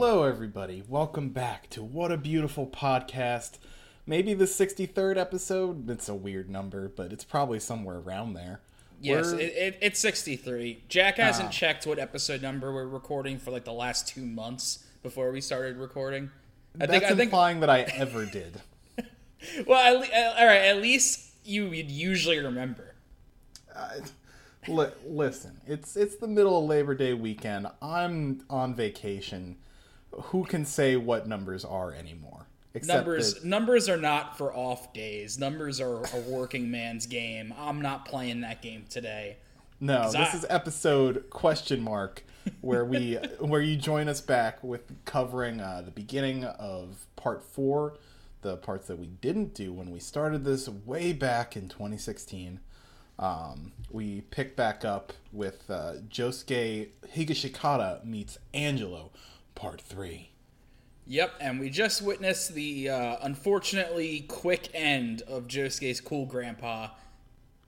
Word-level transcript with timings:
Hello, 0.00 0.22
everybody. 0.22 0.84
Welcome 0.86 1.30
back 1.30 1.68
to 1.70 1.82
What 1.82 2.12
a 2.12 2.16
Beautiful 2.16 2.68
Podcast. 2.68 3.58
Maybe 4.06 4.32
the 4.32 4.44
63rd 4.44 5.16
episode. 5.18 5.90
It's 5.90 6.08
a 6.08 6.14
weird 6.14 6.48
number, 6.48 6.88
but 6.88 7.12
it's 7.12 7.24
probably 7.24 7.58
somewhere 7.58 7.96
around 7.96 8.34
there. 8.34 8.60
Yes, 9.00 9.32
it, 9.32 9.40
it, 9.40 9.78
it's 9.82 9.98
63. 9.98 10.84
Jack 10.88 11.16
hasn't 11.16 11.48
Ah. 11.48 11.50
checked 11.50 11.84
what 11.84 11.98
episode 11.98 12.42
number 12.42 12.72
we're 12.72 12.86
recording 12.86 13.38
for 13.40 13.50
like 13.50 13.64
the 13.64 13.72
last 13.72 14.06
two 14.06 14.24
months 14.24 14.84
before 15.02 15.32
we 15.32 15.40
started 15.40 15.76
recording. 15.76 16.30
I 16.80 16.86
that's 16.86 16.92
think, 16.92 17.02
I 17.02 17.08
think, 17.08 17.20
implying 17.22 17.58
that 17.58 17.68
I 17.68 17.80
ever 17.80 18.24
did. 18.24 18.60
well, 19.66 19.98
le- 19.98 20.06
uh, 20.06 20.34
all 20.38 20.46
right, 20.46 20.62
at 20.62 20.80
least 20.80 21.32
you 21.44 21.70
would 21.70 21.90
usually 21.90 22.38
remember. 22.38 22.94
Li- 24.68 24.92
listen, 25.04 25.60
it's 25.66 25.96
it's 25.96 26.14
the 26.18 26.28
middle 26.28 26.56
of 26.56 26.66
Labor 26.66 26.94
Day 26.94 27.14
weekend. 27.14 27.66
I'm 27.82 28.44
on 28.48 28.76
vacation. 28.76 29.56
Who 30.12 30.44
can 30.44 30.64
say 30.64 30.96
what 30.96 31.26
numbers 31.28 31.64
are 31.64 31.92
anymore? 31.92 32.46
Except 32.74 32.98
Numbers 32.98 33.34
that- 33.34 33.44
numbers 33.44 33.88
are 33.88 33.96
not 33.96 34.36
for 34.38 34.52
off 34.54 34.92
days. 34.92 35.38
Numbers 35.38 35.80
are 35.80 36.04
a 36.04 36.20
working 36.28 36.70
man's 36.70 37.06
game. 37.06 37.52
I'm 37.58 37.80
not 37.80 38.04
playing 38.04 38.42
that 38.42 38.62
game 38.62 38.84
today. 38.88 39.36
No, 39.80 40.04
this 40.10 40.14
I- 40.16 40.36
is 40.36 40.46
episode 40.48 41.30
question 41.30 41.80
mark 41.82 42.24
where 42.60 42.84
we 42.84 43.14
where 43.40 43.60
you 43.62 43.76
join 43.76 44.08
us 44.08 44.20
back 44.20 44.62
with 44.62 44.82
covering 45.04 45.60
uh, 45.60 45.82
the 45.84 45.90
beginning 45.90 46.44
of 46.44 47.06
part 47.16 47.42
four, 47.42 47.94
the 48.42 48.56
parts 48.56 48.86
that 48.88 48.98
we 48.98 49.06
didn't 49.06 49.54
do 49.54 49.72
when 49.72 49.90
we 49.90 49.98
started 49.98 50.44
this 50.44 50.68
way 50.68 51.12
back 51.12 51.56
in 51.56 51.68
2016. 51.68 52.60
Um, 53.18 53.72
we 53.90 54.20
pick 54.30 54.54
back 54.54 54.84
up 54.84 55.12
with 55.32 55.68
uh, 55.70 55.94
Josuke 56.08 56.88
Higashikata 57.14 58.04
meets 58.04 58.38
Angelo, 58.54 59.10
part 59.58 59.80
three. 59.80 60.30
Yep, 61.06 61.34
and 61.40 61.58
we 61.58 61.68
just 61.68 62.00
witnessed 62.00 62.54
the 62.54 62.90
uh, 62.90 63.16
unfortunately 63.22 64.20
quick 64.28 64.68
end 64.72 65.22
of 65.22 65.48
Josuke's 65.48 66.00
cool 66.00 66.26
grandpa, 66.26 66.88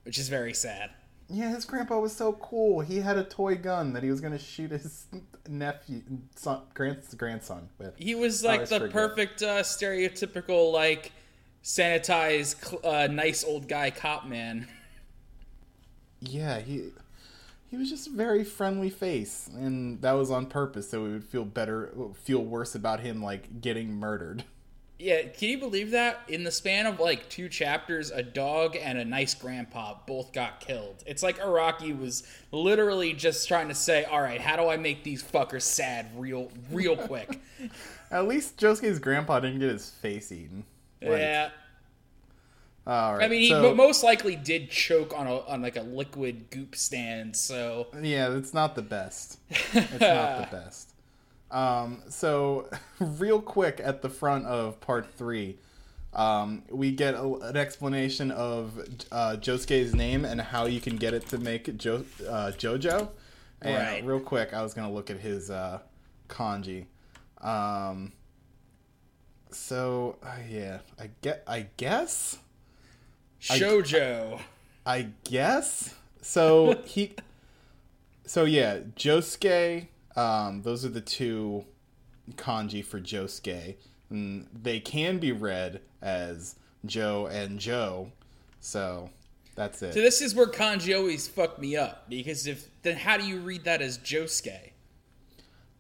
which 0.05 0.19
is 0.19 0.29
very 0.29 0.55
sad. 0.55 0.91
Yeah, 1.29 1.49
his 1.51 1.65
grandpa 1.65 1.99
was 1.99 2.15
so 2.15 2.33
cool. 2.35 2.81
He 2.81 2.99
had 2.99 3.17
a 3.17 3.25
toy 3.25 3.57
gun 3.57 3.93
that 3.93 4.03
he 4.03 4.11
was 4.11 4.21
going 4.21 4.33
to 4.33 4.39
shoot 4.39 4.71
his 4.71 5.07
nephew, 5.49 6.03
son, 6.35 6.63
grand, 6.75 7.03
grandson 7.17 7.69
with. 7.79 7.95
He 7.97 8.15
was 8.15 8.45
like 8.45 8.69
the 8.69 8.79
pretty 8.79 8.93
perfect 8.93 9.43
uh, 9.43 9.63
stereotypical 9.63 10.73
like 10.73 11.13
sanitized, 11.65 12.85
uh, 12.85 13.07
nice 13.13 13.45
old 13.45 13.69
guy 13.69 13.91
cop 13.91 14.27
man. 14.27 14.69
Yeah, 16.23 16.61
he 16.61 16.91
he 17.71 17.77
was 17.77 17.89
just 17.89 18.09
a 18.09 18.11
very 18.11 18.43
friendly 18.43 18.91
face, 18.91 19.49
and 19.55 20.03
that 20.03 20.13
was 20.13 20.31
on 20.31 20.47
purpose, 20.47 20.91
so 20.91 21.05
we 21.05 21.11
would 21.11 21.25
feel 21.25 21.45
better, 21.45 21.93
feel 22.25 22.41
worse 22.45 22.75
about 22.75 23.01
him 23.01 23.23
like 23.23 23.61
getting 23.61 23.93
murdered. 23.93 24.45
Yeah, 24.99 25.23
can 25.23 25.49
you 25.49 25.59
believe 25.59 25.93
that? 25.93 26.21
In 26.29 26.45
the 26.45 26.51
span 26.51 26.85
of 26.85 27.01
like 27.01 27.31
two 27.31 27.49
chapters, 27.49 28.11
a 28.11 28.23
dog 28.23 28.77
and 28.77 28.99
a 28.99 29.05
nice 29.05 29.33
grandpa 29.35 29.95
both 30.07 30.33
got 30.33 30.61
killed. 30.61 31.03
It's 31.07 31.23
like 31.23 31.39
Araki 31.39 31.99
was 31.99 32.25
literally 32.53 33.15
just 33.15 33.49
trying 33.49 33.69
to 33.69 33.75
say, 33.75 34.05
"All 34.05 34.21
right, 34.21 34.41
how 34.41 34.57
do 34.57 34.69
I 34.69 34.77
make 34.77 35.03
these 35.03 35.23
fuckers 35.23 35.63
sad 35.63 36.11
real, 36.17 36.51
real 36.71 36.97
quick?" 36.97 37.41
At 38.11 38.29
least 38.29 38.59
Josuke's 38.59 38.99
grandpa 38.99 39.41
didn't 39.41 39.61
get 39.61 39.71
his 39.71 39.89
face 39.89 40.33
eaten. 40.33 40.65
Like, 41.01 41.13
yeah, 41.13 41.51
All 42.87 43.15
right. 43.15 43.25
I 43.25 43.29
mean, 43.29 43.41
he 43.43 43.51
so, 43.51 43.75
most 43.75 44.03
likely 44.03 44.37
did 44.37 44.71
choke 44.71 45.17
on 45.17 45.27
a 45.27 45.41
on 45.41 45.63
like 45.63 45.77
a 45.77 45.83
liquid 45.83 46.51
goop 46.51 46.75
stand. 46.75 47.37
So 47.37 47.89
yeah, 48.01 48.35
it's 48.35 48.55
not 48.55 48.75
the 48.75 48.83
best. 48.83 49.39
It's 49.51 50.01
not 50.01 50.51
the 50.51 50.57
best. 50.57 50.95
Um, 51.51 52.03
so, 52.09 52.69
real 53.01 53.41
quick 53.41 53.81
at 53.83 54.03
the 54.03 54.09
front 54.09 54.47
of 54.47 54.81
part 54.81 55.13
three, 55.15 55.59
um, 56.15 56.63
we 56.71 56.93
get 56.93 57.15
a, 57.15 57.25
an 57.25 57.57
explanation 57.57 58.31
of 58.31 58.79
uh, 59.11 59.37
Josuke's 59.41 59.95
name 59.95 60.25
and 60.25 60.41
how 60.41 60.67
you 60.67 60.81
can 60.81 60.97
get 60.97 61.13
it 61.13 61.27
to 61.29 61.39
make 61.39 61.77
jo- 61.77 62.05
uh, 62.29 62.53
JoJo. 62.57 63.09
And 63.63 63.77
Right. 63.77 64.05
real 64.05 64.21
quick, 64.21 64.55
I 64.55 64.63
was 64.63 64.75
gonna 64.75 64.93
look 64.93 65.11
at 65.11 65.19
his 65.19 65.51
uh, 65.51 65.81
kanji. 66.29 66.87
Um, 67.41 68.13
so 69.51 70.17
uh, 70.23 70.37
yeah, 70.49 70.79
I 70.99 71.11
get. 71.21 71.43
I 71.47 71.67
guess. 71.77 72.39
Shojo. 73.41 74.41
I 74.85 75.09
guess. 75.25 75.95
So 76.23 76.81
he 76.85 77.15
So 78.27 78.45
yeah, 78.45 78.79
Josuke, 78.97 79.87
um, 80.17 80.63
those 80.63 80.85
are 80.85 80.91
the 80.91 81.01
two 81.01 81.65
kanji 82.37 82.85
for 82.85 83.01
Josuke. 83.01 83.77
And 84.11 84.47
they 84.53 84.81
can 84.81 85.19
be 85.19 85.33
read 85.33 85.81
as 86.03 86.57
Joe 86.85 87.27
and 87.27 87.59
Joe. 87.59 88.11
So 88.61 89.11
that's 89.55 89.83
it. 89.83 89.95
So 89.95 90.01
this 90.01 90.21
is 90.21 90.35
where 90.35 90.47
kanji 90.47 90.97
always 90.97 91.29
fuck 91.29 91.59
me 91.59 91.77
up 91.77 92.09
because 92.09 92.47
if 92.47 92.69
then 92.83 92.97
how 92.97 93.17
do 93.17 93.27
you 93.27 93.39
read 93.39 93.65
that 93.65 93.83
as 93.83 93.99
Josuke? 93.99 94.73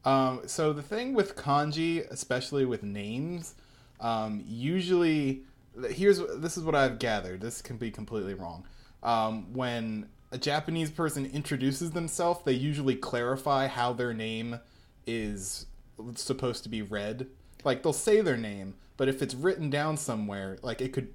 Um, 0.04 0.42
so 0.46 0.72
the 0.72 0.82
thing 0.82 1.12
with 1.14 1.36
kanji, 1.36 2.08
especially 2.10 2.64
with 2.64 2.82
names, 2.82 3.54
um, 4.00 4.42
usually 4.46 5.42
here's 5.90 6.18
this 6.36 6.56
is 6.56 6.64
what 6.64 6.74
I've 6.74 6.98
gathered. 6.98 7.40
This 7.40 7.62
can 7.62 7.76
be 7.76 7.90
completely 7.90 8.34
wrong. 8.34 8.66
Um, 9.02 9.52
when 9.52 10.08
a 10.32 10.38
Japanese 10.38 10.90
person 10.90 11.26
introduces 11.26 11.90
themselves, 11.92 12.40
they 12.44 12.52
usually 12.52 12.94
clarify 12.96 13.66
how 13.66 13.92
their 13.92 14.12
name 14.14 14.60
is 15.06 15.66
supposed 16.14 16.62
to 16.64 16.68
be 16.68 16.82
read. 16.82 17.26
Like 17.64 17.82
they'll 17.82 17.92
say 17.92 18.20
their 18.20 18.36
name, 18.36 18.74
but 18.96 19.08
if 19.08 19.22
it's 19.22 19.34
written 19.34 19.70
down 19.70 19.96
somewhere, 19.96 20.58
like 20.62 20.80
it 20.80 20.92
could 20.92 21.08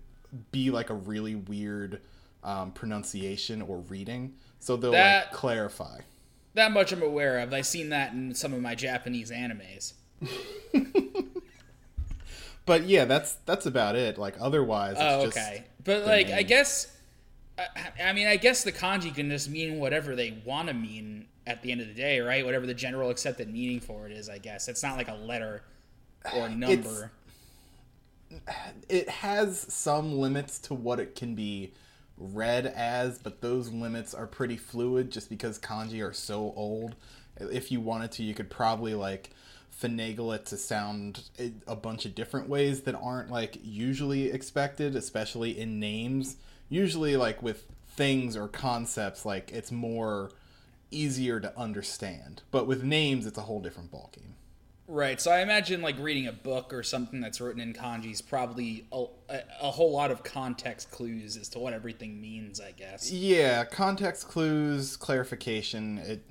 be 0.52 0.70
like 0.72 0.90
a 0.90 0.94
really 0.94 1.36
weird 1.36 2.02
um, 2.44 2.72
pronunciation 2.72 3.62
or 3.62 3.78
reading. 3.80 4.34
So 4.60 4.76
they'll 4.78 4.92
That- 4.92 5.28
like 5.28 5.34
clarify. 5.34 6.00
That 6.56 6.72
much 6.72 6.94
I'm 6.94 7.04
aware 7.04 7.40
of. 7.40 7.54
I've 7.54 7.66
seen 7.66 7.90
that 7.90 8.14
in 8.14 8.34
some 8.34 8.54
of 8.54 8.62
my 8.62 8.76
Japanese 8.76 9.30
animes. 9.30 9.94
But 12.66 12.86
yeah, 12.86 13.06
that's 13.06 13.34
that's 13.46 13.66
about 13.66 13.96
it. 13.96 14.18
Like 14.18 14.36
otherwise, 14.40 14.94
it's 15.00 15.02
Oh, 15.02 15.26
just 15.26 15.38
okay. 15.38 15.66
But 15.84 16.06
like, 16.06 16.30
I 16.32 16.42
guess, 16.44 16.92
I, 17.60 17.68
I 18.06 18.14
mean, 18.14 18.28
I 18.28 18.38
guess 18.38 18.64
the 18.64 18.72
kanji 18.72 19.14
can 19.14 19.30
just 19.30 19.50
mean 19.50 19.80
whatever 19.80 20.16
they 20.16 20.42
want 20.46 20.68
to 20.70 20.74
mean 20.74 21.28
at 21.46 21.62
the 21.62 21.72
end 21.72 21.82
of 21.82 21.88
the 21.88 21.94
day, 21.94 22.20
right? 22.22 22.44
Whatever 22.44 22.66
the 22.66 22.74
general 22.74 23.10
accepted 23.12 23.52
meaning 23.52 23.80
for 23.80 24.08
it 24.08 24.12
is, 24.12 24.30
I 24.30 24.40
guess. 24.40 24.68
It's 24.68 24.82
not 24.84 24.98
like 24.98 25.10
a 25.10 25.14
letter 25.16 25.64
or 26.36 26.50
number. 26.50 27.12
it 28.90 29.10
has 29.10 29.72
some 29.74 30.14
limits 30.20 30.60
to 30.60 30.74
what 30.74 31.00
it 31.00 31.16
can 31.16 31.36
be 31.36 31.74
read 32.18 32.66
as, 32.66 33.20
but 33.20 33.42
those 33.42 33.70
limits 33.72 34.14
are 34.14 34.28
pretty 34.28 34.58
fluid 34.58 35.12
just 35.12 35.30
because 35.30 35.60
kanji 35.60 36.06
are 36.08 36.14
so 36.14 36.54
old. 36.56 36.96
If 37.38 37.72
you 37.72 37.82
wanted 37.82 38.12
to, 38.14 38.24
you 38.24 38.34
could 38.34 38.50
probably 38.50 38.94
like 38.94 39.32
finagle 39.82 40.34
it 40.34 40.46
to 40.48 40.58
sound 40.58 41.30
a- 41.68 41.76
bunch 41.76 42.06
of 42.06 42.16
different 42.16 42.50
ways 42.50 42.82
that 42.82 42.96
aren't 42.96 43.30
like 43.30 43.58
usually 43.64 44.32
expected, 44.32 44.96
especially 44.96 45.58
in 45.60 45.80
names. 45.80 46.38
Usually, 46.70 47.16
like 47.18 47.44
with 47.44 47.66
things 47.88 48.36
or 48.36 48.48
concepts, 48.48 49.26
like 49.26 49.52
it's 49.52 49.72
more 49.72 50.32
easier 50.92 51.40
to 51.40 51.58
understand. 51.58 52.42
But 52.52 52.68
with 52.68 52.84
names, 52.84 53.26
it's 53.26 53.38
a 53.38 53.42
whole 53.42 53.62
different 53.62 53.92
ballgame. 53.92 54.34
Right. 54.88 55.20
So 55.20 55.32
I 55.32 55.42
imagine 55.42 55.82
like 55.82 55.98
reading 56.00 56.28
a 56.28 56.32
book 56.32 56.72
or 56.72 56.84
something 56.84 57.20
that's 57.20 57.42
written 57.42 57.60
in 57.60 57.74
kanji 57.74 58.12
is 58.12 58.22
probably 58.22 58.86
a, 58.92 59.06
a, 59.30 59.40
a 59.62 59.72
whole 59.72 59.92
lot 59.92 60.12
of 60.12 60.24
context 60.24 60.92
clues 60.92 61.38
as 61.38 61.50
to 61.50 61.60
what 61.60 61.74
everything 61.74 62.22
means, 62.22 62.62
I 62.62 62.72
guess. 62.72 63.12
Yeah, 63.12 63.66
context 63.66 64.28
clues, 64.28 64.96
clarification, 64.96 65.98
it 66.00 66.24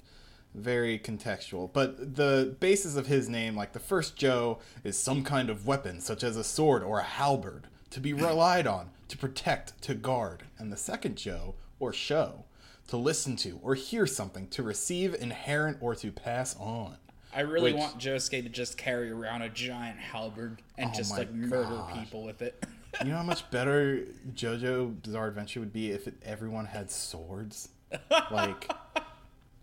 very 0.55 0.99
contextual. 0.99 1.71
But 1.73 2.17
the 2.17 2.57
basis 2.61 2.97
of 2.97 3.07
his 3.07 3.29
name, 3.29 3.57
like 3.57 3.73
the 3.73 3.81
first 3.81 4.17
Joe, 4.17 4.59
is 4.83 4.97
some 4.99 5.23
kind 5.25 5.51
of 5.51 5.67
weapon, 5.67 6.01
such 6.01 6.23
as 6.23 6.37
a 6.37 6.45
sword 6.45 6.83
or 6.83 7.01
a 7.01 7.05
halberd, 7.05 7.67
to 7.91 8.01
be 8.01 8.13
relied 8.13 8.67
on, 8.67 8.91
to 9.09 9.19
protect, 9.19 9.81
to 9.83 9.95
guard. 9.95 10.45
And 10.59 10.73
the 10.73 10.77
second 10.77 11.17
Joe, 11.17 11.55
or 11.79 11.93
show, 11.93 12.45
to 12.89 12.97
listen 12.97 13.37
to 13.37 13.59
or 13.63 13.75
hear 13.75 14.07
something, 14.07 14.49
to 14.49 14.63
receive, 14.63 15.15
inherent, 15.15 15.79
or 15.81 15.95
to 15.97 16.11
pass 16.13 16.57
on. 16.59 16.97
I 17.35 17.41
really 17.41 17.73
Which- 17.73 17.81
want 17.81 17.99
Josuke 17.99 18.45
to 18.45 18.49
just 18.49 18.79
carry 18.79 19.11
around 19.11 19.43
a 19.43 19.49
giant 19.49 19.99
halberd 19.99 20.63
and 20.79 20.91
Oh 20.93 20.97
just 20.97 21.11
my 21.11 21.19
like 21.19 21.33
murder 21.33 21.83
people 21.95 22.23
with 22.25 22.43
it. 22.43 22.65
You 23.03 23.11
know 23.11 23.17
how 23.17 23.23
much 23.25 23.51
better 23.51 24.05
JoJo 24.37 25.03
Bizarre 25.03 25.27
Adventure 25.27 25.59
would 25.59 25.73
be 25.73 25.91
if 25.91 26.07
it, 26.07 26.15
everyone 26.25 26.65
had 26.67 26.93
swords? 26.93 27.71
Like, 28.31 28.71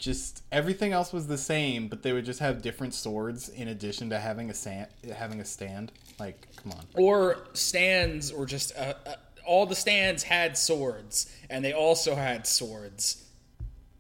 just 0.01 0.44
everything 0.51 0.94
else 0.94 1.13
was 1.13 1.27
the 1.27 1.38
same, 1.38 1.88
but 1.88 2.01
they 2.01 2.12
would 2.12 2.25
just 2.25 2.39
have 2.39 2.62
different 2.62 2.95
swords 2.95 3.50
in 3.50 3.68
addition 3.68 4.09
to 4.09 4.19
having 4.19 4.50
a 4.50 4.53
stand. 4.53 4.88
Having 5.15 5.39
a 5.42 5.45
stand, 5.45 5.92
like, 6.19 6.48
come 6.57 6.71
on. 6.71 6.86
or 6.95 7.38
stands, 7.53 8.31
or 8.31 8.48
just 8.48 8.75
uh, 8.75 8.95
uh, 9.06 9.13
all 9.45 9.68
the 9.68 9.75
stands 9.75 10.24
had 10.24 10.57
swords, 10.57 11.31
and 11.51 11.63
they 11.63 11.71
also 11.71 12.15
had 12.15 12.48
swords. 12.48 13.27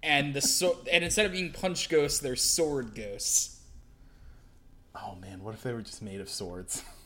And 0.01 0.33
the 0.33 0.41
so 0.41 0.79
and 0.91 1.03
instead 1.03 1.27
of 1.27 1.31
being 1.33 1.51
punch 1.51 1.87
ghosts, 1.87 2.19
they're 2.19 2.35
sword 2.35 2.95
ghosts. 2.95 3.61
Oh 4.95 5.15
man, 5.21 5.43
what 5.43 5.53
if 5.53 5.61
they 5.61 5.71
were 5.71 5.83
just 5.83 6.01
made 6.01 6.19
of 6.19 6.29
swords? 6.29 6.83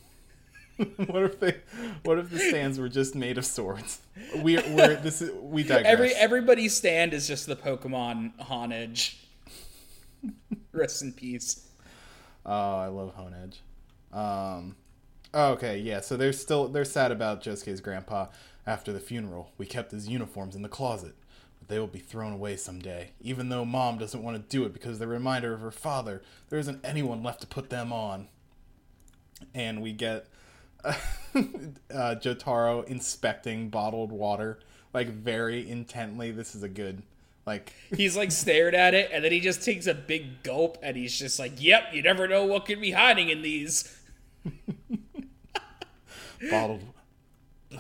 what 1.07 1.23
if 1.23 1.39
they? 1.39 1.55
What 2.03 2.19
if 2.19 2.29
the 2.29 2.39
stands 2.39 2.79
were 2.79 2.89
just 2.89 3.15
made 3.15 3.37
of 3.37 3.45
swords? 3.45 4.01
We 4.41 4.57
we're 4.57 4.95
this 4.97 5.21
is 5.21 5.31
we 5.41 5.63
digress. 5.63 5.85
Every 5.85 6.11
everybody's 6.13 6.75
stand 6.75 7.13
is 7.13 7.27
just 7.27 7.47
the 7.47 7.55
Pokemon 7.55 8.37
Honedge. 8.37 9.15
Rest 10.73 11.01
in 11.01 11.13
peace. 11.13 11.67
Oh, 12.45 12.77
I 12.77 12.87
love 12.87 13.13
Honedge. 13.15 13.59
Um, 14.11 14.75
oh, 15.33 15.51
okay, 15.53 15.77
yeah. 15.77 16.01
So 16.01 16.17
they're 16.17 16.33
still 16.33 16.67
they're 16.67 16.85
sad 16.85 17.11
about 17.11 17.41
Josuke's 17.41 17.79
grandpa. 17.81 18.27
After 18.67 18.91
the 18.91 18.99
funeral, 18.99 19.51
we 19.59 19.67
kept 19.67 19.91
his 19.91 20.07
uniforms 20.09 20.55
in 20.55 20.63
the 20.63 20.69
closet, 20.69 21.13
but 21.59 21.67
they 21.67 21.77
will 21.77 21.87
be 21.87 21.99
thrown 21.99 22.33
away 22.33 22.57
someday. 22.57 23.11
Even 23.21 23.49
though 23.49 23.63
mom 23.63 23.99
doesn't 23.99 24.23
want 24.23 24.37
to 24.37 24.57
do 24.57 24.65
it 24.65 24.73
because 24.73 24.97
they're 24.97 25.07
a 25.07 25.11
reminder 25.11 25.53
of 25.53 25.61
her 25.61 25.69
father, 25.71 26.23
there 26.49 26.57
isn't 26.57 26.83
anyone 26.83 27.21
left 27.21 27.41
to 27.41 27.47
put 27.47 27.69
them 27.69 27.93
on. 27.93 28.27
And 29.53 29.83
we 29.83 29.91
get 29.91 30.25
uh, 31.35 32.15
Jotaro 32.15 32.85
inspecting 32.85 33.69
bottled 33.69 34.11
water 34.11 34.59
like 34.93 35.09
very 35.09 35.69
intently. 35.69 36.31
This 36.31 36.55
is 36.55 36.63
a 36.63 36.69
good 36.69 37.03
like 37.45 37.73
He's 37.95 38.17
like 38.17 38.31
stared 38.31 38.73
at 38.73 38.93
it, 38.93 39.11
and 39.13 39.23
then 39.23 39.31
he 39.31 39.39
just 39.39 39.63
takes 39.63 39.87
a 39.87 39.93
big 39.93 40.43
gulp, 40.43 40.77
and 40.81 40.97
he's 40.97 41.17
just 41.17 41.37
like, 41.37 41.61
"Yep, 41.61 41.93
you 41.93 42.01
never 42.01 42.27
know 42.27 42.45
what 42.45 42.65
could 42.65 42.81
be 42.81 42.91
hiding 42.91 43.29
in 43.29 43.41
these." 43.41 43.95
bottled. 46.49 46.81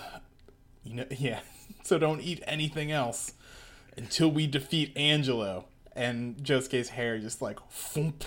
You 0.87 0.97
know, 0.97 1.05
yeah. 1.09 1.39
So 1.81 1.97
don't 1.97 2.21
eat 2.21 2.43
anything 2.45 2.91
else 2.91 3.33
until 3.97 4.29
we 4.29 4.45
defeat 4.45 4.95
Angelo. 4.95 5.65
And 5.95 6.37
Josuke's 6.37 6.89
hair 6.89 7.17
just 7.17 7.41
like 7.41 7.57
thump 7.71 8.25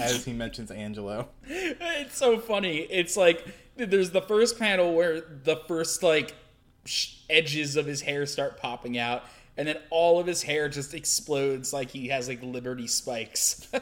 as 0.00 0.24
he 0.24 0.32
mentions 0.32 0.70
Angelo. 0.70 1.28
It's 1.46 2.16
so 2.16 2.38
funny. 2.38 2.78
It's 2.78 3.16
like 3.16 3.46
there's 3.76 4.10
the 4.10 4.22
first 4.22 4.58
panel 4.58 4.94
where 4.94 5.20
the 5.20 5.56
first 5.68 6.02
like 6.02 6.34
sh- 6.84 7.14
edges 7.28 7.76
of 7.76 7.86
his 7.86 8.02
hair 8.02 8.26
start 8.26 8.58
popping 8.58 8.98
out, 8.98 9.24
and 9.56 9.66
then 9.68 9.78
all 9.90 10.18
of 10.18 10.26
his 10.26 10.42
hair 10.42 10.68
just 10.68 10.94
explodes 10.94 11.72
like 11.72 11.90
he 11.90 12.08
has 12.08 12.28
like 12.28 12.42
Liberty 12.42 12.86
spikes. 12.86 13.68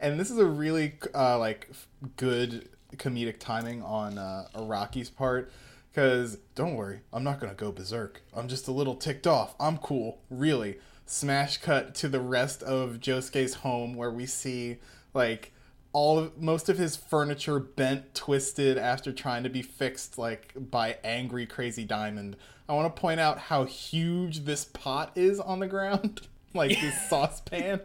And 0.00 0.18
this 0.18 0.30
is 0.30 0.38
a 0.38 0.46
really 0.46 0.94
uh, 1.14 1.38
like 1.38 1.70
good 2.16 2.68
comedic 2.96 3.38
timing 3.38 3.82
on 3.82 4.18
uh, 4.18 4.48
Araki's 4.54 5.10
part. 5.10 5.50
Because 5.90 6.38
don't 6.54 6.74
worry, 6.74 7.00
I'm 7.12 7.24
not 7.24 7.40
gonna 7.40 7.54
go 7.54 7.72
berserk. 7.72 8.22
I'm 8.34 8.46
just 8.46 8.68
a 8.68 8.72
little 8.72 8.94
ticked 8.94 9.26
off. 9.26 9.54
I'm 9.58 9.78
cool, 9.78 10.20
really. 10.30 10.78
Smash 11.10 11.58
cut 11.58 11.94
to 11.96 12.08
the 12.08 12.20
rest 12.20 12.62
of 12.62 13.00
Josuke's 13.00 13.54
home 13.54 13.94
where 13.94 14.10
we 14.10 14.26
see 14.26 14.76
like 15.14 15.52
all 15.92 16.18
of 16.18 16.38
most 16.40 16.68
of 16.68 16.76
his 16.78 16.96
furniture 16.96 17.58
bent, 17.58 18.14
twisted 18.14 18.76
after 18.76 19.10
trying 19.10 19.42
to 19.42 19.48
be 19.48 19.62
fixed 19.62 20.18
like 20.18 20.52
by 20.54 20.98
angry 21.02 21.46
crazy 21.46 21.84
diamond. 21.84 22.36
I 22.68 22.74
want 22.74 22.94
to 22.94 23.00
point 23.00 23.20
out 23.20 23.38
how 23.38 23.64
huge 23.64 24.44
this 24.44 24.66
pot 24.66 25.12
is 25.14 25.40
on 25.40 25.60
the 25.60 25.66
ground. 25.66 26.22
like 26.54 26.78
this 26.80 26.94
saucepan. 27.08 27.80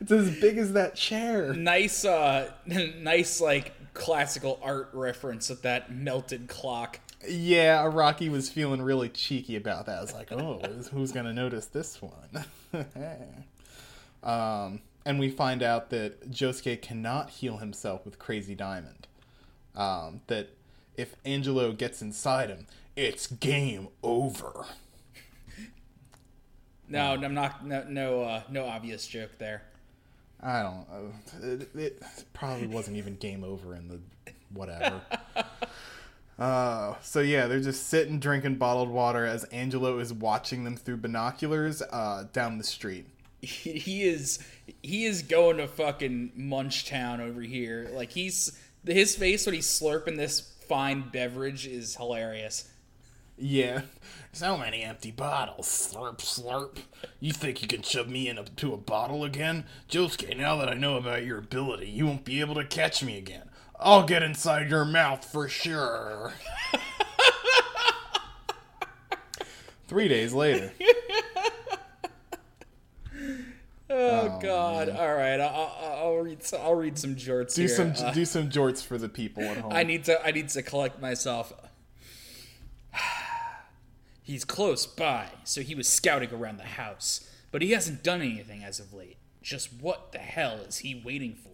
It's 0.00 0.10
as 0.10 0.30
big 0.40 0.58
as 0.58 0.72
that 0.72 0.94
chair. 0.94 1.52
nice, 1.52 2.04
uh, 2.04 2.50
nice 2.66 3.40
like 3.40 3.72
classical 3.94 4.58
art 4.62 4.90
reference 4.92 5.50
of 5.50 5.62
that 5.62 5.92
melted 5.92 6.48
clock. 6.48 7.00
Yeah, 7.26 7.82
Araki 7.84 8.30
was 8.30 8.50
feeling 8.50 8.82
really 8.82 9.08
cheeky 9.08 9.56
about 9.56 9.86
that. 9.86 9.98
I 9.98 10.00
was 10.00 10.12
like, 10.12 10.32
oh, 10.32 10.60
who's 10.92 11.12
going 11.12 11.26
to 11.26 11.32
notice 11.32 11.66
this 11.66 12.02
one? 12.02 12.44
um, 14.22 14.80
and 15.04 15.18
we 15.18 15.28
find 15.28 15.62
out 15.62 15.90
that 15.90 16.30
Josuke 16.30 16.80
cannot 16.82 17.30
heal 17.30 17.58
himself 17.58 18.04
with 18.04 18.18
Crazy 18.18 18.54
Diamond. 18.54 19.06
Um, 19.76 20.20
that 20.28 20.50
if 20.96 21.16
Angelo 21.24 21.72
gets 21.72 22.00
inside 22.00 22.48
him, 22.48 22.66
it's 22.96 23.26
game 23.26 23.88
over. 24.02 24.66
No, 26.86 27.14
I'm 27.14 27.32
not. 27.32 27.66
No, 27.66 27.82
no, 27.88 28.22
uh, 28.22 28.42
no 28.50 28.66
obvious 28.66 29.06
joke 29.06 29.38
there. 29.38 29.62
I 30.42 30.62
don't 30.62 30.86
know. 30.90 31.12
It, 31.42 31.68
it 31.74 32.02
probably 32.34 32.66
wasn't 32.66 32.98
even 32.98 33.16
game 33.16 33.42
over 33.42 33.74
in 33.74 33.88
the 33.88 34.00
whatever. 34.52 35.00
Uh, 36.38 36.94
so 37.00 37.20
yeah, 37.20 37.46
they're 37.46 37.60
just 37.60 37.88
sitting 37.88 38.18
drinking 38.18 38.56
bottled 38.56 38.88
water 38.88 39.24
as 39.24 39.44
Angelo 39.44 39.98
is 39.98 40.12
watching 40.12 40.64
them 40.64 40.76
through 40.76 40.96
binoculars 40.96 41.82
uh, 41.92 42.24
down 42.32 42.58
the 42.58 42.64
street. 42.64 43.06
He, 43.40 44.04
is 44.04 44.38
he 44.82 45.04
is 45.04 45.20
going 45.20 45.58
to 45.58 45.68
fucking 45.68 46.32
Munchtown 46.38 47.20
over 47.20 47.42
here. 47.42 47.90
Like 47.92 48.10
he's 48.10 48.58
his 48.86 49.14
face 49.14 49.44
when 49.44 49.54
he's 49.54 49.66
slurping 49.66 50.16
this 50.16 50.40
fine 50.40 51.10
beverage 51.12 51.66
is 51.66 51.96
hilarious. 51.96 52.70
Yeah. 53.36 53.82
So 54.32 54.56
many 54.56 54.82
empty 54.82 55.10
bottles. 55.10 55.66
Slurp, 55.68 56.18
slurp. 56.18 56.78
You 57.20 57.32
think 57.32 57.62
you 57.62 57.68
can 57.68 57.82
shove 57.82 58.08
me 58.08 58.28
into 58.28 58.72
a 58.72 58.76
bottle 58.76 59.24
again? 59.24 59.64
Josuke, 59.88 60.36
now 60.36 60.56
that 60.56 60.68
I 60.68 60.74
know 60.74 60.96
about 60.96 61.24
your 61.24 61.38
ability, 61.38 61.90
you 61.90 62.06
won't 62.06 62.24
be 62.24 62.40
able 62.40 62.54
to 62.54 62.64
catch 62.64 63.02
me 63.02 63.18
again. 63.18 63.48
I'll 63.84 64.06
get 64.06 64.22
inside 64.22 64.70
your 64.70 64.86
mouth 64.86 65.24
for 65.24 65.46
sure. 65.46 66.32
Three 69.86 70.08
days 70.08 70.32
later. 70.32 70.72
Oh, 73.90 74.38
God! 74.40 74.88
All 74.88 75.14
right, 75.14 75.38
I'll, 75.38 75.76
I'll, 75.80 75.92
I'll 76.06 76.16
read. 76.16 76.42
Some, 76.42 76.60
I'll 76.62 76.74
read 76.74 76.98
some 76.98 77.14
jorts 77.14 77.54
Do 77.54 77.60
here. 77.62 77.68
some 77.68 77.92
Uh, 77.96 78.12
do 78.12 78.24
some 78.24 78.48
jorts 78.48 78.82
for 78.84 78.96
the 78.98 79.08
people 79.08 79.44
at 79.44 79.58
home. 79.58 79.72
I 79.72 79.84
need 79.84 80.04
to. 80.04 80.24
I 80.26 80.30
need 80.32 80.48
to 80.48 80.62
collect 80.62 81.00
myself. 81.00 81.52
He's 84.22 84.44
close 84.44 84.86
by, 84.86 85.28
so 85.44 85.60
he 85.60 85.74
was 85.74 85.86
scouting 85.86 86.32
around 86.32 86.56
the 86.56 86.64
house, 86.64 87.28
but 87.52 87.60
he 87.60 87.72
hasn't 87.72 88.02
done 88.02 88.22
anything 88.22 88.64
as 88.64 88.80
of 88.80 88.94
late. 88.94 89.18
Just 89.42 89.68
what 89.74 90.12
the 90.12 90.18
hell 90.18 90.56
is 90.66 90.78
he 90.78 91.00
waiting 91.04 91.34
for? 91.34 91.53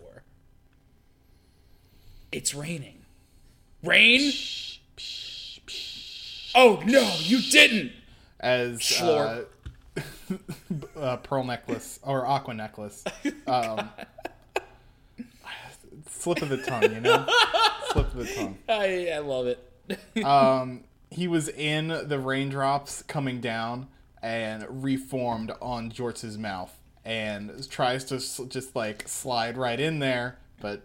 It's 2.32 2.54
raining. 2.54 3.04
Rain? 3.82 4.32
Oh 6.54 6.82
no, 6.84 7.14
you 7.20 7.40
didn't! 7.50 7.92
as 8.40 9.00
uh, 9.00 9.44
uh, 10.96 11.16
pearl 11.18 11.44
necklace 11.44 12.00
or 12.02 12.26
aqua 12.26 12.54
necklace. 12.54 13.04
Um, 13.46 13.90
slip 16.08 16.40
of 16.42 16.50
the 16.50 16.58
tongue, 16.58 16.82
you 16.82 17.00
know. 17.00 17.26
slip 17.90 18.14
of 18.14 18.14
the 18.14 18.34
tongue. 18.34 18.58
I, 18.68 19.10
I 19.14 19.18
love 19.18 19.46
it. 19.46 20.24
Um, 20.24 20.84
he 21.10 21.26
was 21.26 21.48
in 21.48 21.88
the 21.88 22.18
raindrops 22.20 23.02
coming 23.02 23.40
down 23.40 23.88
and 24.22 24.84
reformed 24.84 25.50
on 25.60 25.90
Jorts's 25.90 26.38
mouth 26.38 26.72
and 27.04 27.68
tries 27.70 28.04
to 28.04 28.46
just 28.46 28.76
like 28.76 29.08
slide 29.08 29.56
right 29.56 29.80
in 29.80 29.98
there, 29.98 30.38
but 30.60 30.82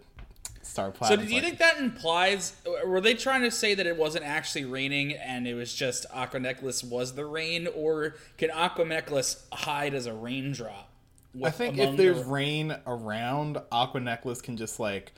Star 0.66 0.88
So, 0.88 0.98
Platinum's 0.98 1.28
do 1.30 1.36
you 1.36 1.42
like, 1.42 1.58
think 1.58 1.60
that 1.60 1.78
implies? 1.80 2.54
Were 2.86 3.00
they 3.02 3.14
trying 3.14 3.42
to 3.44 3.52
say 3.52 3.74
that 3.76 3.86
it 3.86 3.96
wasn't 3.98 4.26
actually 4.26 4.66
raining 4.66 5.14
and 5.14 5.48
it 5.48 5.54
was 5.54 5.74
just 5.74 6.06
Aqua 6.14 6.40
Necklace 6.40 6.84
was 6.84 7.14
the 7.16 7.26
rain, 7.26 7.68
or 7.76 8.16
can 8.38 8.50
Aqua 8.52 8.86
Necklace 8.86 9.46
hide 9.54 9.94
as 9.94 10.06
a 10.06 10.14
raindrop? 10.14 10.90
I 11.44 11.50
think 11.50 11.78
if 11.78 11.98
there's 11.98 12.24
the- 12.24 12.30
rain 12.32 12.76
around, 12.88 13.58
Aqua 13.72 14.00
Necklace 14.00 14.42
can 14.42 14.58
just 14.58 14.80
like 14.80 15.14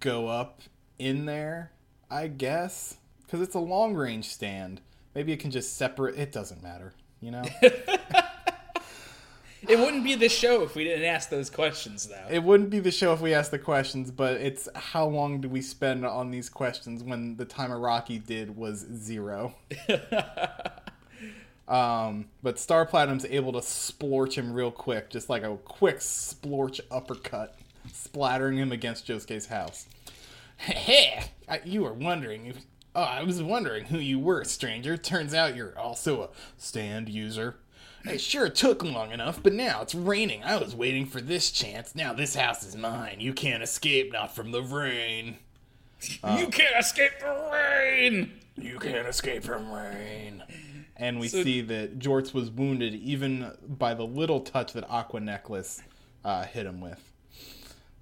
go 0.00 0.28
up 0.28 0.60
in 0.98 1.26
there, 1.26 1.72
I 2.10 2.28
guess, 2.28 2.96
because 3.24 3.40
it's 3.40 3.54
a 3.54 3.60
long 3.60 3.94
range 3.94 4.26
stand. 4.26 4.80
Maybe 5.14 5.32
it 5.32 5.40
can 5.40 5.50
just 5.50 5.76
separate. 5.76 6.18
It 6.18 6.30
doesn't 6.32 6.62
matter, 6.62 6.94
you 7.20 7.30
know. 7.32 7.42
it 9.68 9.78
wouldn't 9.78 10.04
be 10.04 10.14
the 10.14 10.28
show 10.28 10.62
if 10.62 10.74
we 10.74 10.84
didn't 10.84 11.04
ask 11.04 11.28
those 11.28 11.50
questions, 11.50 12.06
though. 12.06 12.26
it 12.30 12.42
wouldn't 12.42 12.70
be 12.70 12.78
the 12.78 12.90
show 12.90 13.12
if 13.12 13.20
we 13.20 13.34
asked 13.34 13.50
the 13.50 13.58
questions, 13.58 14.10
but 14.10 14.40
it's 14.40 14.68
how 14.74 15.06
long 15.06 15.40
do 15.40 15.48
we 15.48 15.60
spend 15.60 16.04
on 16.04 16.30
these 16.30 16.48
questions 16.48 17.02
when 17.02 17.36
the 17.36 17.44
time 17.44 17.70
Araki 17.70 18.24
did 18.24 18.56
was 18.56 18.86
zero. 18.94 19.54
um, 21.68 22.26
but 22.42 22.58
Star 22.58 22.86
Platinum's 22.86 23.24
able 23.26 23.52
to 23.52 23.60
splorch 23.60 24.34
him 24.34 24.52
real 24.52 24.70
quick, 24.70 25.10
just 25.10 25.28
like 25.28 25.42
a 25.42 25.56
quick 25.56 25.98
splorch 25.98 26.80
uppercut, 26.90 27.56
splattering 27.92 28.58
him 28.58 28.72
against 28.72 29.06
Josuke's 29.06 29.46
house. 29.46 29.86
Hey, 30.58 31.22
you 31.66 31.82
were 31.82 31.92
wondering 31.92 32.46
if. 32.46 32.56
Oh, 32.94 33.02
I 33.02 33.22
was 33.24 33.42
wondering 33.42 33.84
who 33.84 33.98
you 33.98 34.18
were, 34.18 34.42
stranger. 34.44 34.96
Turns 34.96 35.34
out 35.34 35.54
you're 35.54 35.78
also 35.78 36.22
a 36.22 36.28
stand 36.56 37.10
user. 37.10 37.56
It 38.08 38.20
sure 38.20 38.48
took 38.48 38.82
long 38.82 39.10
enough, 39.12 39.42
but 39.42 39.52
now 39.52 39.82
it's 39.82 39.94
raining. 39.94 40.44
I 40.44 40.56
was 40.56 40.74
waiting 40.74 41.06
for 41.06 41.20
this 41.20 41.50
chance. 41.50 41.94
Now 41.94 42.12
this 42.12 42.34
house 42.36 42.64
is 42.64 42.76
mine. 42.76 43.16
You 43.20 43.32
can't 43.32 43.62
escape, 43.62 44.12
not 44.12 44.34
from 44.34 44.52
the 44.52 44.62
rain. 44.62 45.38
you 46.38 46.48
can't 46.48 46.76
escape 46.78 47.12
the 47.20 47.50
rain. 47.52 48.32
You 48.56 48.78
can't 48.78 49.06
escape 49.08 49.44
from 49.44 49.70
rain. 49.72 50.42
And 50.96 51.18
we 51.20 51.28
So- 51.28 51.42
see 51.42 51.60
that 51.62 51.98
Jorts 51.98 52.32
was 52.32 52.50
wounded 52.50 52.94
even 52.94 53.52
by 53.66 53.92
the 53.94 54.06
little 54.06 54.40
touch 54.40 54.72
that 54.74 54.88
Aqua 54.88 55.20
Necklace 55.20 55.82
uh, 56.24 56.44
hit 56.44 56.64
him 56.66 56.80
with. 56.80 57.02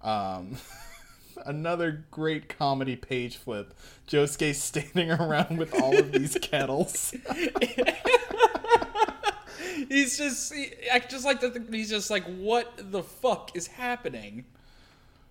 Um, 0.03 0.59
another 1.47 2.05
great 2.11 2.49
comedy 2.49 2.95
page 2.97 3.37
flip. 3.37 3.75
Josuke 4.07 4.55
standing 4.55 5.11
around 5.11 5.57
with 5.59 5.75
all 5.81 5.97
of 5.99 6.13
these 6.13 6.37
kettles. 6.41 7.15
he's 9.89 10.19
just 10.19 10.53
he, 10.53 10.73
I 10.93 10.99
just 10.99 11.25
like 11.25 11.41
that 11.41 11.67
he's 11.71 11.91
just 11.91 12.11
like 12.11 12.25
what 12.25 12.73
the 12.91 13.03
fuck 13.03 13.51
is 13.55 13.67
happening? 13.67 14.45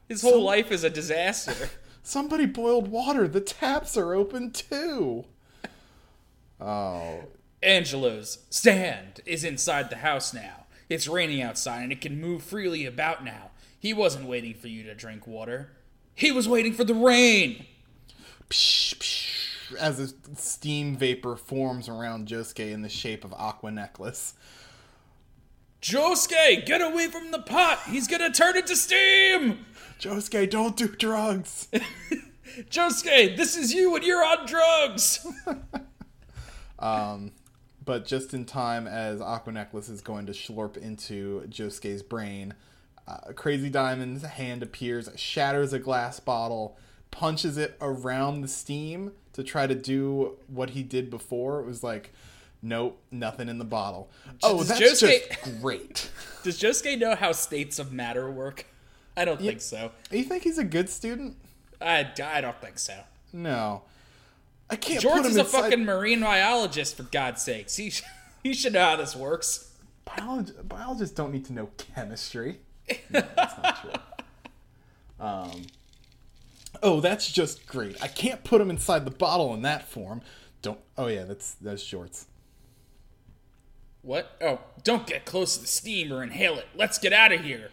His 0.07 0.21
whole 0.21 0.33
Some- 0.33 0.41
life 0.41 0.71
is 0.71 0.83
a 0.83 0.89
disaster. 0.89 1.69
Somebody 2.03 2.45
boiled 2.45 2.89
water. 2.89 3.27
The 3.29 3.39
taps 3.39 3.95
are 3.95 4.13
open 4.13 4.51
too. 4.51 5.23
Oh, 6.59 7.25
angelo's 7.61 8.39
stand 8.49 9.21
is 9.25 9.43
inside 9.43 9.89
the 9.89 9.97
house 9.97 10.33
now. 10.33 10.65
It's 10.89 11.07
raining 11.07 11.41
outside 11.41 11.83
and 11.83 11.91
it 11.91 12.01
can 12.01 12.19
move 12.19 12.43
freely 12.43 12.85
about 12.85 13.23
now. 13.23 13.51
He 13.79 13.93
wasn't 13.93 14.27
waiting 14.27 14.53
for 14.53 14.67
you 14.67 14.83
to 14.83 14.95
drink 14.95 15.25
water. 15.27 15.71
He 16.13 16.31
was 16.31 16.47
waiting 16.47 16.73
for 16.73 16.83
the 16.83 16.93
rain. 16.93 17.65
Psh, 18.49 18.95
psh, 18.97 19.22
as 19.75 19.99
a 19.99 20.35
steam 20.35 20.95
vapor 20.95 21.35
forms 21.35 21.89
around 21.89 22.27
Josuke 22.27 22.71
in 22.71 22.81
the 22.81 22.89
shape 22.89 23.23
of 23.23 23.33
Aqua 23.33 23.71
Necklace. 23.71 24.33
josuke 25.81 26.65
get 26.65 26.81
away 26.81 27.07
from 27.07 27.31
the 27.31 27.39
pot 27.39 27.79
he's 27.89 28.07
gonna 28.07 28.31
turn 28.31 28.55
into 28.55 28.75
steam 28.75 29.65
Josuke, 29.99 30.49
don't 30.49 30.77
do 30.77 30.87
drugs. 30.87 31.67
josuke 32.69 33.35
this 33.37 33.57
is 33.57 33.73
you 33.73 33.95
and 33.95 34.03
you're 34.05 34.23
on 34.23 34.45
drugs 34.45 35.25
but 37.85 38.05
just 38.05 38.33
in 38.33 38.45
time 38.45 38.87
as 38.87 39.21
Aqua 39.21 39.51
Necklace 39.53 39.89
is 39.89 40.01
going 40.01 40.25
to 40.27 40.31
slurp 40.31 40.77
into 40.77 41.41
Josuke's 41.49 42.01
brain, 42.01 42.53
uh, 43.07 43.33
Crazy 43.35 43.69
Diamond's 43.69 44.23
hand 44.23 44.63
appears, 44.63 45.09
shatters 45.15 45.73
a 45.73 45.79
glass 45.79 46.19
bottle, 46.19 46.77
punches 47.11 47.57
it 47.57 47.77
around 47.81 48.41
the 48.41 48.47
steam 48.47 49.11
to 49.33 49.43
try 49.43 49.67
to 49.67 49.75
do 49.75 50.37
what 50.47 50.71
he 50.71 50.83
did 50.83 51.09
before. 51.09 51.59
It 51.59 51.65
was 51.65 51.83
like, 51.83 52.13
nope, 52.61 52.99
nothing 53.11 53.49
in 53.49 53.57
the 53.57 53.65
bottle. 53.65 54.09
Oh, 54.41 54.59
Does 54.59 54.69
that's 54.69 55.03
Josuke- 55.03 55.29
just 55.29 55.61
great. 55.61 56.09
Does 56.43 56.59
Josuke 56.59 56.97
know 56.99 57.15
how 57.15 57.31
states 57.31 57.79
of 57.79 57.91
matter 57.91 58.29
work? 58.29 58.65
I 59.15 59.25
don't 59.25 59.39
think 59.39 59.61
so. 59.61 59.91
you 60.11 60.23
think 60.23 60.43
he's 60.43 60.57
a 60.57 60.63
good 60.63 60.89
student? 60.89 61.37
I, 61.79 62.09
I 62.23 62.41
don't 62.41 62.59
think 62.59 62.79
so. 62.79 62.95
No. 63.31 63.83
I 64.69 64.75
can't 64.75 65.01
George 65.01 65.17
put 65.17 65.25
him 65.25 65.31
is 65.31 65.37
a 65.37 65.41
inside... 65.41 65.61
fucking 65.61 65.85
marine 65.85 66.21
biologist, 66.21 66.97
for 66.97 67.03
God's 67.03 67.41
sakes. 67.41 67.75
He, 67.75 67.93
he 68.43 68.53
should 68.53 68.73
know 68.73 68.83
how 68.83 68.95
this 68.95 69.15
works. 69.15 69.71
Biolog- 70.07 70.67
biologists 70.67 71.15
don't 71.15 71.31
need 71.31 71.45
to 71.45 71.53
know 71.53 71.69
chemistry. 71.77 72.59
No, 73.09 73.21
that's 73.35 73.57
not 73.63 73.81
true. 73.81 73.91
Um, 75.19 75.61
oh, 76.83 76.99
that's 76.99 77.31
just 77.31 77.65
great. 77.65 78.01
I 78.03 78.07
can't 78.07 78.43
put 78.43 78.59
them 78.59 78.69
inside 78.69 79.05
the 79.05 79.11
bottle 79.11 79.53
in 79.53 79.63
that 79.63 79.87
form. 79.87 80.21
Don't. 80.61 80.79
Oh 80.97 81.07
yeah, 81.07 81.23
that's 81.23 81.55
that's 81.55 81.83
Jorts. 81.83 82.25
What? 84.01 84.35
Oh, 84.41 84.59
don't 84.83 85.07
get 85.07 85.25
close 85.25 85.55
to 85.55 85.61
the 85.61 85.67
steam 85.67 86.11
or 86.11 86.21
inhale 86.21 86.57
it. 86.57 86.67
Let's 86.75 86.99
get 86.99 87.13
out 87.13 87.31
of 87.31 87.41
here. 87.41 87.69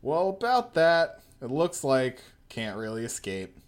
Well, 0.00 0.30
about 0.30 0.74
that, 0.74 1.20
it 1.42 1.50
looks 1.50 1.82
like 1.82 2.20
can't 2.48 2.78
really 2.78 3.04
escape. 3.04 3.58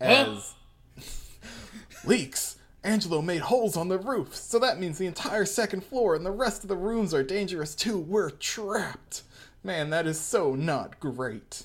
Huh? 0.00 0.36
As 0.36 0.54
leaks. 2.04 2.54
Angelo 2.84 3.20
made 3.20 3.42
holes 3.42 3.76
on 3.76 3.88
the 3.88 3.98
roof, 3.98 4.34
so 4.36 4.58
that 4.60 4.78
means 4.78 4.98
the 4.98 5.06
entire 5.06 5.44
second 5.44 5.82
floor 5.82 6.14
and 6.14 6.24
the 6.24 6.30
rest 6.30 6.62
of 6.62 6.68
the 6.68 6.76
rooms 6.76 7.12
are 7.12 7.24
dangerous 7.24 7.74
too. 7.74 7.98
We're 7.98 8.30
trapped. 8.30 9.22
Man, 9.64 9.90
that 9.90 10.06
is 10.06 10.20
so 10.20 10.54
not 10.54 11.00
great. 11.00 11.64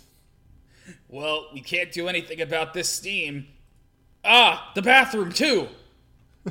Well, 1.08 1.48
we 1.54 1.62
can't 1.62 1.92
do 1.92 2.08
anything 2.08 2.42
about 2.42 2.74
this 2.74 2.90
steam. 2.90 3.48
Ah, 4.26 4.72
the 4.76 4.82
bathroom, 4.82 5.32
too. 5.32 5.68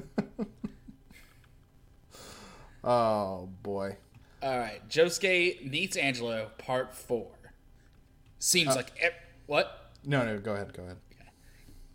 Oh 2.84 3.48
boy. 3.62 3.96
All 4.42 4.58
right, 4.58 4.86
Josuke 4.88 5.70
meets 5.70 5.96
Angelo, 5.96 6.50
part 6.58 6.94
four. 6.94 7.28
Seems 8.38 8.74
like. 8.74 8.92
ev- 9.00 9.12
what? 9.46 9.92
No, 10.04 10.24
no, 10.24 10.38
go 10.38 10.54
ahead, 10.54 10.72
go 10.72 10.82
ahead. 10.82 10.96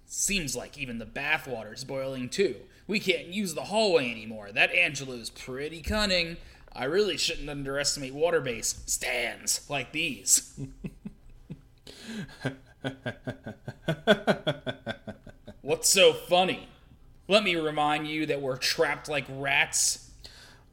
Seems 0.06 0.56
like 0.56 0.78
even 0.78 0.98
the 0.98 1.06
bathwater's 1.06 1.84
boiling 1.84 2.30
too. 2.30 2.56
We 2.88 3.02
can't 3.02 3.28
use 3.28 3.54
the 3.54 3.64
hallway 3.66 4.10
anymore. 4.10 4.54
That 4.54 4.74
Angelo's 4.74 5.30
pretty 5.30 5.82
cunning. 5.82 6.38
I 6.72 6.86
really 6.86 7.18
shouldn't 7.18 7.50
underestimate 7.50 8.14
water 8.14 8.40
based 8.40 8.90
stands 8.90 9.70
like 9.70 9.92
these. 9.92 10.58
What's 15.62 15.90
so 15.90 16.14
funny? 16.14 16.68
Let 17.28 17.44
me 17.44 17.56
remind 17.56 18.08
you 18.08 18.26
that 18.26 18.42
we're 18.42 18.58
trapped 18.58 19.10
like 19.10 19.26
rats. 19.30 20.12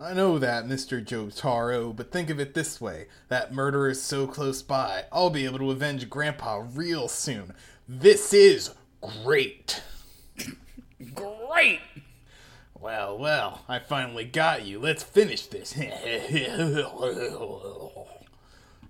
I 0.01 0.13
know 0.13 0.39
that, 0.39 0.67
Mr. 0.67 1.05
Jotaro, 1.05 1.95
but 1.95 2.13
think 2.13 2.31
of 2.31 2.41
it 2.41 2.55
this 2.55 2.81
way. 2.81 3.07
That 3.29 3.53
murder 3.53 3.89
is 3.89 4.03
so 4.03 4.27
close 4.27 4.63
by. 4.63 5.05
I'll 5.13 5.31
be 5.31 5.45
able 5.45 5.59
to 5.59 5.71
avenge 5.71 6.09
Grandpa 6.11 6.65
real 6.73 7.09
soon. 7.09 7.55
This 7.89 8.33
is 8.33 8.71
great. 9.01 9.83
Great! 11.15 11.81
Well, 12.79 13.19
well, 13.19 13.63
I 13.69 13.79
finally 13.79 14.25
got 14.25 14.65
you. 14.65 14.79
Let's 14.79 15.03
finish 15.03 15.47
this. 15.47 15.77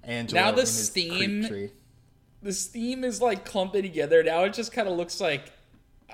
Angelo 0.03 0.33
Now 0.33 0.51
the 0.53 0.67
steam- 0.67 1.49
creep 2.45 2.51
tree. 2.51 2.51
The 2.51 2.53
steam 2.53 3.05
is 3.05 3.21
like 3.21 3.45
clumping 3.45 3.83
together. 3.83 4.23
Now 4.23 4.45
it 4.45 4.55
just 4.55 4.73
kind 4.73 4.89
of 4.89 4.97
looks 4.97 5.21
like, 5.21 5.53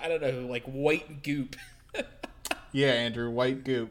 I 0.01 0.09
don't 0.09 0.23
know, 0.23 0.47
like 0.47 0.65
white 0.65 1.23
goop. 1.23 1.57
Yeah, 2.73 2.91
Andrew, 2.93 3.31
white 3.31 3.65
goop. 3.65 3.91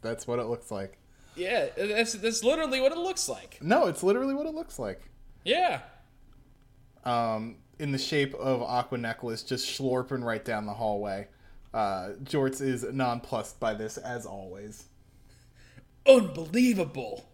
That's 0.00 0.26
what 0.26 0.38
it 0.38 0.44
looks 0.46 0.70
like. 0.70 0.96
yeah, 1.36 1.66
that's, 1.76 2.14
that's 2.14 2.42
literally 2.42 2.80
what 2.80 2.92
it 2.92 2.98
looks 2.98 3.28
like. 3.28 3.58
No, 3.60 3.88
it's 3.88 4.02
literally 4.02 4.32
what 4.32 4.46
it 4.46 4.54
looks 4.54 4.78
like. 4.78 5.02
Yeah. 5.44 5.80
um, 7.04 7.56
in 7.78 7.92
the 7.92 7.98
shape 7.98 8.32
of 8.36 8.62
Aqua 8.62 8.96
Necklace, 8.96 9.42
just 9.42 9.78
slurping 9.78 10.24
right 10.24 10.42
down 10.42 10.64
the 10.64 10.72
hallway. 10.72 11.28
Uh, 11.74 12.12
Jorts 12.24 12.62
is 12.62 12.84
nonplussed 12.84 13.60
by 13.60 13.74
this, 13.74 13.98
as 13.98 14.24
always. 14.24 14.86
unbelievable. 16.06 17.28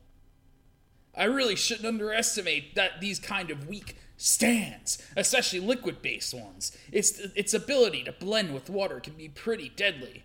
I 1.16 1.25
really 1.25 1.54
shouldn't 1.56 1.87
underestimate 1.87 2.75
that 2.75 3.00
these 3.00 3.20
kind 3.20 3.50
of 3.52 3.68
weak 3.68 3.96
stands, 4.23 4.99
especially 5.17 5.59
liquid-based 5.59 6.33
ones. 6.33 6.76
Its 6.93 7.19
its 7.35 7.52
ability 7.52 8.05
to 8.05 8.12
blend 8.12 8.55
with 8.55 8.71
water 8.71 9.00
can 9.00 9.14
be 9.14 9.29
pretty 9.29 9.71
deadly. 9.75 10.23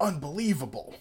Unbelievable. 0.00 0.94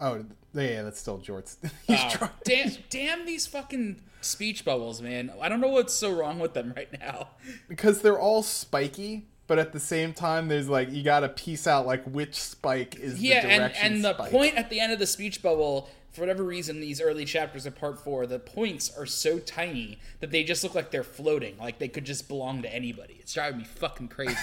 Oh, 0.00 0.24
yeah, 0.54 0.82
that's 0.82 1.00
still 1.00 1.18
Jorts. 1.18 1.56
Ah, 1.88 2.08
trying. 2.12 2.30
damn, 2.44 2.70
damn 2.88 3.26
these 3.26 3.46
fucking 3.48 4.00
speech 4.20 4.64
bubbles, 4.64 5.02
man. 5.02 5.32
I 5.40 5.48
don't 5.48 5.60
know 5.60 5.68
what's 5.68 5.92
so 5.94 6.12
wrong 6.12 6.38
with 6.38 6.54
them 6.54 6.72
right 6.76 6.88
now. 7.00 7.30
Because 7.68 8.00
they're 8.00 8.18
all 8.18 8.44
spiky, 8.44 9.26
but 9.48 9.58
at 9.58 9.72
the 9.72 9.80
same 9.80 10.12
time, 10.12 10.46
there's 10.46 10.68
like, 10.68 10.92
you 10.92 11.02
gotta 11.02 11.28
piece 11.28 11.66
out, 11.66 11.84
like, 11.86 12.04
which 12.04 12.36
spike 12.36 12.94
is 12.96 13.20
Yeah, 13.20 13.40
the 13.40 13.48
and, 13.48 13.60
direction 13.62 13.92
and 13.94 14.04
the 14.04 14.14
spike. 14.14 14.30
point 14.30 14.54
at 14.54 14.70
the 14.70 14.78
end 14.78 14.92
of 14.92 15.00
the 15.00 15.06
speech 15.06 15.42
bubble, 15.42 15.90
for 16.12 16.20
whatever 16.22 16.44
reason, 16.44 16.80
these 16.80 17.00
early 17.00 17.24
chapters 17.24 17.66
of 17.66 17.74
part 17.74 17.98
four, 17.98 18.26
the 18.26 18.38
points 18.38 18.96
are 18.96 19.06
so 19.06 19.38
tiny 19.38 19.98
that 20.20 20.30
they 20.30 20.44
just 20.44 20.62
look 20.62 20.74
like 20.74 20.90
they're 20.90 21.02
floating, 21.02 21.56
like 21.58 21.78
they 21.78 21.88
could 21.88 22.04
just 22.04 22.28
belong 22.28 22.62
to 22.62 22.72
anybody. 22.72 23.16
It's 23.20 23.32
driving 23.34 23.58
me 23.58 23.64
fucking 23.64 24.08
crazy. 24.08 24.36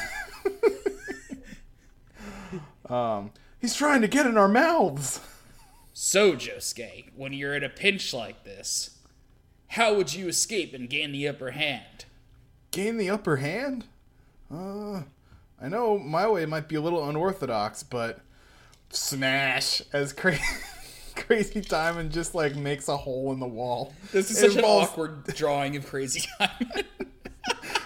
Um, 2.88 3.32
he's 3.60 3.76
trying 3.76 4.02
to 4.02 4.08
get 4.08 4.28
in 4.28 4.38
our 4.38 4.48
mouths. 4.48 5.20
so, 5.92 6.34
Josuke, 6.34 7.10
when 7.16 7.34
you're 7.34 7.56
in 7.56 7.64
a 7.64 7.70
pinch 7.70 8.14
like 8.14 8.44
this, 8.44 9.00
how 9.70 9.96
would 9.96 10.14
you 10.14 10.28
escape 10.28 10.74
and 10.74 10.88
gain 10.90 11.12
the 11.12 11.28
upper 11.28 11.52
hand? 11.52 12.06
Gain 12.72 12.98
the 12.98 13.10
upper 13.10 13.38
hand? 13.38 13.86
Uh, 14.54 15.02
I 15.62 15.68
know 15.70 15.98
my 15.98 16.28
way 16.28 16.46
might 16.46 16.68
be 16.68 16.76
a 16.76 16.82
little 16.82 17.08
unorthodox, 17.08 17.84
but 17.84 18.20
smash 18.90 19.82
as 19.94 20.14
crazy. 20.14 20.42
Crazy 21.16 21.62
Diamond 21.62 22.12
just 22.12 22.36
like 22.36 22.56
makes 22.58 22.90
a 22.90 22.98
hole 22.98 23.32
in 23.32 23.40
the 23.40 23.48
wall. 23.48 23.94
This 24.12 24.30
is 24.30 24.38
It 24.38 24.48
such 24.52 24.56
involves- 24.58 24.88
an 24.88 24.92
awkward 24.92 25.24
drawing 25.36 25.76
of 25.78 25.86
Crazy 25.86 26.28
Time. 26.38 26.50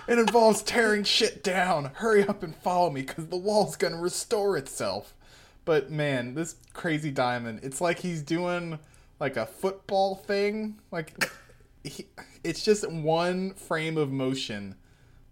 It 0.07 0.17
involves 0.17 0.63
tearing 0.63 1.03
shit 1.03 1.43
down. 1.43 1.91
Hurry 1.93 2.27
up 2.27 2.41
and 2.41 2.55
follow 2.55 2.89
me, 2.89 3.01
because 3.01 3.27
the 3.27 3.37
wall's 3.37 3.75
gonna 3.75 4.01
restore 4.01 4.57
itself. 4.57 5.13
But 5.65 5.91
man, 5.91 6.33
this 6.33 6.55
crazy 6.73 7.11
diamond, 7.11 7.59
it's 7.61 7.79
like 7.79 7.99
he's 7.99 8.23
doing 8.23 8.79
like 9.19 9.37
a 9.37 9.45
football 9.45 10.15
thing. 10.15 10.79
Like, 10.91 11.29
he, 11.83 12.07
it's 12.43 12.63
just 12.65 12.89
one 12.89 13.53
frame 13.53 13.97
of 13.99 14.09
motion. 14.11 14.73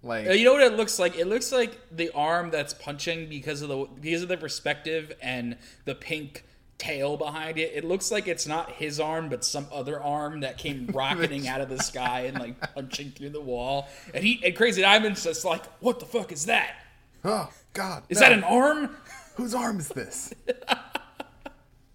Like, 0.04 0.28
Uh, 0.28 0.32
you 0.32 0.46
know 0.46 0.54
what 0.54 0.62
it 0.62 0.74
looks 0.78 1.00
like? 1.00 1.18
It 1.18 1.26
looks 1.28 1.52
like 1.52 1.78
the 1.92 2.12
arm 2.14 2.50
that's 2.52 2.74
punching 2.74 3.30
because 3.30 3.62
of 3.62 3.70
the 3.70 3.86
because 4.00 4.22
of 4.24 4.30
the 4.30 4.38
perspective 4.38 5.12
and 5.22 5.58
the 5.86 5.96
pink 5.96 6.44
tail 6.78 7.18
behind 7.18 7.58
it. 7.58 7.72
It 7.74 7.84
looks 7.84 8.12
like 8.12 8.28
it's 8.28 8.46
not 8.46 8.74
his 8.74 9.00
arm, 9.00 9.30
but 9.30 9.44
some 9.44 9.66
other 9.72 10.00
arm 10.02 10.42
that 10.42 10.58
came 10.60 10.86
rocketing 10.94 11.48
out 11.48 11.62
of 11.62 11.70
the 11.70 11.80
sky 11.80 12.22
and 12.22 12.38
like 12.40 12.74
punching 12.76 13.12
through 13.12 13.32
the 13.32 13.42
wall. 13.42 13.88
And 14.14 14.24
he 14.24 14.40
and 14.46 14.56
Crazy 14.56 14.82
Diamond's 14.82 15.24
just 15.24 15.44
like, 15.44 15.66
"What 15.80 16.00
the 16.00 16.06
fuck 16.06 16.32
is 16.32 16.46
that? 16.46 16.76
Oh 17.26 17.50
God! 17.74 18.04
Is 18.10 18.20
no. 18.20 18.30
that 18.30 18.32
an 18.34 18.44
arm?" 18.44 18.96
Whose 19.36 19.54
arm 19.54 19.80
is 19.80 19.90
this? 19.90 20.34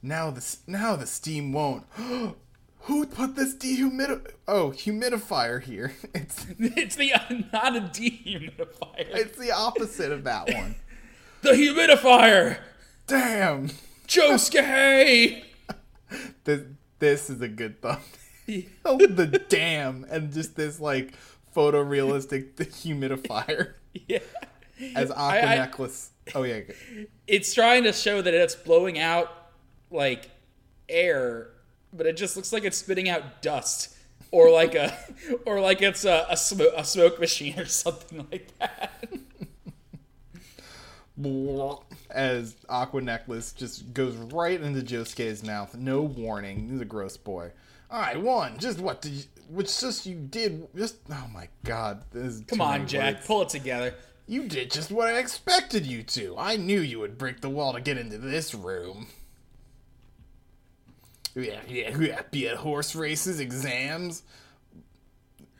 now 0.03 0.31
the 0.31 0.57
now 0.67 0.97
the 0.97 1.07
steam 1.07 1.53
won't. 1.53 1.85
Who 2.87 3.07
put 3.07 3.37
this 3.37 3.55
dehumid? 3.55 4.33
Oh, 4.49 4.71
humidifier 4.71 5.63
here. 5.63 5.93
It's 6.15 6.47
It's 6.59 6.97
the 6.97 7.13
uh, 7.13 7.21
not 7.53 7.77
a 7.77 7.81
dehumidifier. 7.81 8.97
it's 8.97 9.39
the 9.39 9.53
opposite 9.53 10.11
of 10.13 10.25
that 10.25 10.53
one. 10.53 10.75
the 11.43 11.51
humidifier. 11.51 12.59
Damn. 13.07 13.71
Josuke. 14.09 15.43
This 16.45 16.63
this 16.99 17.31
is 17.31 17.41
a 17.41 17.49
good 17.49 17.81
thumb. 17.81 18.01
oh, 18.85 18.99
the 18.99 19.27
damn, 19.49 20.05
and 20.11 20.31
just 20.31 20.57
this 20.57 20.79
like 20.79 21.15
photorealistic 21.57 22.55
humidifier 22.57 23.75
yeah. 24.09 24.19
as 24.95 25.11
Aqua 25.11 25.23
I- 25.25 25.39
I- 25.55 25.57
necklace. 25.57 26.11
Oh 26.35 26.43
yeah. 26.43 26.61
It's 27.27 27.55
trying 27.55 27.85
to 27.85 27.93
show 27.95 28.21
that 28.21 28.35
it's 28.35 28.55
blowing 28.55 28.99
out 28.99 29.29
like 29.91 30.29
air, 30.89 31.49
but 31.93 32.07
it 32.07 32.17
just 32.17 32.37
looks 32.37 32.53
like 32.53 32.65
it's 32.65 32.79
spitting 32.79 33.09
out 33.09 33.43
dust. 33.43 33.97
Or 34.31 34.51
like 34.51 34.75
a, 34.75 34.97
or 35.47 35.61
like 35.61 35.83
it's 35.83 36.05
a 36.07 36.27
a, 36.31 36.37
sm- 36.37 36.63
a 36.75 36.85
smoke 36.85 37.21
machine 37.21 37.59
or 37.59 37.67
something 37.67 38.27
like 38.31 38.49
that. 38.59 39.09
As 42.11 42.57
Aqua 42.69 43.01
necklace 43.01 43.53
just 43.53 43.93
goes 43.95 44.15
right 44.17 44.61
into 44.61 44.81
Josuke's 44.81 45.43
mouth. 45.43 45.77
No 45.77 46.03
warning. 46.03 46.69
He's 46.71 46.81
a 46.81 46.85
gross 46.87 47.17
boy. 47.17 47.53
I 47.91 48.17
won. 48.17 48.59
Just 48.59 48.81
what 48.81 49.03
did 49.03 49.13
you? 49.13 49.23
Which 49.51 49.79
just 49.81 50.07
you 50.07 50.17
did? 50.17 50.67
Just 50.75 50.97
oh 51.11 51.27
my 51.33 51.49
god. 51.65 52.05
This 52.11 52.35
is 52.35 52.43
Come 52.47 52.61
on, 52.63 52.87
Jack, 52.87 53.17
words. 53.17 53.27
pull 53.27 53.43
it 53.43 53.49
together. 53.51 53.95
You 54.27 54.49
did 54.49 54.71
just 54.71 54.91
what 54.91 55.09
I 55.09 55.19
expected 55.19 55.85
you 55.85 56.03
to. 56.05 56.35
I 56.39 56.57
knew 56.57 56.81
you 56.81 57.01
would 57.01 57.19
break 57.19 57.41
the 57.43 57.51
wall 57.51 57.75
to 57.75 57.81
get 57.81 57.99
into 57.99 58.17
this 58.19 58.55
room. 58.55 59.09
Yeah, 61.35 61.61
yeah, 61.69 61.97
yeah. 61.97 62.23
Be 62.31 62.49
at 62.49 62.57
horse 62.59 62.95
races, 62.95 63.41
exams. 63.41 64.23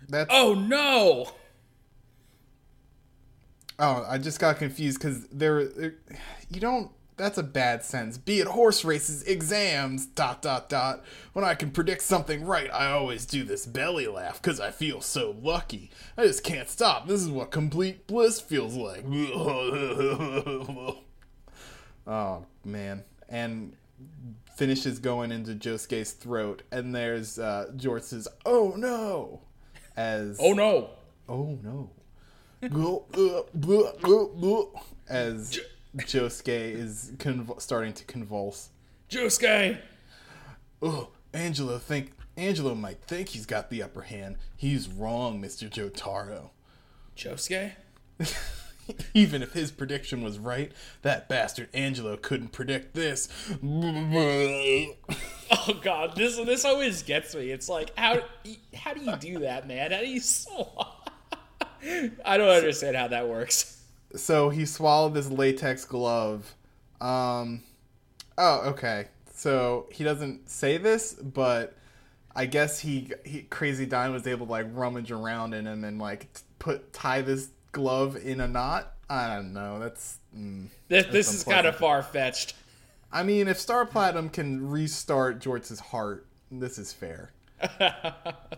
That's 0.09 0.29
Oh 0.31 0.55
no! 0.55 1.33
oh, 3.79 4.07
I 4.09 4.19
just 4.19 4.39
got 4.41 4.59
confused 4.59 4.99
because 4.99 5.27
there, 5.29 5.65
there, 5.65 5.95
you 6.51 6.61
don't. 6.61 6.91
That's 7.19 7.37
a 7.37 7.43
bad 7.43 7.85
sentence. 7.85 8.17
Be 8.17 8.41
at 8.41 8.47
horse 8.47 8.85
races, 8.85 9.23
exams. 9.25 10.07
Dot 10.07 10.41
dot 10.41 10.69
dot. 10.71 11.05
When 11.35 11.45
I 11.45 11.55
can 11.55 11.71
predict 11.71 12.03
something 12.03 12.45
right, 12.45 12.71
I 12.73 12.91
always 12.91 13.27
do 13.27 13.45
this 13.45 13.67
belly 13.67 14.07
laugh 14.07 14.41
because 14.41 14.61
I 14.61 14.71
feel 14.71 15.01
so 15.01 15.37
lucky. 15.43 15.91
I 16.17 16.25
just 16.27 16.43
can't 16.43 16.69
stop. 16.69 17.07
This 17.07 17.21
is 17.21 17.29
what 17.29 17.51
complete 17.51 18.07
bliss 18.07 18.41
feels 18.41 18.75
like. 18.75 19.05
oh 22.07 22.47
man, 22.65 23.05
and 23.29 23.77
finishes 24.57 24.99
going 24.99 25.33
into 25.33 25.53
Josuke's 25.55 26.13
throat, 26.13 26.63
and 26.71 26.95
there's 26.95 27.39
uh, 27.39 27.73
Jort's 27.77 28.29
"Oh 28.47 28.75
no," 28.77 29.41
as 29.97 30.39
Oh 30.41 30.53
no! 30.53 30.91
Oh 31.29 31.59
no. 31.63 31.91
Go- 32.69 33.07
uh, 33.15 33.43
blah, 33.55 33.93
blah, 34.01 34.27
blah, 34.27 34.65
As 35.09 35.59
Josuke 35.97 36.49
is 36.49 37.13
conv- 37.17 37.61
starting 37.61 37.93
to 37.93 38.05
convulse. 38.05 38.69
Josuke! 39.11 39.79
Oh, 40.81 41.09
Angelo 41.35 41.79
think 41.79 42.13
Angelo 42.37 42.75
might 42.75 43.03
think 43.03 43.31
he's 43.31 43.47
got 43.47 43.69
the 43.69 43.83
upper 43.83 44.03
hand. 44.03 44.37
He's 44.57 44.89
wrong, 44.89 45.43
Mr. 45.43 45.69
Jotaro. 45.69 46.51
Josuke? 47.17 47.73
Even 49.15 49.43
if 49.43 49.53
his 49.53 49.71
prediction 49.71 50.23
was 50.23 50.39
right, 50.39 50.73
that 51.03 51.29
bastard 51.29 51.69
Angelo 51.75 52.17
couldn't 52.17 52.53
predict 52.53 52.95
this. 52.95 53.29
Oh 55.55 55.79
god, 55.83 56.17
this 56.17 56.37
this 56.39 56.65
always 56.65 57.03
gets 57.03 57.35
me. 57.35 57.51
It's 57.51 57.69
like 57.69 57.93
how 57.97 58.21
how 58.75 58.95
do 58.95 59.05
you 59.05 59.15
do 59.17 59.39
that, 59.41 59.69
man? 59.69 59.93
How 59.93 60.01
do 60.01 60.09
you 60.09 60.21
swallow? 60.21 60.95
I 62.25 62.39
don't 62.39 62.49
understand 62.49 62.97
how 62.97 63.09
that 63.09 63.29
works. 63.29 63.83
so 64.17 64.49
he 64.49 64.65
swallowed 64.65 65.13
this 65.13 65.29
latex 65.31 65.85
glove. 65.85 66.55
Um, 67.03 67.63
oh, 68.39 68.71
okay. 68.71 69.09
So 69.35 69.89
he 69.93 70.05
doesn't 70.05 70.49
say 70.49 70.79
this, 70.79 71.15
but 71.15 71.77
I 72.35 72.47
guess 72.47 72.79
he, 72.81 73.11
he 73.25 73.43
Crazy 73.43 73.87
Dime 73.87 74.13
was 74.13 74.27
able 74.27 74.47
to 74.47 74.53
like 74.53 74.67
rummage 74.73 75.11
around 75.11 75.55
in 75.55 75.67
him 75.67 75.85
and 75.85 75.99
like 75.99 76.29
put 76.59 76.93
tie 76.93 77.21
this 77.21 77.51
glove 77.73 78.17
in 78.17 78.41
a 78.41 78.49
knot. 78.49 78.93
I 79.09 79.35
don't 79.35 79.53
know. 79.53 79.79
That's. 79.79 80.19
Mm. 80.37 80.69
This 80.89 81.07
this 81.07 81.35
is 81.35 81.45
kind 81.45 81.67
of 81.67 81.77
far 81.77 82.03
fetched. 82.03 82.55
I 83.13 83.23
mean, 83.23 83.49
if 83.49 83.59
Star 83.59 83.85
Platinum 83.85 84.31
can 84.31 84.71
restart 84.71 85.41
Jorts' 85.41 85.79
heart, 85.79 86.27
this 86.51 86.79
is 86.79 86.93
fair. 86.93 87.33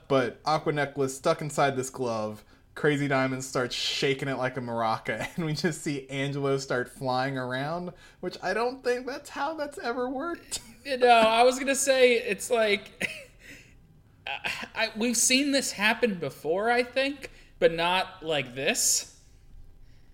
but 0.09 0.41
Aqua 0.45 0.73
Necklace 0.73 1.17
stuck 1.17 1.41
inside 1.41 1.77
this 1.77 1.91
glove. 1.91 2.45
Crazy 2.75 3.07
Diamond 3.07 3.45
starts 3.45 3.75
shaking 3.75 4.29
it 4.29 4.37
like 4.37 4.57
a 4.57 4.61
maraca, 4.61 5.29
and 5.37 5.45
we 5.45 5.55
just 5.55 5.83
see 5.83 6.09
Angelo 6.09 6.59
start 6.59 6.89
flying 6.89 7.39
around, 7.39 7.93
which 8.21 8.37
I 8.43 8.55
don't 8.55 8.83
think 8.83 9.07
that's 9.07 9.31
how 9.31 9.55
that's 9.55 9.79
ever 9.79 10.09
worked. 10.09 10.61
No, 10.87 11.09
I 11.09 11.45
was 11.45 11.59
gonna 11.59 11.75
say 11.75 12.17
it's 12.17 12.51
like 12.51 13.09
I, 14.75 14.91
we've 14.97 15.17
seen 15.17 15.53
this 15.53 15.73
happen 15.73 16.17
before, 16.17 16.71
I 16.71 16.83
think, 16.83 17.31
but 17.59 17.73
not 17.73 18.23
like 18.23 18.55
this. 18.55 19.17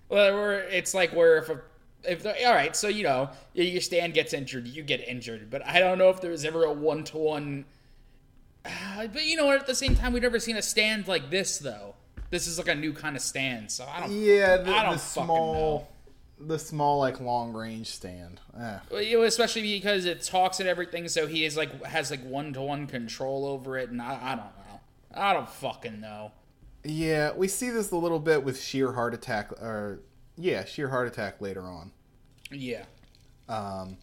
Well, 0.09 0.35
where 0.35 0.61
it's 0.61 0.94
like 0.94 1.12
where 1.14 1.38
if 1.38 1.48
a 1.48 1.61
if 2.05 2.26
all 2.26 2.55
right, 2.55 2.74
so 2.74 2.88
you 2.88 3.03
know 3.05 3.31
your 3.55 3.81
stand 3.81 4.14
gets 4.14 4.33
injured, 4.33 4.66
you 4.66 4.83
get 4.83 5.07
injured, 5.07 5.50
but 5.50 5.64
I 5.66 5.79
don't 5.79 5.98
know 5.98 6.11
if 6.11 6.20
there 6.20 6.31
was 6.31 6.44
ever 6.44 6.64
a 6.64 6.72
one 6.72 7.05
to 7.05 7.18
one. 7.18 7.64
But 8.62 9.24
you 9.24 9.37
know 9.37 9.46
what? 9.46 9.61
At 9.61 9.66
the 9.66 9.74
same 9.74 9.94
time, 9.94 10.12
we've 10.12 10.22
never 10.22 10.38
seen 10.38 10.57
a 10.57 10.62
stand 10.62 11.09
like 11.09 11.31
this 11.31 11.59
though. 11.59 11.94
This 12.31 12.46
is 12.46 12.59
like 12.59 12.68
a 12.68 12.74
new 12.74 12.92
kind 12.92 13.16
of 13.16 13.22
stand, 13.22 13.70
so 13.70 13.87
I 13.87 14.00
don't. 14.00 14.12
Yeah, 14.12 14.59
the, 14.59 14.70
I 14.74 14.85
don't 14.85 14.92
the 14.92 14.98
fucking 14.98 15.26
small, 15.26 15.88
the 16.38 16.59
small 16.59 16.98
like 16.98 17.20
long 17.20 17.53
range 17.53 17.88
stand. 17.88 18.40
Eh. 18.59 18.79
Well, 18.90 19.22
especially 19.22 19.62
because 19.62 20.05
it 20.05 20.22
talks 20.22 20.61
and 20.61 20.68
everything, 20.68 21.09
so 21.09 21.26
he 21.26 21.44
is 21.44 21.57
like 21.57 21.85
has 21.85 22.11
like 22.11 22.22
one 22.24 22.53
to 22.53 22.61
one 22.61 22.87
control 22.87 23.46
over 23.46 23.79
it, 23.79 23.90
and 23.90 24.00
I, 24.00 24.18
I 24.22 24.35
don't 24.37 24.44
know. 24.44 24.81
I 25.12 25.33
don't 25.33 25.48
fucking 25.48 26.00
know. 26.00 26.33
Yeah, 26.84 27.32
we 27.34 27.48
see 27.48 27.70
this 27.70 27.90
a 27.90 27.96
little 27.96 28.18
bit 28.18 28.42
with 28.42 28.60
sheer 28.60 28.92
heart 28.92 29.12
attack, 29.14 29.52
or 29.52 30.00
yeah, 30.36 30.64
sheer 30.64 30.88
heart 30.88 31.06
attack 31.08 31.40
later 31.40 31.62
on. 31.62 31.92
Yeah. 32.50 32.84
um, 33.48 33.98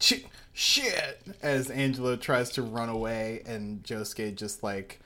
sh- 0.00 0.24
shit 0.52 1.20
as 1.42 1.70
Angelo 1.70 2.16
tries 2.16 2.50
to 2.52 2.62
run 2.62 2.88
away 2.88 3.42
and 3.46 3.82
Josuke 3.82 4.34
just 4.34 4.62
like 4.62 5.00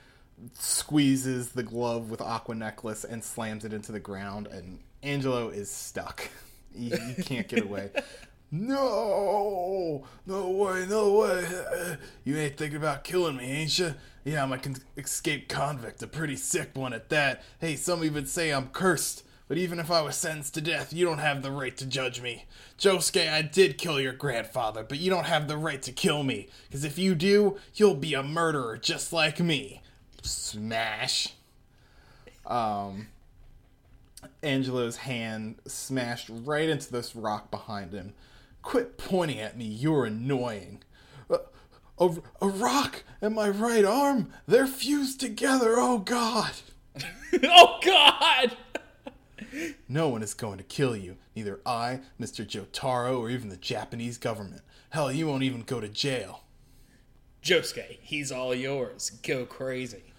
squeezes 0.53 1.49
the 1.49 1.63
glove 1.63 2.09
with 2.09 2.21
aqua 2.21 2.55
necklace 2.55 3.03
and 3.03 3.23
slams 3.23 3.65
it 3.65 3.73
into 3.73 3.91
the 3.91 3.99
ground 3.99 4.47
and 4.47 4.79
Angelo 5.03 5.49
is 5.49 5.69
stuck. 5.69 6.29
He, 6.73 6.89
he 6.89 7.21
can't 7.23 7.49
get 7.49 7.63
away. 7.65 7.89
No, 8.53 10.03
no 10.25 10.49
way, 10.49 10.85
no 10.85 11.13
way. 11.13 11.97
You 12.25 12.37
ain't 12.37 12.57
thinking 12.57 12.77
about 12.77 13.05
killing 13.05 13.37
me, 13.37 13.45
ain't 13.45 13.79
you? 13.79 13.95
Yeah, 14.25 14.43
I'm 14.43 14.51
a 14.51 14.57
con- 14.57 14.75
escaped 14.97 15.47
convict, 15.47 16.03
a 16.03 16.07
pretty 16.07 16.35
sick 16.35 16.71
one 16.73 16.91
at 16.93 17.09
that. 17.09 17.43
Hey, 17.59 17.77
some 17.77 18.03
even 18.03 18.25
say 18.25 18.51
I'm 18.51 18.67
cursed. 18.67 19.23
But 19.47 19.57
even 19.57 19.79
if 19.79 19.91
I 19.91 20.01
was 20.01 20.15
sentenced 20.15 20.53
to 20.53 20.61
death, 20.61 20.93
you 20.93 21.05
don't 21.05 21.17
have 21.17 21.41
the 21.41 21.51
right 21.51 21.75
to 21.77 21.85
judge 21.85 22.21
me. 22.21 22.45
Josuke, 22.77 23.29
I 23.29 23.41
did 23.41 23.77
kill 23.77 23.99
your 23.99 24.13
grandfather, 24.13 24.83
but 24.83 24.99
you 24.99 25.09
don't 25.09 25.25
have 25.25 25.47
the 25.47 25.57
right 25.57 25.81
to 25.81 25.91
kill 25.91 26.23
me. 26.23 26.47
Because 26.67 26.85
if 26.85 26.97
you 26.97 27.15
do, 27.15 27.57
you'll 27.75 27.95
be 27.95 28.13
a 28.13 28.23
murderer 28.23 28.77
just 28.77 29.11
like 29.11 29.39
me. 29.41 29.81
Smash. 30.21 31.33
Um, 32.45 33.07
Angelo's 34.41 34.97
hand 34.97 35.55
smashed 35.67 36.29
right 36.29 36.69
into 36.69 36.91
this 36.91 37.13
rock 37.13 37.51
behind 37.51 37.91
him. 37.91 38.13
Quit 38.61 38.97
pointing 38.97 39.39
at 39.39 39.57
me, 39.57 39.65
you're 39.65 40.05
annoying. 40.05 40.83
A, 41.29 41.39
a, 41.99 42.15
a 42.41 42.47
rock 42.47 43.03
and 43.21 43.35
my 43.35 43.49
right 43.49 43.85
arm, 43.85 44.31
they're 44.47 44.67
fused 44.67 45.19
together, 45.19 45.75
oh 45.77 45.99
god. 45.99 46.51
oh 47.43 47.79
God! 47.83 48.57
No 49.87 50.07
one 50.07 50.23
is 50.23 50.33
going 50.33 50.57
to 50.57 50.63
kill 50.63 50.95
you. 50.95 51.17
Neither 51.35 51.59
I, 51.65 52.01
Mr. 52.19 52.45
Jotaro, 52.45 53.19
or 53.19 53.29
even 53.29 53.49
the 53.49 53.57
Japanese 53.57 54.17
government. 54.17 54.61
Hell, 54.91 55.11
you 55.11 55.27
won't 55.27 55.43
even 55.43 55.63
go 55.63 55.79
to 55.79 55.89
jail. 55.89 56.43
Josuke, 57.43 57.97
he's 58.01 58.31
all 58.31 58.53
yours. 58.53 59.11
Go 59.23 59.45
crazy. 59.45 60.13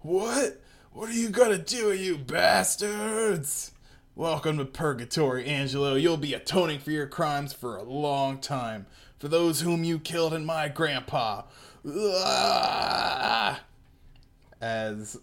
What? 0.00 0.60
What 0.92 1.08
are 1.08 1.14
you 1.14 1.30
gonna 1.30 1.58
do, 1.58 1.92
you 1.92 2.18
bastards? 2.18 3.72
Welcome 4.14 4.58
to 4.58 4.66
Purgatory, 4.66 5.46
Angelo. 5.46 5.94
You'll 5.94 6.18
be 6.18 6.34
atoning 6.34 6.80
for 6.80 6.90
your 6.90 7.06
crimes 7.06 7.54
for 7.54 7.78
a 7.78 7.82
long 7.82 8.40
time. 8.40 8.84
For 9.18 9.26
those 9.26 9.62
whom 9.62 9.84
you 9.84 9.98
killed 9.98 10.34
and 10.34 10.44
my 10.44 10.68
grandpa. 10.68 11.44
As, 14.60 15.18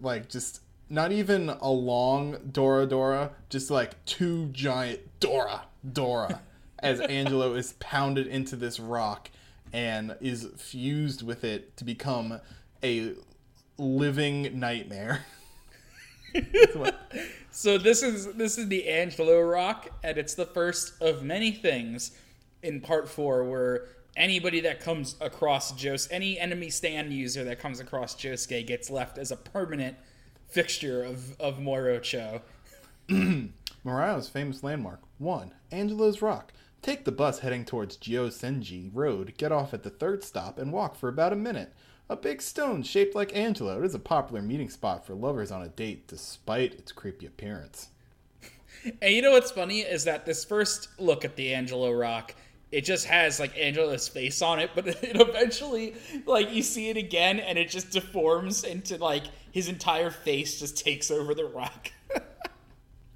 like, 0.00 0.28
just 0.28 0.62
not 0.90 1.12
even 1.12 1.48
a 1.48 1.70
long 1.70 2.38
Dora 2.50 2.86
Dora, 2.86 3.30
just 3.48 3.70
like 3.70 4.04
two 4.04 4.46
giant 4.48 5.20
Dora 5.20 5.66
Dora. 5.92 6.40
as 6.80 6.98
Angelo 7.02 7.54
is 7.54 7.74
pounded 7.74 8.26
into 8.26 8.56
this 8.56 8.80
rock 8.80 9.30
and 9.72 10.16
is 10.20 10.48
fused 10.56 11.22
with 11.22 11.44
it 11.44 11.76
to 11.76 11.84
become 11.84 12.40
a 12.82 13.12
living 13.78 14.58
nightmare. 14.58 15.24
So 17.54 17.76
this 17.76 18.02
is 18.02 18.32
this 18.32 18.56
is 18.56 18.68
the 18.68 18.88
Angelo 18.88 19.38
Rock, 19.42 19.90
and 20.02 20.16
it's 20.16 20.34
the 20.34 20.46
first 20.46 20.94
of 21.02 21.22
many 21.22 21.52
things 21.52 22.12
in 22.62 22.80
part 22.80 23.10
four 23.10 23.44
where 23.44 23.88
anybody 24.16 24.60
that 24.60 24.80
comes 24.80 25.16
across 25.20 25.72
Jos 25.72 26.08
any 26.10 26.38
enemy 26.38 26.70
stand 26.70 27.12
user 27.12 27.44
that 27.44 27.58
comes 27.58 27.78
across 27.78 28.16
Josuke 28.16 28.66
gets 28.66 28.88
left 28.88 29.18
as 29.18 29.30
a 29.30 29.36
permanent 29.36 29.96
fixture 30.48 31.02
of, 31.02 31.38
of 31.38 31.58
Morioh-cho. 31.58 32.40
Morioh's 33.84 34.28
famous 34.28 34.62
landmark. 34.62 35.00
1. 35.18 35.52
Angelo's 35.70 36.22
Rock. 36.22 36.52
Take 36.80 37.04
the 37.04 37.12
bus 37.12 37.40
heading 37.40 37.64
towards 37.64 37.96
Gyosenji 37.96 38.90
Road, 38.92 39.34
get 39.36 39.52
off 39.52 39.72
at 39.72 39.82
the 39.82 39.90
third 39.90 40.24
stop, 40.24 40.58
and 40.58 40.72
walk 40.72 40.96
for 40.96 41.08
about 41.08 41.32
a 41.32 41.36
minute. 41.36 41.72
A 42.12 42.16
big 42.16 42.42
stone 42.42 42.82
shaped 42.82 43.14
like 43.14 43.34
Angelo. 43.34 43.80
It 43.82 43.86
is 43.86 43.94
a 43.94 43.98
popular 43.98 44.42
meeting 44.42 44.68
spot 44.68 45.06
for 45.06 45.14
lovers 45.14 45.50
on 45.50 45.62
a 45.62 45.68
date, 45.68 46.06
despite 46.08 46.74
its 46.74 46.92
creepy 46.92 47.24
appearance. 47.24 47.88
And 49.00 49.14
you 49.14 49.22
know 49.22 49.30
what's 49.30 49.52
funny 49.52 49.80
is 49.80 50.04
that 50.04 50.26
this 50.26 50.44
first 50.44 50.88
look 50.98 51.24
at 51.24 51.36
the 51.36 51.54
Angelo 51.54 51.92
Rock, 51.92 52.34
it 52.72 52.80
just 52.80 53.06
has 53.06 53.38
like 53.38 53.56
Angelo's 53.56 54.08
face 54.08 54.42
on 54.42 54.58
it, 54.58 54.70
but 54.74 54.86
it 55.02 55.20
eventually, 55.20 55.94
like 56.26 56.52
you 56.52 56.62
see 56.62 56.90
it 56.90 56.96
again, 56.96 57.38
and 57.40 57.56
it 57.56 57.70
just 57.70 57.92
deforms 57.92 58.64
into 58.64 58.98
like 58.98 59.22
his 59.52 59.68
entire 59.68 60.10
face 60.10 60.58
just 60.58 60.84
takes 60.84 61.10
over 61.10 61.34
the 61.34 61.46
rock. 61.46 61.92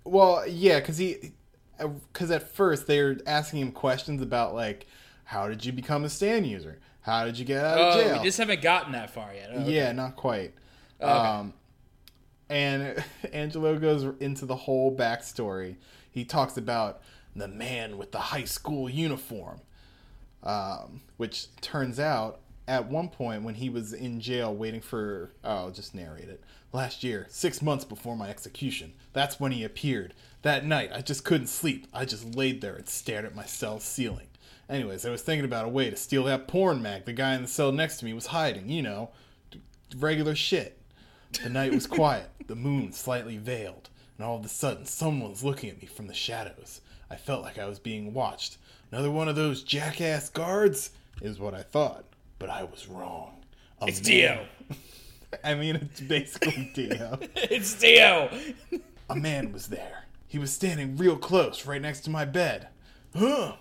Well, 0.04 0.46
yeah, 0.46 0.78
because 0.78 0.98
he, 0.98 1.32
uh, 1.80 1.88
because 1.88 2.30
at 2.30 2.54
first 2.54 2.86
they're 2.86 3.18
asking 3.26 3.60
him 3.60 3.72
questions 3.72 4.22
about 4.22 4.54
like, 4.54 4.86
how 5.24 5.48
did 5.48 5.64
you 5.64 5.72
become 5.72 6.04
a 6.04 6.08
stand 6.08 6.46
user? 6.46 6.78
How 7.06 7.24
did 7.24 7.38
you 7.38 7.44
get 7.44 7.64
out 7.64 7.78
of 7.78 7.94
oh, 7.94 8.02
jail? 8.02 8.18
we 8.18 8.24
just 8.24 8.36
haven't 8.36 8.62
gotten 8.62 8.90
that 8.90 9.14
far 9.14 9.32
yet. 9.32 9.50
Oh, 9.54 9.68
Yeah, 9.68 9.92
not 9.92 10.16
quite. 10.16 10.54
Um, 11.00 11.54
and 12.48 13.04
Angelo 13.32 13.78
goes 13.78 14.02
into 14.18 14.44
the 14.44 14.56
whole 14.56 14.94
backstory. 14.94 15.76
He 16.10 16.24
talks 16.24 16.56
about 16.56 17.00
the 17.36 17.46
man 17.46 17.96
with 17.96 18.10
the 18.10 18.18
high 18.18 18.42
school 18.42 18.90
uniform, 18.90 19.60
um, 20.42 21.02
which 21.16 21.54
turns 21.60 22.00
out 22.00 22.40
at 22.66 22.88
one 22.88 23.08
point 23.08 23.44
when 23.44 23.54
he 23.54 23.70
was 23.70 23.92
in 23.92 24.20
jail 24.20 24.52
waiting 24.52 24.80
for, 24.80 25.30
oh, 25.44 25.56
I'll 25.56 25.70
just 25.70 25.94
narrate 25.94 26.28
it. 26.28 26.42
Last 26.72 27.04
year, 27.04 27.28
six 27.30 27.62
months 27.62 27.84
before 27.84 28.16
my 28.16 28.28
execution, 28.28 28.94
that's 29.12 29.38
when 29.38 29.52
he 29.52 29.62
appeared. 29.62 30.12
That 30.42 30.66
night, 30.66 30.90
I 30.92 31.02
just 31.02 31.24
couldn't 31.24 31.46
sleep. 31.46 31.86
I 31.94 32.04
just 32.04 32.34
laid 32.34 32.62
there 32.62 32.74
and 32.74 32.88
stared 32.88 33.24
at 33.24 33.36
my 33.36 33.44
cell 33.44 33.78
ceiling. 33.78 34.26
Anyways, 34.68 35.06
I 35.06 35.10
was 35.10 35.22
thinking 35.22 35.44
about 35.44 35.64
a 35.64 35.68
way 35.68 35.90
to 35.90 35.96
steal 35.96 36.24
that 36.24 36.48
porn 36.48 36.82
mag 36.82 37.04
the 37.04 37.12
guy 37.12 37.34
in 37.34 37.42
the 37.42 37.48
cell 37.48 37.70
next 37.72 37.98
to 37.98 38.04
me 38.04 38.12
was 38.12 38.26
hiding, 38.26 38.68
you 38.68 38.82
know, 38.82 39.10
regular 39.96 40.34
shit. 40.34 40.78
The 41.42 41.48
night 41.48 41.72
was 41.72 41.86
quiet, 41.86 42.30
the 42.46 42.56
moon 42.56 42.92
slightly 42.92 43.36
veiled, 43.36 43.90
and 44.16 44.26
all 44.26 44.38
of 44.38 44.44
a 44.44 44.48
sudden 44.48 44.86
someone 44.86 45.30
was 45.30 45.44
looking 45.44 45.70
at 45.70 45.80
me 45.80 45.86
from 45.86 46.06
the 46.08 46.14
shadows. 46.14 46.80
I 47.10 47.16
felt 47.16 47.42
like 47.42 47.58
I 47.58 47.66
was 47.66 47.78
being 47.78 48.12
watched. 48.12 48.58
Another 48.90 49.10
one 49.10 49.28
of 49.28 49.36
those 49.36 49.62
jackass 49.62 50.28
guards 50.30 50.90
is 51.20 51.38
what 51.38 51.54
I 51.54 51.62
thought, 51.62 52.04
but 52.38 52.50
I 52.50 52.64
was 52.64 52.88
wrong. 52.88 53.34
A 53.82 53.86
It's 53.86 54.00
man- 54.00 54.04
Dio. 54.10 54.46
I 55.44 55.54
mean, 55.54 55.76
it's 55.76 56.00
basically 56.00 56.70
Dio. 56.74 57.18
it's 57.36 57.74
Dio. 57.78 58.30
A 59.10 59.14
man 59.14 59.52
was 59.52 59.66
there. 59.68 60.04
He 60.26 60.38
was 60.38 60.52
standing 60.52 60.96
real 60.96 61.16
close, 61.16 61.66
right 61.66 61.80
next 61.82 62.00
to 62.02 62.10
my 62.10 62.24
bed. 62.24 62.68
Huh? 63.16 63.52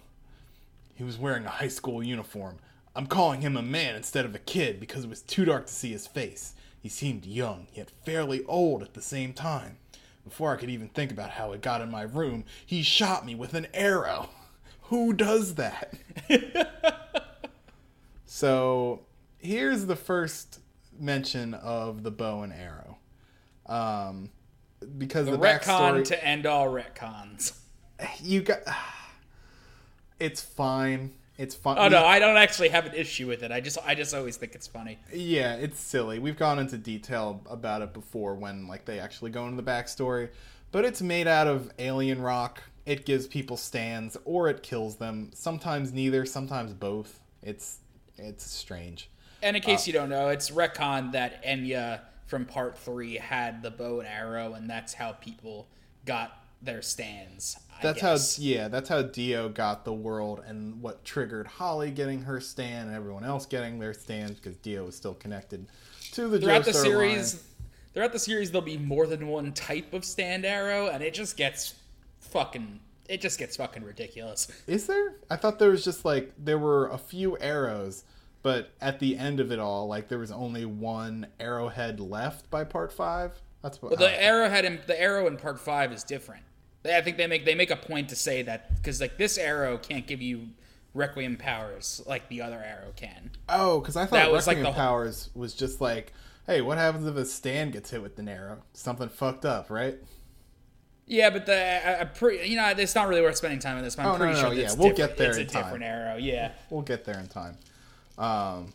He 0.96 1.04
was 1.04 1.18
wearing 1.18 1.46
a 1.46 1.50
high 1.50 1.68
school 1.68 2.02
uniform. 2.02 2.58
I'm 2.96 3.08
calling 3.08 3.42
him 3.42 3.58
a 3.58 3.62
man 3.62 3.96
instead 3.96 4.26
of 4.26 4.34
a 4.34 4.40
kid 4.40 4.80
because 4.80 5.04
it 5.04 5.10
was 5.10 5.22
too 5.22 5.44
dark 5.46 5.68
to 5.68 5.74
see 5.74 5.92
his 5.92 6.08
face. 6.08 6.54
He 6.82 6.88
seemed 6.88 7.26
young, 7.26 7.68
yet 7.74 7.92
fairly 8.06 8.44
old 8.46 8.82
at 8.82 8.94
the 8.94 9.02
same 9.02 9.34
time. 9.34 9.78
Before 10.24 10.54
I 10.54 10.56
could 10.56 10.70
even 10.70 10.88
think 10.88 11.12
about 11.12 11.32
how 11.32 11.52
it 11.52 11.62
got 11.62 11.82
in 11.82 11.92
my 11.92 12.04
room, 12.04 12.46
he 12.66 12.82
shot 12.82 13.26
me 13.26 13.36
with 13.36 13.54
an 13.54 13.68
arrow. 13.74 14.30
Who 14.84 15.14
does 15.14 15.56
that? 15.56 15.94
so, 18.26 19.02
here's 19.38 19.88
the 19.88 19.96
first 19.96 20.60
mention 20.98 21.54
of 21.54 22.04
the 22.04 22.12
bow 22.12 22.44
and 22.44 22.54
arrow. 22.54 22.98
Um, 23.66 24.30
because 24.98 25.26
The, 25.26 25.34
the, 25.34 25.38
retcon 25.40 25.64
backstory, 25.64 26.06
to 26.06 26.26
end 26.26 26.46
all 26.46 26.68
retcons. 26.68 27.54
you 28.22 28.42
got. 28.42 28.60
It's 30.20 30.42
fine. 30.42 31.14
It's 31.38 31.54
fun. 31.54 31.78
Oh 31.78 31.90
no, 31.90 32.06
I 32.06 32.20
don't 32.20 32.38
actually 32.38 32.70
have 32.70 32.86
an 32.86 32.94
issue 32.94 33.28
with 33.28 33.44
it. 33.44 33.52
I 33.52 33.60
just 33.60 33.78
I 33.86 33.94
just 33.94 34.14
always 34.14 34.38
think 34.38 34.56
it's 34.56 34.68
funny. 34.68 34.98
Yeah, 35.12 35.56
it's 35.56 35.80
silly. 35.80 36.18
We've 36.20 36.38
gone 36.38 36.60
into 36.60 36.78
detail 36.78 37.42
about 37.50 37.82
it 37.82 37.94
before 37.94 38.36
when 38.36 38.68
like 38.68 38.86
they 38.86 39.00
actually 39.00 39.32
go 39.32 39.46
into 39.46 39.62
the 39.62 39.70
backstory, 39.70 40.30
but 40.72 40.86
it's 40.86 41.02
made 41.02 41.28
out 41.28 41.48
of 41.48 41.72
alien 41.78 42.22
rock. 42.22 42.64
It 42.86 43.06
gives 43.06 43.28
people 43.28 43.58
stands 43.58 44.16
or 44.24 44.48
it 44.48 44.64
kills 44.64 44.96
them. 44.96 45.32
Sometimes 45.34 45.92
neither, 45.92 46.26
sometimes 46.26 46.74
both. 46.74 47.20
It's 47.42 47.80
it's 48.18 48.50
strange. 48.50 49.10
And 49.44 49.58
in 49.58 49.62
case 49.62 49.82
uh, 49.82 49.84
you 49.88 49.94
don't 49.94 50.10
know, 50.10 50.30
it's 50.30 50.52
retcon 50.52 51.12
that 51.12 51.44
Enya 51.44 52.00
from 52.28 52.46
part 52.46 52.78
three 52.78 53.16
had 53.16 53.62
the 53.62 53.72
bow 53.72 54.00
and 54.00 54.08
arrow, 54.08 54.54
and 54.54 54.70
that's 54.70 54.94
how 54.94 55.12
people 55.12 55.68
got 56.06 56.46
their 56.62 56.82
stands. 56.82 57.58
That's 57.82 58.02
how 58.02 58.18
yeah, 58.42 58.68
that's 58.68 58.90
how 58.90 59.02
Dio 59.02 59.50
got 59.50 59.86
the 59.86 59.94
world 59.94 60.42
and 60.48 60.82
what 60.82 61.04
triggered 61.04 61.48
Holly 61.48 61.92
getting 61.92 62.22
her 62.24 62.40
stand 62.40 62.88
and 62.88 62.96
everyone 62.96 63.24
else 63.24 63.46
getting 63.46 63.80
their 63.80 63.94
stands 63.94 64.40
because 64.40 64.56
Dio 64.58 64.86
was 64.86 64.96
still 64.96 65.14
connected 65.14 65.68
to 66.14 66.28
the 66.28 66.40
throughout 66.40 66.66
the 66.66 66.74
series. 66.74 67.36
line. 67.36 67.44
Throughout 67.94 68.12
the 68.12 68.20
series, 68.20 68.52
there'll 68.52 68.66
be 68.66 68.78
more 68.78 69.08
than 69.08 69.28
one 69.28 69.54
type 69.54 69.94
of 69.94 70.04
stand 70.04 70.46
arrow, 70.46 70.88
and 70.88 71.02
it 71.02 71.14
just 71.14 71.38
gets 71.38 71.76
fucking. 72.20 72.80
It 73.08 73.22
just 73.22 73.40
gets 73.40 73.56
fucking 73.56 73.84
ridiculous. 73.84 74.48
Is 74.68 74.88
there? 74.88 75.16
I 75.30 75.36
thought 75.36 75.60
there 75.60 75.70
was 75.70 75.84
just 75.84 76.04
like 76.04 76.34
there 76.38 76.58
were 76.58 76.90
a 76.90 76.98
few 76.98 77.38
arrows, 77.38 78.04
but 78.42 78.72
at 78.82 79.00
the 79.00 79.18
end 79.18 79.40
of 79.40 79.52
it 79.52 79.60
all, 79.60 79.88
like 79.88 80.10
there 80.10 80.20
was 80.20 80.32
only 80.32 80.66
one 80.66 81.28
arrowhead 81.40 82.00
left 82.00 82.50
by 82.50 82.64
part 82.64 82.92
five. 82.92 83.40
That's 83.62 83.82
what. 83.82 83.98
The 83.98 84.24
arrowhead 84.24 84.66
in 84.66 84.80
the 84.88 85.00
arrow 85.00 85.28
in 85.28 85.38
part 85.38 85.60
five 85.60 85.92
is 85.92 86.04
different. 86.04 86.44
They, 86.86 86.96
I 86.96 87.02
think 87.02 87.18
they 87.18 87.28
make 87.28 87.44
they 87.46 87.56
make 87.56 87.72
a 87.72 87.76
point 87.76 88.10
to 88.10 88.16
say 88.16 88.44
that 88.44 88.76
because 88.76 89.02
like 89.02 89.18
this 89.18 89.38
arrow 89.38 89.78
can't 89.78 90.06
give 90.08 90.22
you 90.22 90.50
requiem 90.94 91.36
powers 91.36 92.02
like 92.06 92.30
the 92.30 92.42
other 92.42 92.64
arrow 92.64 92.94
can. 92.96 93.32
oh, 93.50 93.80
because 93.82 93.98
I 93.98 94.06
thought 94.06 94.12
that 94.12 94.32
was, 94.32 94.48
like, 94.48 94.58
Requiem 94.58 94.74
the 94.74 94.78
powers 94.80 95.30
was 95.36 95.54
just 95.54 95.82
like, 95.82 96.14
hey, 96.48 96.62
what 96.62 96.78
happens 96.78 97.06
if 97.06 97.16
a 97.18 97.26
stand 97.26 97.74
gets 97.74 97.90
hit 97.90 98.02
with 98.02 98.18
an 98.20 98.30
arrow? 98.30 98.60
Something 98.74 99.10
fucked 99.10 99.44
up, 99.46 99.70
right? 99.70 99.98
Yeah, 101.08 101.32
but 101.32 101.46
the 101.48 101.56
I, 102.00 102.02
I 102.02 102.06
pre, 102.06 102.48
you 102.48 102.56
know 102.56 102.68
it's 102.78 102.96
not 102.96 103.08
really 103.08 103.22
worth 103.22 103.36
spending 103.38 103.60
time 103.60 103.78
on 103.78 103.84
this. 103.84 103.96
But 103.96 104.04
I'm 104.04 104.08
Oh, 104.08 104.12
no, 104.14 104.18
pretty 104.20 104.34
no, 104.34 104.40
sure 104.40 104.50
no, 104.50 104.56
yeah, 104.56 104.74
we'll 104.78 104.94
get 104.96 105.18
there 105.18 105.30
It's 105.32 105.38
a 105.40 105.46
time. 105.46 105.64
different 105.64 105.84
arrow. 105.84 106.18
Yeah. 106.18 106.52
We'll 106.70 106.82
get 106.84 107.04
there 107.06 107.20
in 107.20 107.28
time. 107.28 107.58
Um, 108.18 108.74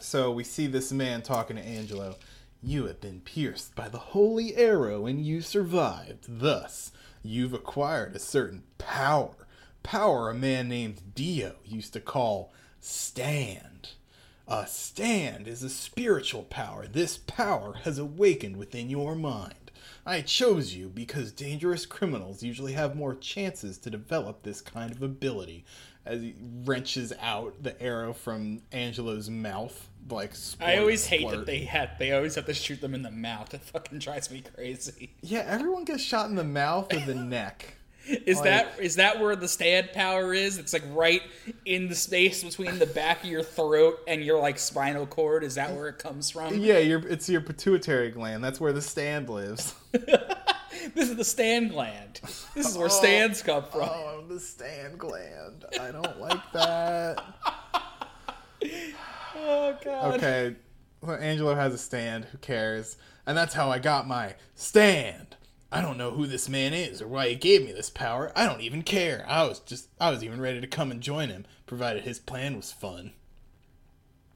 so 0.00 0.30
we 0.30 0.44
see 0.44 0.66
this 0.66 0.92
man 0.92 1.22
talking 1.22 1.56
to 1.56 1.62
Angelo. 1.62 2.16
You 2.62 2.86
have 2.86 3.00
been 3.00 3.20
pierced 3.20 3.74
by 3.74 3.88
the 3.88 3.98
holy 3.98 4.56
arrow 4.56 5.06
and 5.06 5.24
you 5.24 5.40
survived. 5.42 6.24
Thus, 6.28 6.92
you've 7.24 7.54
acquired 7.54 8.14
a 8.14 8.20
certain 8.20 8.62
power. 8.78 9.48
Power 9.82 10.30
a 10.30 10.34
man 10.34 10.68
named 10.68 11.14
Dio 11.14 11.56
used 11.64 11.94
to 11.94 12.00
call 12.00 12.52
stand. 12.80 13.90
A 14.46 14.66
stand 14.66 15.48
is 15.48 15.62
a 15.62 15.70
spiritual 15.70 16.42
power. 16.42 16.86
This 16.86 17.16
power 17.16 17.78
has 17.84 17.98
awakened 17.98 18.58
within 18.58 18.90
your 18.90 19.14
mind. 19.14 19.70
I 20.06 20.20
chose 20.20 20.74
you 20.74 20.90
because 20.90 21.32
dangerous 21.32 21.86
criminals 21.86 22.42
usually 22.42 22.74
have 22.74 22.94
more 22.94 23.14
chances 23.14 23.78
to 23.78 23.90
develop 23.90 24.42
this 24.42 24.60
kind 24.60 24.92
of 24.92 25.02
ability. 25.02 25.64
As 26.06 26.20
he 26.20 26.34
wrenches 26.64 27.12
out 27.20 27.62
the 27.62 27.80
arrow 27.80 28.12
from 28.12 28.60
Angelo's 28.72 29.30
mouth, 29.30 29.88
like 30.10 30.34
I 30.60 30.76
always 30.76 31.06
hate 31.06 31.22
splurt. 31.26 31.30
that 31.30 31.46
they 31.46 31.60
had 31.60 31.92
they 31.98 32.12
always 32.12 32.34
have 32.34 32.44
to 32.46 32.52
shoot 32.54 32.80
them 32.82 32.94
in 32.94 33.00
the 33.02 33.10
mouth. 33.10 33.54
It 33.54 33.62
fucking 33.62 34.00
drives 34.00 34.30
me 34.30 34.42
crazy. 34.54 35.14
Yeah, 35.22 35.44
everyone 35.48 35.84
gets 35.84 36.02
shot 36.02 36.28
in 36.28 36.34
the 36.36 36.44
mouth 36.44 36.92
or 36.92 37.00
the 37.00 37.14
neck. 37.14 37.76
Is 38.06 38.36
Like- 38.36 38.44
that 38.44 38.72
is 38.80 38.96
that 38.96 39.18
where 39.18 39.34
the 39.34 39.48
stand 39.48 39.92
power 39.94 40.34
is? 40.34 40.58
It's 40.58 40.74
like 40.74 40.82
right 40.90 41.22
in 41.64 41.88
the 41.88 41.94
space 41.94 42.44
between 42.44 42.78
the 42.78 42.84
back 42.84 43.24
of 43.24 43.30
your 43.30 43.42
throat 43.42 43.98
and 44.06 44.22
your 44.22 44.38
like 44.40 44.58
spinal 44.58 45.06
cord. 45.06 45.42
Is 45.42 45.54
that 45.54 45.74
where 45.74 45.88
it 45.88 45.96
comes 45.96 46.28
from? 46.28 46.58
Yeah, 46.58 46.80
your 46.80 46.98
it's 47.08 47.30
your 47.30 47.40
pituitary 47.40 48.10
gland. 48.10 48.44
That's 48.44 48.60
where 48.60 48.74
the 48.74 48.82
stand 48.82 49.30
lives. 49.30 49.74
This 50.94 51.10
is 51.10 51.16
the 51.16 51.24
stand 51.24 51.70
gland. 51.70 52.20
This 52.54 52.70
is 52.70 52.78
where 52.78 52.86
oh, 52.86 52.90
stands 52.90 53.42
come 53.42 53.64
from. 53.64 53.88
Oh, 53.90 54.24
the 54.28 54.38
stand 54.38 54.98
gland. 54.98 55.64
I 55.80 55.90
don't 55.90 56.20
like 56.20 56.52
that. 56.52 57.22
Oh 59.36 59.76
god. 59.84 60.14
Okay, 60.14 60.56
well, 61.02 61.16
Angelo 61.16 61.54
has 61.54 61.74
a 61.74 61.78
stand. 61.78 62.26
Who 62.26 62.38
cares? 62.38 62.96
And 63.26 63.36
that's 63.36 63.52
how 63.52 63.68
I 63.68 63.78
got 63.78 64.06
my 64.06 64.36
stand. 64.54 65.36
I 65.72 65.80
don't 65.80 65.98
know 65.98 66.12
who 66.12 66.26
this 66.26 66.48
man 66.48 66.72
is 66.72 67.02
or 67.02 67.08
why 67.08 67.28
he 67.28 67.34
gave 67.34 67.64
me 67.64 67.72
this 67.72 67.90
power. 67.90 68.32
I 68.36 68.46
don't 68.46 68.60
even 68.60 68.82
care. 68.82 69.24
I 69.28 69.42
was 69.42 69.58
just, 69.58 69.88
I 70.00 70.10
was 70.10 70.22
even 70.22 70.40
ready 70.40 70.60
to 70.60 70.66
come 70.66 70.90
and 70.92 71.00
join 71.00 71.30
him, 71.30 71.46
provided 71.66 72.04
his 72.04 72.20
plan 72.20 72.56
was 72.56 72.72
fun. 72.72 73.12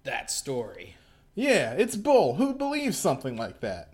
That 0.03 0.31
story. 0.31 0.97
Yeah, 1.35 1.75
it's 1.75 1.95
bull. 1.95 2.35
Who 2.35 2.55
believes 2.55 2.99
something 2.99 3.37
like 3.37 3.61
that? 3.61 3.93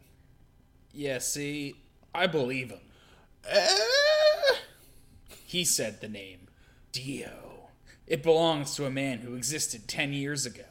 Yeah, 0.92 1.18
see, 1.18 1.74
I 2.14 2.27
believe 2.29 2.70
him. 2.70 2.81
Eh? 3.48 4.55
He 5.44 5.64
said 5.64 6.00
the 6.00 6.09
name 6.09 6.48
Dio. 6.92 7.68
It 8.07 8.22
belongs 8.22 8.74
to 8.77 8.87
a 8.87 8.90
man 8.90 9.18
who 9.18 9.35
existed 9.35 9.88
10 9.88 10.12
years 10.12 10.46
ago. 10.46 10.62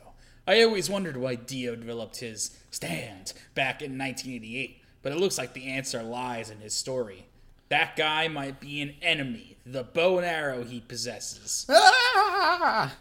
I 0.47 0.61
always 0.61 0.89
wondered 0.89 1.17
why 1.17 1.35
Dio 1.35 1.75
developed 1.75 2.17
his 2.17 2.57
stand 2.69 3.33
back 3.55 3.81
in 3.81 3.97
1988, 3.97 4.81
but 5.01 5.11
it 5.11 5.17
looks 5.17 5.37
like 5.37 5.53
the 5.53 5.67
answer 5.67 6.03
lies 6.03 6.49
in 6.49 6.59
his 6.59 6.73
story. 6.73 7.25
That 7.69 7.95
guy 7.95 8.27
might 8.27 8.59
be 8.59 8.81
an 8.81 8.95
enemy, 9.01 9.57
the 9.65 9.83
bow 9.83 10.17
and 10.17 10.25
arrow 10.25 10.63
he 10.63 10.79
possesses. 10.81 11.65
Ah! 11.69 12.95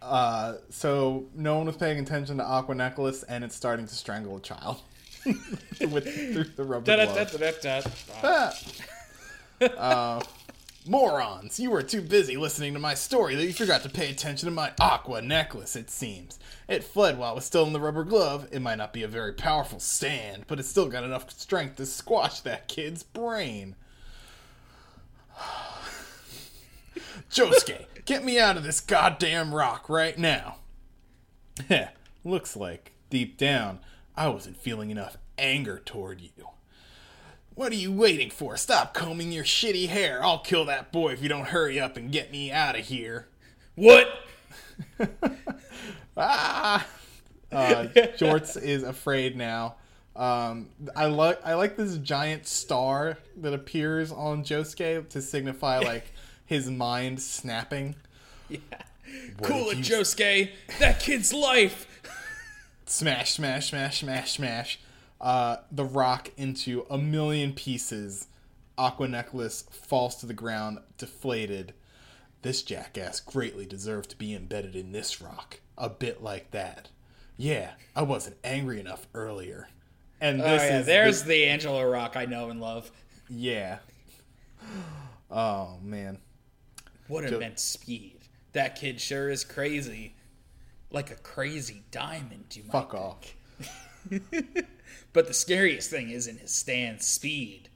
Uh, 0.00 0.54
so 0.70 1.26
no 1.34 1.56
one 1.56 1.66
was 1.66 1.76
paying 1.76 1.98
attention 1.98 2.38
to 2.38 2.44
Aqua 2.44 2.74
Necklace, 2.74 3.22
and 3.24 3.44
it's 3.44 3.54
starting 3.54 3.86
to 3.86 3.94
strangle 3.94 4.36
a 4.36 4.40
child 4.40 4.80
with 5.80 6.32
through 6.32 6.44
the 6.56 6.64
rubber 6.64 6.96
glove. 6.96 7.30
Da-da-da-da-da. 7.30 7.90
Ah. 8.22 8.54
Uh, 9.60 10.22
morons! 10.86 11.60
You 11.60 11.70
were 11.70 11.82
too 11.82 12.00
busy 12.00 12.36
listening 12.36 12.72
to 12.74 12.78
my 12.78 12.94
story 12.94 13.34
that 13.34 13.44
you 13.44 13.52
forgot 13.52 13.82
to 13.82 13.90
pay 13.90 14.10
attention 14.10 14.48
to 14.48 14.54
my 14.54 14.72
Aqua 14.80 15.20
Necklace. 15.22 15.76
It 15.76 15.90
seems 15.90 16.38
it 16.68 16.84
fled 16.84 17.18
while 17.18 17.32
it 17.32 17.36
was 17.36 17.44
still 17.44 17.66
in 17.66 17.72
the 17.72 17.80
rubber 17.80 18.04
glove. 18.04 18.48
It 18.52 18.62
might 18.62 18.78
not 18.78 18.92
be 18.92 19.02
a 19.02 19.08
very 19.08 19.32
powerful 19.32 19.80
stand, 19.80 20.44
but 20.46 20.58
it's 20.60 20.68
still 20.68 20.88
got 20.88 21.04
enough 21.04 21.30
strength 21.30 21.76
to 21.76 21.86
squash 21.86 22.40
that 22.40 22.68
kid's 22.68 23.02
brain. 23.02 23.74
Josuke, 27.30 28.04
get 28.04 28.24
me 28.24 28.38
out 28.38 28.56
of 28.56 28.62
this 28.62 28.80
goddamn 28.80 29.54
rock 29.54 29.88
right 29.88 30.16
now. 30.18 30.56
Heh, 31.68 31.88
looks 32.24 32.56
like, 32.56 32.92
deep 33.10 33.36
down, 33.36 33.80
I 34.20 34.28
wasn't 34.28 34.58
feeling 34.58 34.90
enough 34.90 35.16
anger 35.38 35.80
toward 35.82 36.20
you. 36.20 36.50
What 37.54 37.72
are 37.72 37.76
you 37.76 37.90
waiting 37.90 38.28
for? 38.28 38.54
Stop 38.58 38.92
combing 38.92 39.32
your 39.32 39.44
shitty 39.44 39.88
hair. 39.88 40.22
I'll 40.22 40.40
kill 40.40 40.66
that 40.66 40.92
boy 40.92 41.12
if 41.14 41.22
you 41.22 41.30
don't 41.30 41.46
hurry 41.46 41.80
up 41.80 41.96
and 41.96 42.12
get 42.12 42.30
me 42.30 42.52
out 42.52 42.78
of 42.78 42.84
here. 42.84 43.28
What? 43.76 44.06
Ah! 46.16 46.86
Uh, 47.50 47.84
Jorts 48.18 48.60
is 48.60 48.82
afraid 48.82 49.36
now. 49.36 49.76
Um, 50.14 50.68
I 50.94 51.06
like 51.06 51.40
I 51.46 51.54
like 51.54 51.76
this 51.76 51.96
giant 51.96 52.46
star 52.46 53.16
that 53.38 53.54
appears 53.54 54.12
on 54.12 54.44
Josuke 54.44 55.08
to 55.08 55.22
signify 55.22 55.78
like 55.84 56.12
his 56.44 56.70
mind 56.70 57.22
snapping. 57.22 57.94
Yeah. 58.50 58.58
What 59.38 59.50
cool 59.50 59.70
it, 59.70 59.78
you- 59.78 59.84
Josuke. 59.84 60.50
That 60.78 61.00
kid's 61.00 61.32
life. 61.32 61.86
Smash, 62.94 63.34
smash, 63.34 63.70
smash, 63.70 64.00
smash, 64.00 64.32
smash. 64.32 64.80
Uh, 65.20 65.58
the 65.70 65.84
rock 65.84 66.30
into 66.36 66.84
a 66.90 66.98
million 66.98 67.52
pieces. 67.52 68.26
Aqua 68.76 69.06
necklace 69.06 69.62
falls 69.70 70.16
to 70.16 70.26
the 70.26 70.34
ground, 70.34 70.80
deflated. 70.98 71.72
This 72.42 72.62
jackass 72.64 73.20
greatly 73.20 73.64
deserved 73.64 74.10
to 74.10 74.16
be 74.16 74.34
embedded 74.34 74.74
in 74.74 74.90
this 74.90 75.20
rock, 75.20 75.60
a 75.78 75.88
bit 75.88 76.20
like 76.20 76.50
that. 76.50 76.88
Yeah, 77.36 77.72
I 77.94 78.02
wasn't 78.02 78.38
angry 78.42 78.80
enough 78.80 79.06
earlier. 79.14 79.68
And 80.20 80.42
Oh 80.42 80.46
yeah, 80.46 80.80
is 80.80 80.86
there's 80.86 81.22
the- 81.22 81.28
the 81.28 81.46
Angelo 81.46 81.88
Rock 81.88 82.16
I 82.16 82.24
know 82.24 82.50
and 82.50 82.60
love. 82.60 82.90
yeah. 83.28 83.78
Oh 85.30 85.78
man, 85.80 86.18
What 87.06 87.28
Jo- 87.28 87.36
immense 87.36 87.62
speed. 87.62 88.18
That 88.52 88.74
kid 88.74 89.00
sure 89.00 89.30
is 89.30 89.44
crazy. 89.44 90.16
Like 90.90 91.10
a 91.10 91.16
crazy 91.16 91.84
diamond, 91.90 92.46
you 92.56 92.64
might 92.64 92.72
fuck 92.72 92.94
off. 92.94 93.34
But 95.12 95.26
the 95.26 95.34
scariest 95.34 95.90
thing 95.90 96.10
isn't 96.10 96.40
his 96.40 96.52
stand 96.52 97.02
speed. 97.02 97.68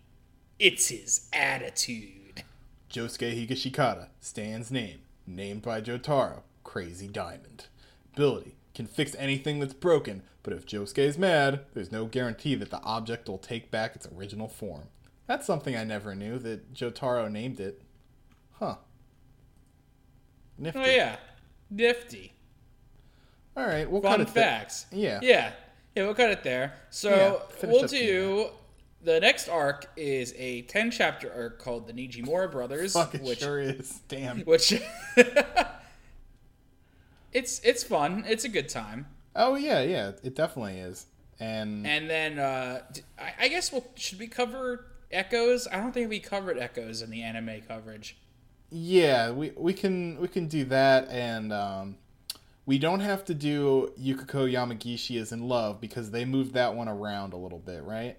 It's 0.58 0.88
his 0.88 1.28
attitude. 1.32 2.44
Josuke 2.90 3.48
Higashikata, 3.48 4.08
stands 4.20 4.70
name, 4.70 5.00
named 5.26 5.62
by 5.62 5.80
Jotaro, 5.80 6.42
Crazy 6.62 7.08
Diamond. 7.08 7.66
Ability, 8.14 8.54
can 8.72 8.86
fix 8.86 9.16
anything 9.16 9.58
that's 9.58 9.74
broken, 9.74 10.22
but 10.44 10.52
if 10.52 10.64
Josuke 10.64 10.98
is 10.98 11.18
mad, 11.18 11.64
there's 11.74 11.90
no 11.90 12.04
guarantee 12.04 12.54
that 12.54 12.70
the 12.70 12.80
object 12.82 13.28
will 13.28 13.38
take 13.38 13.72
back 13.72 13.96
its 13.96 14.06
original 14.16 14.48
form. 14.48 14.84
That's 15.26 15.46
something 15.46 15.74
I 15.74 15.82
never 15.82 16.14
knew, 16.14 16.38
that 16.38 16.72
Jotaro 16.72 17.28
named 17.30 17.58
it. 17.58 17.82
Huh. 18.52 18.76
Nifty. 20.56 20.78
Oh 20.78 20.84
yeah. 20.84 21.16
Nifty. 21.68 22.33
Alright, 23.56 23.88
we'll 23.90 24.00
cut 24.00 24.10
Fun 24.12 24.20
it 24.22 24.34
there. 24.34 24.44
facts. 24.44 24.86
Yeah. 24.90 25.20
Yeah. 25.22 25.52
Yeah, 25.94 26.04
we'll 26.04 26.14
cut 26.14 26.30
it 26.30 26.42
there. 26.42 26.74
So 26.90 27.42
Yeah, 27.62 27.68
we'll 27.68 27.86
do 27.86 28.48
the 29.02 29.20
next 29.20 29.48
arc 29.48 29.86
is 29.96 30.34
a 30.36 30.62
ten 30.62 30.90
chapter 30.90 31.32
arc 31.32 31.58
called 31.60 31.86
the 31.86 31.92
Nijimura 31.92 32.50
Brothers, 32.50 32.94
Fuck, 32.94 33.14
it 33.14 33.22
which 33.22 33.40
sure 33.40 33.60
is. 33.60 34.00
Damn. 34.08 34.40
which 34.40 34.72
it's 37.32 37.60
it's 37.64 37.84
fun. 37.84 38.24
It's 38.26 38.44
a 38.44 38.48
good 38.48 38.68
time. 38.68 39.06
Oh, 39.36 39.56
yeah, 39.56 39.82
yeah, 39.82 40.12
it 40.22 40.34
definitely 40.36 40.78
is. 40.78 41.06
And, 41.40 41.84
And 41.86 42.08
then 42.08 42.38
uh, 42.38 42.82
I, 43.18 43.32
I 43.40 43.48
guess 43.48 43.72
we'll 43.72 43.84
should 43.96 44.18
we 44.20 44.26
cover 44.28 44.86
Echoes? 45.10 45.66
I 45.70 45.76
don't 45.76 45.92
think 45.92 46.08
we 46.08 46.20
covered 46.20 46.58
Echoes 46.58 47.02
in 47.02 47.10
the 47.10 47.22
anime 47.22 47.60
coverage. 47.68 48.16
Yeah, 48.70 49.30
we 49.32 49.52
we 49.56 49.72
can 49.74 50.18
we 50.20 50.26
can 50.28 50.48
do 50.48 50.64
that, 50.64 51.08
and 51.08 51.52
um, 51.52 51.96
we 52.66 52.78
don't 52.78 53.00
have 53.00 53.24
to 53.26 53.34
do 53.34 53.92
Yukiko 53.96 54.46
Yamagishi 54.46 55.16
is 55.18 55.32
in 55.32 55.48
love 55.48 55.80
because 55.80 56.10
they 56.10 56.24
moved 56.24 56.54
that 56.54 56.74
one 56.74 56.88
around 56.88 57.32
a 57.32 57.36
little 57.36 57.58
bit, 57.58 57.82
right? 57.84 58.16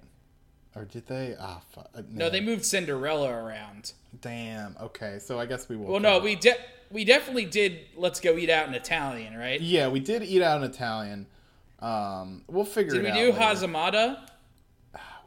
Or 0.76 0.86
did 0.86 1.08
they? 1.08 1.36
Ah, 1.40 1.62
fuck. 1.72 1.90
No, 2.12 2.30
they 2.30 2.42
moved 2.42 2.66
Cinderella 2.66 3.30
around. 3.32 3.94
Damn. 4.22 4.76
Okay, 4.80 5.20
so 5.20 5.40
I 5.40 5.46
guess 5.46 5.70
we 5.70 5.78
will. 5.78 5.86
Well, 5.88 6.00
no, 6.02 6.20
we 6.20 6.36
de- 6.36 6.58
we 6.92 7.06
definitely 7.06 7.46
did. 7.46 7.80
Let's 7.96 8.20
go 8.20 8.38
eat 8.38 8.50
out 8.50 8.68
in 8.68 8.74
Italian, 8.74 9.38
right? 9.38 9.60
Yeah, 9.60 9.88
we 9.88 10.00
did 10.02 10.22
eat 10.24 10.42
out 10.42 10.62
in 10.62 10.70
Italian. 10.70 11.28
Um, 11.80 12.44
we'll 12.48 12.66
figure 12.66 12.94
out. 12.94 12.96
Did 12.98 13.02
it 13.02 13.04
we 13.04 13.10
out. 13.12 13.16
do 13.16 13.40
later. 13.40 13.68
Hazamada? 13.68 14.30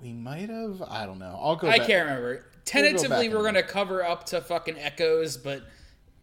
We 0.02 0.12
might 0.12 0.48
have. 0.50 0.82
I 0.82 1.06
don't 1.06 1.18
know. 1.18 1.38
I'll 1.42 1.56
go. 1.56 1.68
I 1.68 1.78
back. 1.78 1.86
can't 1.86 2.06
remember. 2.06 2.44
Tentatively, 2.64 3.26
and 3.26 3.34
we're 3.34 3.42
gonna 3.42 3.62
cover 3.62 4.04
up 4.04 4.26
to 4.26 4.42
fucking 4.42 4.78
Echoes, 4.78 5.38
but 5.38 5.62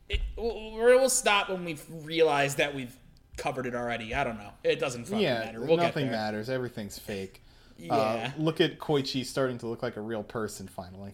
it, 0.09 0.21
we'll, 0.37 1.09
stop 1.09 1.49
when 1.49 1.65
we 1.65 1.77
realize 1.89 2.55
that 2.55 2.73
we've 2.75 2.95
covered 3.37 3.65
it 3.65 3.75
already. 3.75 4.13
I 4.13 4.23
don't 4.23 4.37
know. 4.37 4.51
It 4.63 4.79
doesn't 4.79 5.05
fucking 5.05 5.19
Yeah, 5.19 5.39
matter. 5.39 5.61
We'll 5.61 5.77
nothing 5.77 6.11
matters. 6.11 6.49
Everything's 6.49 6.99
fake. 6.99 7.41
Yeah. 7.77 7.93
Uh, 7.93 8.29
look 8.37 8.61
at 8.61 8.79
Koichi 8.79 9.25
starting 9.25 9.57
to 9.57 9.67
look 9.67 9.83
like 9.83 9.97
a 9.97 10.01
real 10.01 10.23
person 10.23 10.65
finally. 10.65 11.13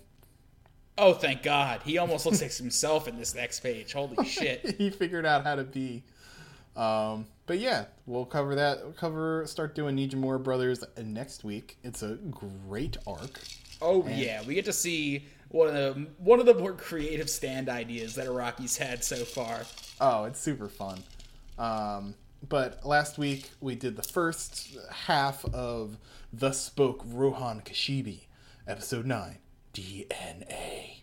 Oh, 0.96 1.14
thank 1.14 1.42
God. 1.42 1.82
He 1.84 1.98
almost 1.98 2.28
looks 2.28 2.40
like 2.40 2.54
himself 2.54 3.08
in 3.08 3.18
this 3.18 3.34
next 3.34 3.62
page. 3.62 3.94
Holy 3.94 4.24
shit. 4.28 4.76
he 4.78 4.92
figured 4.92 5.26
out 5.26 5.44
how 5.44 5.56
to 5.56 5.64
be. 5.64 6.04
Um, 6.76 7.26
but 7.48 7.58
yeah, 7.58 7.86
we'll 8.06 8.26
cover 8.26 8.54
that. 8.54 8.84
We'll 8.84 8.94
cover 8.94 9.44
start 9.48 9.74
doing 9.74 9.98
Nijimura 9.98 10.44
Brothers 10.44 10.84
next 11.04 11.44
week. 11.44 11.78
It's 11.84 12.04
a 12.04 12.20
great 12.30 12.98
arc. 13.08 13.40
Oh 13.82 14.08
yeah, 14.08 14.44
we 14.44 14.54
get 14.54 14.66
to 14.66 14.74
see 14.74 15.26
one 15.52 15.68
of 15.68 15.74
the 15.74 16.08
one 16.18 16.40
of 16.40 16.46
the 16.46 16.54
more 16.56 16.74
creative 16.74 17.30
stand 17.30 17.70
ideas 17.70 18.16
that 18.16 18.28
Araki's 18.28 18.78
had 18.78 19.04
so 19.04 19.18
far. 19.26 19.62
Oh, 20.00 20.24
it's 20.26 20.40
super 20.40 20.68
fun. 20.70 21.04
Um, 21.60 22.16
but 22.48 22.86
last 22.86 23.18
week 23.18 23.50
we 23.60 23.76
did 23.76 23.96
the 23.96 24.04
first 24.04 24.76
half 24.90 25.46
of 25.54 25.98
Thus 26.34 26.60
Spoke 26.62 27.04
Rohan 27.06 27.62
Kishibe, 27.62 28.22
episode 28.68 29.06
nine, 29.06 29.38
DNA. 29.74 31.02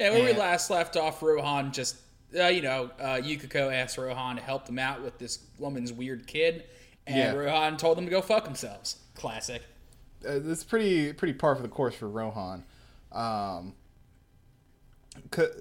Yeah, 0.00 0.10
where 0.10 0.24
we 0.24 0.32
last 0.32 0.68
left 0.70 0.96
off, 0.96 1.22
Rohan 1.22 1.72
just 1.72 1.96
uh, 2.38 2.46
you 2.46 2.62
know 2.62 2.90
uh, 3.00 3.20
Yukiko 3.22 3.70
asked 3.70 3.96
Rohan 3.98 4.36
to 4.36 4.42
help 4.42 4.66
them 4.66 4.78
out 4.78 5.02
with 5.02 5.18
this 5.18 5.38
woman's 5.58 5.92
weird 5.92 6.26
kid, 6.26 6.64
and 7.06 7.16
Yeah. 7.16 7.32
Rohan 7.32 7.76
told 7.76 7.96
them 7.98 8.04
to 8.06 8.10
go 8.10 8.20
fuck 8.20 8.44
themselves. 8.44 8.96
Classic. 9.14 9.62
uh, 10.26 10.40
it's 10.44 10.64
pretty 10.64 11.12
pretty 11.12 11.34
par 11.34 11.54
for 11.54 11.62
the 11.62 11.68
course 11.68 11.94
for 11.94 12.08
Rohan. 12.08 12.64
Um, 13.12 13.74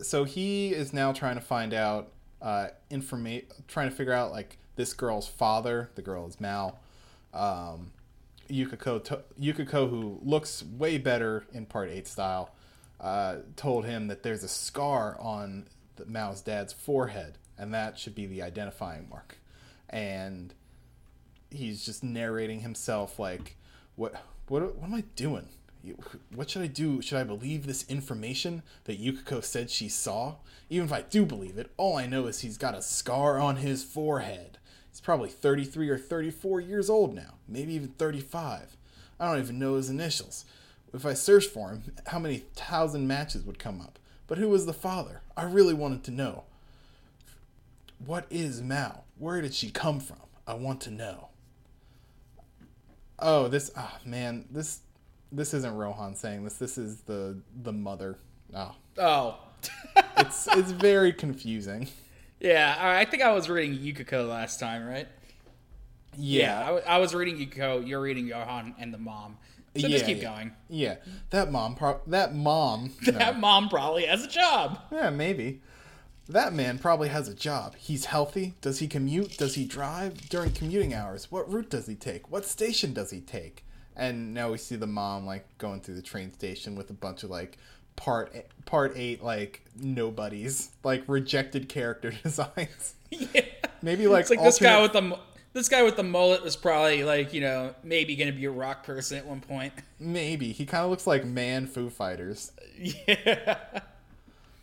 so 0.02 0.24
he 0.24 0.70
is 0.70 0.94
now 0.94 1.12
trying 1.12 1.36
to 1.36 1.42
find 1.42 1.74
out 1.74 2.12
uh, 2.42 2.68
information, 2.90 3.48
trying 3.68 3.90
to 3.90 3.96
figure 3.96 4.14
out 4.14 4.32
like 4.32 4.58
this 4.76 4.94
girl's 4.94 5.28
father. 5.28 5.90
The 5.96 6.02
girl 6.02 6.28
is 6.28 6.40
Mao. 6.40 6.78
Um, 7.34 7.92
Yukiko, 8.48 9.00
to, 9.00 9.22
Yukiko, 9.38 9.88
who 9.88 10.20
looks 10.24 10.64
way 10.64 10.98
better 10.98 11.46
in 11.54 11.66
Part 11.66 11.90
8 11.90 12.08
style, 12.08 12.54
uh, 13.00 13.38
told 13.56 13.86
him 13.86 14.08
that 14.08 14.24
there's 14.24 14.44
a 14.44 14.50
scar 14.50 15.18
on 15.20 15.68
the 15.96 16.06
Mao's 16.06 16.42
dad's 16.42 16.74
forehead, 16.74 17.38
and 17.58 17.74
that 17.74 17.98
should 17.98 18.16
be 18.16 18.26
the 18.26 18.42
identifying 18.42 19.08
mark. 19.10 19.38
And 19.90 20.54
he's 21.50 21.86
just 21.86 22.04
narrating 22.04 22.62
himself 22.62 23.20
like, 23.20 23.56
what, 23.96 24.14
what, 24.48 24.76
what 24.76 24.88
am 24.88 24.94
I 24.94 25.04
doing? 25.16 25.48
What 26.34 26.50
should 26.50 26.62
I 26.62 26.68
do? 26.68 27.02
Should 27.02 27.18
I 27.18 27.24
believe 27.24 27.66
this 27.66 27.90
information 27.90 28.62
that 28.84 29.00
Yukiko 29.00 29.42
said 29.42 29.70
she 29.70 29.90
saw? 29.90 30.36
Even 30.70 30.86
if 30.86 30.94
I 30.94 31.02
do 31.02 31.26
believe 31.26 31.58
it, 31.58 31.72
all 31.78 31.98
I 31.98 32.06
know 32.06 32.28
is 32.28 32.42
he's 32.42 32.58
got 32.58 32.76
a 32.76 32.82
scar 32.82 33.40
on 33.40 33.58
his 33.58 33.84
forehead. 33.84 34.58
He's 34.90 35.02
probably 35.02 35.30
33 35.30 35.90
or 35.90 35.98
34 35.98 36.62
years 36.62 36.90
old 36.90 37.16
now, 37.16 37.36
maybe 37.48 37.74
even 37.74 37.90
35. 37.90 38.78
I 39.20 39.28
don't 39.28 39.42
even 39.42 39.60
know 39.60 39.76
his 39.76 39.90
initials. 39.90 40.46
If 40.94 41.06
I 41.06 41.14
searched 41.14 41.50
for 41.50 41.70
him, 41.70 41.84
how 42.08 42.20
many 42.20 42.40
thousand 42.56 43.08
matches 43.08 43.44
would 43.44 43.60
come 43.60 43.80
up? 43.80 43.98
But 44.28 44.38
who 44.38 44.50
was 44.50 44.66
the 44.66 44.74
father? 44.74 45.22
I 45.38 45.44
really 45.44 45.74
wanted 45.74 46.04
to 46.06 46.12
know. 46.12 46.44
What 48.06 48.26
is 48.30 48.62
Mao? 48.62 49.04
Where 49.18 49.42
did 49.42 49.54
she 49.54 49.72
come 49.72 50.00
from? 50.00 50.18
I 50.48 50.54
want 50.56 50.82
to 50.82 50.92
know. 50.92 51.30
Oh, 53.20 53.48
this 53.48 53.72
ah 53.78 54.00
oh, 54.00 54.10
man, 54.10 54.46
this 54.50 54.80
this 55.32 55.54
isn't 55.54 55.74
Rohan 55.74 56.16
saying 56.16 56.44
this. 56.44 56.56
This 56.56 56.78
is 56.78 57.02
the 57.02 57.38
the 57.64 57.74
mother. 57.74 58.18
Ah. 58.54 58.76
Oh. 58.98 59.04
Oh. 59.04 59.40
it's 60.18 60.48
it's 60.48 60.72
very 60.72 61.14
confusing. 61.14 61.88
Yeah, 62.40 62.76
I 62.80 63.06
think 63.06 63.22
I 63.22 63.32
was 63.34 63.50
reading 63.50 63.78
Yukiko 63.80 64.26
last 64.26 64.60
time, 64.60 64.86
right? 64.86 65.08
Yeah, 66.18 66.72
yeah 66.72 66.80
I, 66.88 66.98
was 66.98 67.14
reading 67.14 67.38
Yukiko. 67.38 67.80
You're 67.80 68.02
reading 68.02 68.30
Rohan 68.30 68.76
and 68.80 68.94
the 68.94 68.98
mom. 68.98 69.38
So 69.78 69.88
yeah, 69.88 69.90
just 69.90 70.06
keep 70.06 70.22
yeah. 70.22 70.36
going. 70.36 70.52
Yeah, 70.68 70.96
that 71.30 71.52
mom. 71.52 71.76
Pro- 71.76 72.02
that 72.08 72.36
mom. 72.36 72.94
that 73.06 73.36
no. 73.36 73.40
mom 73.40 73.70
probably 73.70 74.06
has 74.06 74.24
a 74.24 74.28
job. 74.28 74.80
Yeah, 74.92 75.12
maybe. 75.12 75.62
That 76.28 76.54
man 76.54 76.80
probably 76.80 77.10
has 77.10 77.28
a 77.28 77.34
job. 77.34 77.76
He's 77.78 78.06
healthy. 78.06 78.56
Does 78.62 78.80
he 78.80 78.88
commute? 78.88 79.38
Does 79.38 79.56
he 79.56 79.66
drive 79.66 80.30
during 80.30 80.52
commuting 80.52 80.94
hours? 80.94 81.32
What 81.32 81.52
route 81.52 81.70
does 81.70 81.88
he 81.88 81.96
take? 81.96 82.32
What 82.32 82.46
station 82.46 82.94
does 82.94 83.12
he 83.12 83.22
take? 83.22 83.66
And 83.96 84.34
now 84.34 84.52
we 84.52 84.58
see 84.58 84.76
the 84.76 84.88
mom 84.88 85.26
like 85.26 85.46
going 85.58 85.82
through 85.82 85.96
the 85.96 86.02
train 86.02 86.32
station 86.32 86.76
with 86.76 86.90
a 86.90 86.94
bunch 86.94 87.24
of 87.24 87.30
like 87.30 87.58
part 87.96 88.34
part 88.66 88.94
eight 88.96 89.24
like 89.24 89.62
nobodies 89.76 90.72
like 90.84 91.04
rejected 91.08 91.70
character 91.70 92.12
designs. 92.24 92.96
Yeah, 93.10 93.42
maybe 93.82 94.08
like, 94.08 94.30
like 94.30 94.40
alternate... 94.40 94.46
this 94.46 94.60
guy 94.60 94.82
with 94.82 94.94
the 94.94 95.20
this 95.54 95.70
guy 95.70 95.84
with 95.84 95.98
the 95.98 96.04
mullet 96.04 96.44
was 96.44 96.56
probably 96.56 97.04
like 97.04 97.34
you 97.34 97.42
know 97.42 97.76
maybe 97.84 98.16
gonna 98.16 98.32
be 98.32 98.46
a 98.46 98.52
rock 98.52 98.84
person 98.84 99.18
at 99.18 99.26
one 99.26 99.42
point. 99.42 99.74
Maybe 100.00 100.52
he 100.52 100.66
kind 100.66 100.84
of 100.84 100.90
looks 100.90 101.06
like 101.06 101.26
man 101.26 101.68
Foo 101.68 101.90
Fighters. 101.90 102.52
Yeah. 102.78 103.60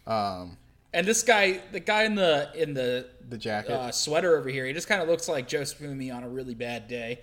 Um. 0.06 0.56
And 0.94 1.06
this 1.06 1.22
guy, 1.22 1.60
the 1.70 1.80
guy 1.80 2.04
in 2.04 2.14
the 2.14 2.50
in 2.54 2.72
the 2.72 3.06
the 3.28 3.36
jacket 3.36 3.72
uh, 3.72 3.92
sweater 3.92 4.36
over 4.36 4.48
here, 4.48 4.66
he 4.66 4.72
just 4.72 4.88
kind 4.88 5.02
of 5.02 5.08
looks 5.08 5.28
like 5.28 5.46
Joe 5.46 5.60
Spoomy 5.60 6.12
on 6.12 6.24
a 6.24 6.28
really 6.28 6.54
bad 6.54 6.88
day. 6.88 7.20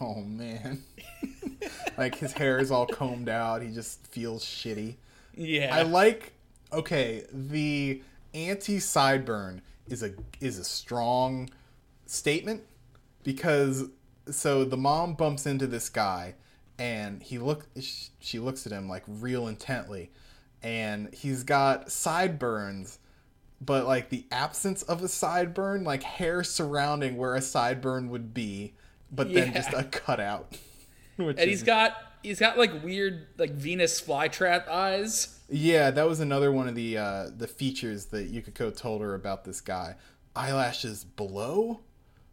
Oh 0.00 0.22
man. 0.22 0.84
like 1.98 2.16
his 2.16 2.32
hair 2.32 2.58
is 2.58 2.70
all 2.70 2.86
combed 2.86 3.28
out. 3.28 3.62
He 3.62 3.70
just 3.70 4.06
feels 4.06 4.44
shitty. 4.44 4.96
Yeah. 5.34 5.74
I 5.74 5.82
like 5.82 6.32
okay, 6.72 7.24
the 7.32 8.02
anti 8.34 8.78
sideburn 8.78 9.60
is 9.88 10.02
a 10.02 10.12
is 10.40 10.58
a 10.58 10.64
strong 10.64 11.50
statement 12.06 12.62
because 13.22 13.84
so 14.30 14.64
the 14.64 14.76
mom 14.76 15.14
bumps 15.14 15.46
into 15.46 15.66
this 15.66 15.88
guy 15.88 16.34
and 16.78 17.22
he 17.22 17.38
look 17.38 17.66
she 18.20 18.38
looks 18.38 18.66
at 18.66 18.72
him 18.72 18.88
like 18.88 19.02
real 19.06 19.48
intently 19.48 20.10
and 20.62 21.12
he's 21.14 21.42
got 21.42 21.90
sideburns 21.90 22.98
but 23.60 23.86
like 23.86 24.10
the 24.10 24.24
absence 24.30 24.82
of 24.82 25.02
a 25.02 25.06
sideburn 25.06 25.84
like 25.84 26.02
hair 26.02 26.44
surrounding 26.44 27.16
where 27.16 27.34
a 27.34 27.40
sideburn 27.40 28.08
would 28.08 28.32
be 28.32 28.74
but 29.10 29.30
yeah. 29.30 29.40
then 29.40 29.54
just 29.54 29.72
a 29.72 29.84
cutout 29.84 30.56
and 31.18 31.38
he's 31.40 31.62
got 31.62 31.96
he's 32.22 32.38
got 32.38 32.58
like 32.58 32.82
weird 32.82 33.26
like 33.38 33.50
Venus 33.52 34.00
flytrap 34.00 34.68
eyes. 34.68 35.38
Yeah, 35.48 35.90
that 35.90 36.06
was 36.06 36.20
another 36.20 36.52
one 36.52 36.68
of 36.68 36.74
the 36.74 36.98
uh, 36.98 37.30
the 37.36 37.48
features 37.48 38.06
that 38.06 38.28
Yukiko 38.28 38.70
told 38.70 39.00
her 39.00 39.14
about 39.14 39.44
this 39.44 39.60
guy. 39.60 39.96
Eyelashes 40.36 41.04
below, 41.04 41.80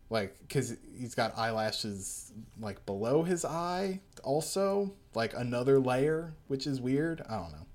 like 0.09 0.37
because 0.47 0.75
he's 0.97 1.15
got 1.15 1.37
eyelashes 1.37 2.31
like 2.59 2.85
below 2.85 3.23
his 3.23 3.45
eye, 3.45 4.01
also 4.23 4.93
like 5.13 5.33
another 5.35 5.79
layer, 5.79 6.33
which 6.47 6.67
is 6.67 6.81
weird. 6.81 7.21
I 7.27 7.35
don't 7.35 7.51
know. 7.51 7.65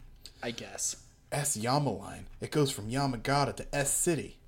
I 0.43 0.51
guess. 0.51 0.97
S 1.33 1.57
Yama 1.57 1.93
line. 1.93 2.27
It 2.41 2.51
goes 2.51 2.71
from 2.71 2.91
Yamagata 2.91 3.55
to 3.57 3.75
S 3.75 3.93
City. 3.93 4.39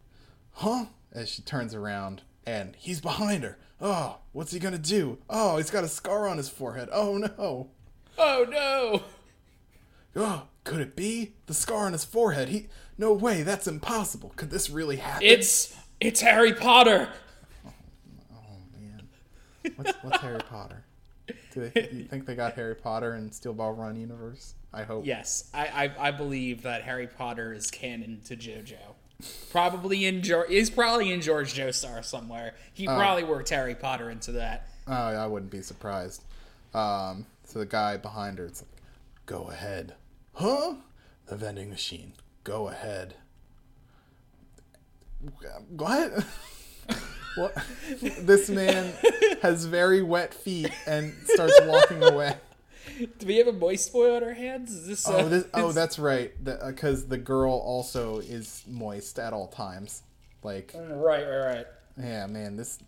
Huh? 0.55 0.87
As 1.12 1.29
she 1.29 1.43
turns 1.43 1.75
around 1.75 2.23
and 2.46 2.76
he's 2.78 3.00
behind 3.00 3.44
her. 3.44 3.59
Oh, 3.81 4.18
what's 4.33 4.52
he 4.52 4.59
gonna 4.59 4.78
do? 4.78 5.18
Oh, 5.28 5.57
he's 5.57 5.70
got 5.70 5.85
a 5.85 5.88
scar 5.88 6.28
on 6.28 6.37
his 6.37 6.48
forehead. 6.48 6.88
Oh 6.92 7.16
no. 7.18 7.70
Oh 8.18 8.46
no. 8.48 9.02
Oh, 10.14 10.48
could 10.64 10.81
it 10.81 10.94
be 10.94 11.33
the 11.46 11.55
scar 11.55 11.87
on 11.87 11.92
his 11.92 12.05
forehead? 12.05 12.48
He. 12.48 12.68
No 12.98 13.12
way. 13.12 13.42
That's 13.42 13.66
impossible. 13.66 14.33
Could 14.37 14.50
this 14.50 14.70
really 14.70 14.96
happen? 14.96 15.26
It's 15.26 15.76
it's 16.00 16.20
Harry 16.20 16.52
Potter. 16.52 17.09
Oh, 17.66 17.72
oh 18.35 18.78
man. 18.78 19.09
What's 19.76 19.92
what's 20.02 20.18
Harry 20.18 20.40
Potter? 20.48 20.85
Do 21.52 21.68
they 21.68 21.88
you 21.92 22.05
think 22.05 22.26
they 22.26 22.35
got 22.35 22.55
Harry 22.55 22.74
Potter 22.74 23.14
in 23.14 23.31
Steel 23.33 23.52
Ball 23.55 23.72
Run 23.72 23.96
universe? 23.96 24.55
I 24.72 24.85
hope. 24.85 25.07
Yes, 25.07 25.50
I, 25.52 25.66
I 25.66 26.09
I 26.09 26.11
believe 26.11 26.62
that 26.62 26.83
Harry 26.83 27.07
Potter 27.07 27.52
is 27.52 27.70
canon 27.70 28.20
to 28.26 28.37
JoJo. 28.37 28.76
Probably 29.51 30.07
in 30.07 30.23
George. 30.23 30.49
He's 30.49 30.71
probably 30.71 31.13
in 31.13 31.21
George 31.21 31.55
Joestar 31.55 32.05
somewhere. 32.05 32.55
He 32.73 32.89
oh. 32.89 32.97
probably 32.97 33.25
worked 33.25 33.49
Harry 33.51 33.75
Potter 33.75 34.11
into 34.11 34.33
that. 34.33 34.69
Oh, 34.87 34.93
I 34.93 35.27
wouldn't 35.27 35.51
be 35.51 35.63
surprised. 35.63 36.25
Um, 36.75 37.27
so 37.45 37.59
the 37.59 37.67
guy 37.67 37.97
behind 37.97 38.39
her, 38.39 38.47
it's 38.47 38.63
like, 38.63 38.83
"Go 39.27 39.51
ahead, 39.51 39.95
huh?" 40.35 40.75
The 41.27 41.37
vending 41.37 41.71
machine. 41.71 42.15
Go 42.45 42.69
ahead. 42.69 43.15
What? 45.69 46.13
what? 47.37 47.57
this 48.01 48.51
man 48.51 48.93
has 49.43 49.65
very 49.67 50.03
wet 50.03 50.35
feet 50.35 50.73
and 50.87 51.15
starts 51.25 51.61
walking 51.63 52.03
away. 52.03 52.37
Do 53.18 53.27
we 53.27 53.37
have 53.37 53.49
a 53.49 53.53
moist 53.53 53.92
boy 53.92 54.14
on 54.14 54.25
our 54.25 54.33
hands? 54.33 54.73
Is 54.73 54.87
this? 54.87 55.09
Uh, 55.09 55.16
oh, 55.16 55.29
this, 55.29 55.45
oh, 55.55 55.73
that's 55.73 55.99
right. 55.99 56.33
Because 56.42 57.07
the, 57.07 57.07
uh, 57.07 57.11
the, 57.11 57.18
girl 57.18 57.53
also 57.53 58.18
is 58.18 58.64
moist 58.68 59.18
at 59.18 59.33
all 59.33 59.49
times. 59.49 60.03
Like 60.42 60.73
mm, 60.73 61.03
right, 61.03 61.25
right, 61.25 61.57
right. 61.57 61.66
Yeah, 61.99 62.27
man. 62.27 62.57
This 62.57 62.79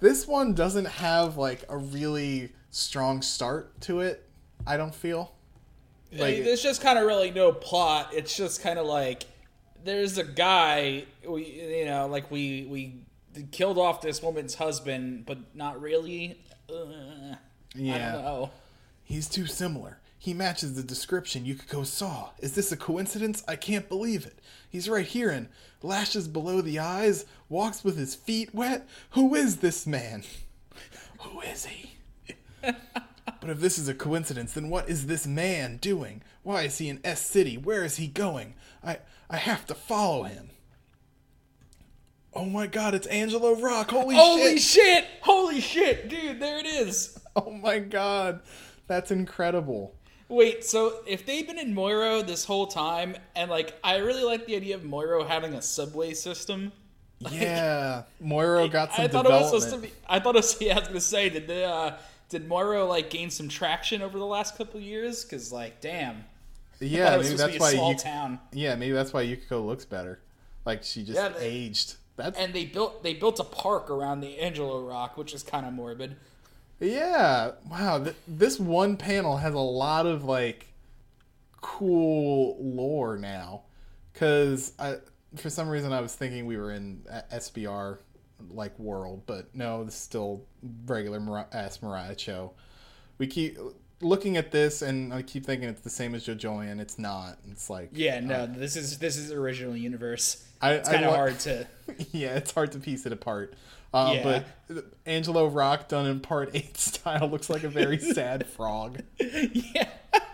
this 0.00 0.26
one 0.26 0.54
doesn't 0.54 0.86
have 0.86 1.36
like 1.36 1.64
a 1.68 1.76
really 1.76 2.52
strong 2.70 3.22
start 3.22 3.80
to 3.82 4.00
it. 4.00 4.28
I 4.66 4.76
don't 4.76 4.94
feel. 4.94 5.32
Like 6.12 6.44
there's 6.44 6.62
just 6.62 6.80
kind 6.80 6.98
of 6.98 7.06
really 7.06 7.30
no 7.30 7.52
plot. 7.52 8.10
It's 8.12 8.36
just 8.36 8.62
kind 8.62 8.78
of 8.78 8.86
like 8.86 9.24
there's 9.82 10.18
a 10.18 10.24
guy. 10.24 11.04
We 11.26 11.44
you 11.44 11.84
know 11.86 12.06
like 12.06 12.30
we 12.30 12.66
we 12.68 12.96
killed 13.50 13.78
off 13.78 14.00
this 14.00 14.22
woman's 14.22 14.54
husband, 14.54 15.26
but 15.26 15.38
not 15.54 15.80
really. 15.80 16.38
Uh, 16.68 17.34
yeah. 17.74 18.46
He's 19.04 19.28
too 19.28 19.46
similar. 19.46 19.98
He 20.18 20.32
matches 20.32 20.74
the 20.74 20.82
description 20.82 21.44
Yukiko 21.44 21.84
saw. 21.84 22.30
Is 22.38 22.54
this 22.54 22.72
a 22.72 22.76
coincidence? 22.78 23.44
I 23.46 23.56
can't 23.56 23.88
believe 23.88 24.24
it. 24.24 24.38
He's 24.70 24.88
right 24.88 25.06
here 25.06 25.28
and 25.28 25.48
lashes 25.82 26.28
below 26.28 26.62
the 26.62 26.78
eyes, 26.78 27.26
walks 27.50 27.84
with 27.84 27.98
his 27.98 28.14
feet 28.14 28.54
wet. 28.54 28.88
Who 29.10 29.34
is 29.34 29.58
this 29.58 29.86
man? 29.86 30.24
Who 31.20 31.42
is 31.42 31.66
he? 31.66 31.96
but 32.62 33.50
if 33.50 33.60
this 33.60 33.78
is 33.78 33.86
a 33.86 33.94
coincidence, 33.94 34.54
then 34.54 34.70
what 34.70 34.88
is 34.88 35.06
this 35.06 35.26
man 35.26 35.76
doing? 35.76 36.22
Why 36.42 36.62
is 36.62 36.78
he 36.78 36.88
in 36.88 37.00
S 37.04 37.20
City? 37.20 37.58
Where 37.58 37.84
is 37.84 37.96
he 37.96 38.06
going? 38.06 38.54
I 38.82 38.98
I 39.28 39.36
have 39.36 39.66
to 39.66 39.74
follow 39.74 40.22
him. 40.22 40.50
Oh 42.32 42.46
my 42.46 42.66
god, 42.66 42.94
it's 42.94 43.06
Angelo 43.06 43.54
Rock. 43.54 43.90
Holy, 43.90 44.14
shit! 44.16 44.24
Holy 44.24 44.58
shit. 44.58 44.62
shit. 44.62 45.04
Holy 45.20 45.60
shit, 45.60 46.08
dude, 46.08 46.40
there 46.40 46.58
it 46.58 46.66
is. 46.66 47.18
Oh 47.36 47.50
my 47.50 47.80
god. 47.80 48.42
That's 48.86 49.10
incredible. 49.10 49.94
Wait, 50.28 50.64
so 50.64 51.00
if 51.06 51.26
they've 51.26 51.46
been 51.46 51.58
in 51.58 51.74
Morioh 51.74 52.26
this 52.26 52.44
whole 52.44 52.66
time, 52.66 53.16
and 53.36 53.50
like, 53.50 53.78
I 53.84 53.96
really 53.98 54.24
like 54.24 54.46
the 54.46 54.56
idea 54.56 54.74
of 54.74 54.82
Morioh 54.82 55.26
having 55.26 55.54
a 55.54 55.62
subway 55.62 56.14
system. 56.14 56.72
Yeah, 57.30 58.02
Morioh 58.22 58.70
got 58.70 58.92
some. 58.92 59.04
I 59.04 59.08
thought 59.08 59.24
development. 59.24 59.52
it 59.52 59.54
was 59.54 59.64
supposed 59.64 59.82
to 59.82 59.88
be. 59.88 59.94
I 60.08 60.20
thought 60.20 60.34
it 60.34 60.38
was. 60.38 60.60
Yeah, 60.60 60.76
I 60.76 60.78
was 60.80 60.88
gonna 60.88 61.00
say, 61.00 61.28
did 61.28 61.46
the 61.46 61.64
uh, 61.64 61.96
did 62.28 62.48
Morioh 62.48 62.88
like 62.88 63.10
gain 63.10 63.30
some 63.30 63.48
traction 63.48 64.02
over 64.02 64.18
the 64.18 64.26
last 64.26 64.56
couple 64.56 64.80
years? 64.80 65.24
Because 65.24 65.52
like, 65.52 65.80
damn. 65.80 66.24
Yeah, 66.80 67.16
maybe 67.16 67.34
that's 67.36 67.58
why. 67.58 67.72
Small 67.72 67.92
you, 67.92 67.98
town. 67.98 68.40
Yeah, 68.52 68.74
maybe 68.74 68.92
that's 68.92 69.12
why 69.12 69.22
Yukiko 69.22 69.62
looks 69.62 69.84
better. 69.84 70.20
Like 70.64 70.82
she 70.82 71.04
just 71.04 71.16
yeah, 71.16 71.28
they, 71.28 71.46
aged. 71.46 71.94
That's 72.16 72.38
and 72.38 72.52
they 72.52 72.64
built 72.64 73.02
they 73.02 73.14
built 73.14 73.40
a 73.40 73.44
park 73.44 73.90
around 73.90 74.20
the 74.20 74.38
Angelo 74.38 74.80
Rock, 74.80 75.16
which 75.16 75.34
is 75.34 75.42
kind 75.42 75.66
of 75.66 75.72
morbid. 75.72 76.16
Yeah. 76.80 77.52
Wow. 77.70 78.02
Th- 78.02 78.16
this 78.26 78.58
one 78.58 78.96
panel 78.96 79.36
has 79.36 79.54
a 79.54 79.58
lot 79.58 80.06
of 80.06 80.24
like 80.24 80.66
cool 81.60 82.56
lore 82.60 83.16
now, 83.16 83.62
because 84.12 84.72
I 84.78 84.96
for 85.36 85.50
some 85.50 85.68
reason 85.68 85.92
I 85.92 86.00
was 86.00 86.14
thinking 86.14 86.46
we 86.46 86.56
were 86.56 86.72
in 86.72 87.02
SBR 87.32 87.98
like 88.50 88.78
world, 88.78 89.22
but 89.26 89.54
no, 89.54 89.84
this 89.84 89.94
is 89.94 90.00
still 90.00 90.44
regular 90.86 91.20
Mar- 91.20 91.48
ass 91.52 91.78
Morioh-cho. 91.78 92.52
We 93.18 93.26
keep 93.26 93.58
looking 94.00 94.36
at 94.36 94.50
this, 94.50 94.82
and 94.82 95.12
I 95.12 95.22
keep 95.22 95.46
thinking 95.46 95.68
it's 95.68 95.80
the 95.80 95.90
same 95.90 96.14
as 96.14 96.26
JoJolion. 96.26 96.80
It's 96.80 96.98
not. 96.98 97.38
It's 97.50 97.70
like 97.70 97.90
Yeah, 97.92 98.16
uh, 98.16 98.20
no, 98.20 98.46
this 98.46 98.76
is 98.76 98.98
this 98.98 99.16
is 99.16 99.32
original 99.32 99.76
universe. 99.76 100.46
I, 100.60 100.74
It's 100.74 100.88
kind 100.88 101.04
of 101.04 101.14
hard 101.14 101.38
to. 101.40 101.66
yeah, 102.12 102.36
it's 102.36 102.52
hard 102.52 102.72
to 102.72 102.78
piece 102.78 103.06
it 103.06 103.12
apart. 103.12 103.54
Uh, 103.94 104.12
Yeah. 104.14 104.42
But 104.68 104.84
Angelo 105.06 105.46
Rock 105.46 105.88
done 105.88 106.06
in 106.06 106.20
part 106.20 106.50
eight 106.54 106.76
style 106.76 107.28
looks 107.28 107.48
like 107.48 107.62
a 107.64 107.68
very 107.68 107.98
sad 108.14 108.46
frog. 108.46 109.00
yeah. 109.18 109.88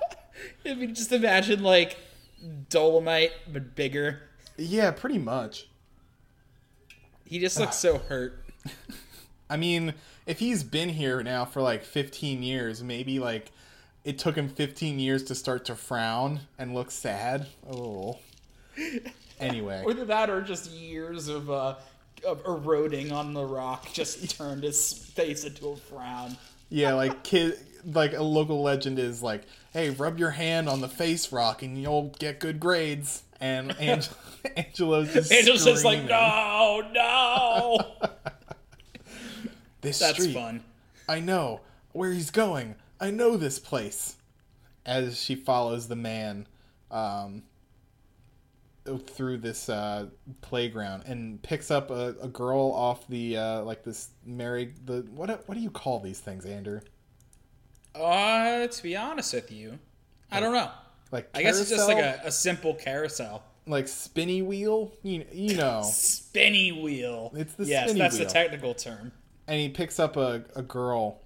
I 0.64 0.74
mean, 0.74 0.94
just 0.94 1.12
imagine 1.12 1.62
like 1.62 1.96
Dolomite, 2.68 3.32
but 3.52 3.74
bigger. 3.74 4.20
Yeah, 4.56 4.90
pretty 4.90 5.18
much. 5.18 5.68
He 7.24 7.38
just 7.38 7.58
looks 7.61 7.76
so 7.76 7.98
hurt. 7.98 8.44
I 9.48 9.56
mean, 9.56 9.94
if 10.26 10.38
he's 10.38 10.64
been 10.64 10.88
here 10.88 11.22
now 11.22 11.44
for 11.44 11.61
like 11.62 11.84
15 11.84 12.42
years, 12.42 12.82
maybe 12.82 13.18
like 13.18 13.52
it 14.04 14.18
took 14.18 14.36
him 14.36 14.48
15 14.48 14.98
years 14.98 15.22
to 15.24 15.34
start 15.34 15.64
to 15.66 15.74
frown 15.74 16.40
and 16.58 16.74
look 16.74 16.90
sad. 16.90 17.46
Oh. 17.70 18.18
Anyway, 19.40 19.82
Either 19.88 20.04
that 20.04 20.28
or 20.28 20.42
just 20.42 20.70
years 20.70 21.28
of 21.28 21.50
uh 21.50 21.74
of 21.74 21.78
eroding 22.25 23.12
on 23.12 23.33
the 23.35 23.45
rock 23.45 23.93
just 23.93 24.37
turned 24.37 24.62
his 24.62 24.93
face 24.93 25.45
into 25.45 25.68
a 25.71 25.77
frown. 25.77 26.37
yeah, 26.68 26.95
like 26.95 27.23
kid, 27.23 27.59
like 27.85 28.12
a 28.12 28.23
local 28.23 28.62
legend 28.62 28.99
is 28.99 29.23
like, 29.23 29.43
"Hey, 29.73 29.91
rub 29.91 30.18
your 30.18 30.31
hand 30.31 30.68
on 30.68 30.81
the 30.81 30.89
face 30.89 31.33
rock 31.33 31.62
and 31.62 31.81
you'll 31.81 32.14
get 32.18 32.41
good 32.41 32.61
grades." 32.61 33.23
And 33.41 33.75
Ang- 33.81 34.03
Angelo's 34.57 35.12
just 35.14 35.33
Angel's 35.33 35.64
just 35.64 35.85
like, 35.85 36.05
no, 36.05 36.83
no. 36.93 37.79
This 39.81 39.99
That's 39.99 40.18
street, 40.21 40.35
fun. 40.35 40.62
I 41.09 41.21
know 41.21 41.61
where 41.93 42.12
he's 42.12 42.31
going. 42.31 42.75
I 43.01 43.11
know 43.11 43.37
this 43.39 43.59
place. 43.59 44.16
As 44.85 45.18
she 45.21 45.35
follows 45.35 45.89
the 45.89 45.97
man 45.97 46.47
um, 46.91 47.43
through 49.07 49.39
this 49.39 49.68
uh, 49.68 50.07
playground 50.41 51.05
and 51.07 51.43
picks 51.43 51.70
up 51.70 51.91
a, 51.91 52.14
a 52.20 52.28
girl 52.28 52.72
off 52.74 53.07
the 53.09 53.37
uh, 53.37 53.62
like 53.62 53.85
this 53.85 54.11
merry 54.24 54.72
the 54.85 55.07
what 55.14 55.47
what 55.49 55.55
do 55.55 55.61
you 55.61 55.70
call 55.70 56.01
these 56.01 56.18
things, 56.20 56.45
Andrew? 56.47 56.81
Uh, 57.95 58.66
to 58.66 58.83
be 58.83 58.97
honest 58.97 59.35
with 59.35 59.51
you, 59.53 59.78
I 60.31 60.41
don't 60.41 60.53
know. 60.53 60.70
Like 61.12 61.28
I 61.35 61.43
guess 61.43 61.61
it's 61.61 61.70
just 61.70 61.89
like 61.89 61.99
a, 61.99 62.20
a 62.24 62.31
simple 62.31 62.74
carousel. 62.74 63.43
like 63.66 63.89
spinny 63.89 64.43
wheel. 64.43 64.93
You 65.03 65.24
you 65.33 65.57
know. 65.57 65.83
Spinny 65.85 66.72
wheel. 66.72 67.33
It's 67.35 67.55
the 67.55 67.64
yes, 67.64 67.93
that's 67.95 68.16
wheel. 68.18 68.26
the 68.26 68.33
technical 68.33 68.74
term. 68.74 69.12
and 69.47 69.59
he 69.61 69.68
picks 69.68 69.99
up 69.99 70.16
a, 70.16 70.45
a 70.55 70.62
girl 70.62 71.20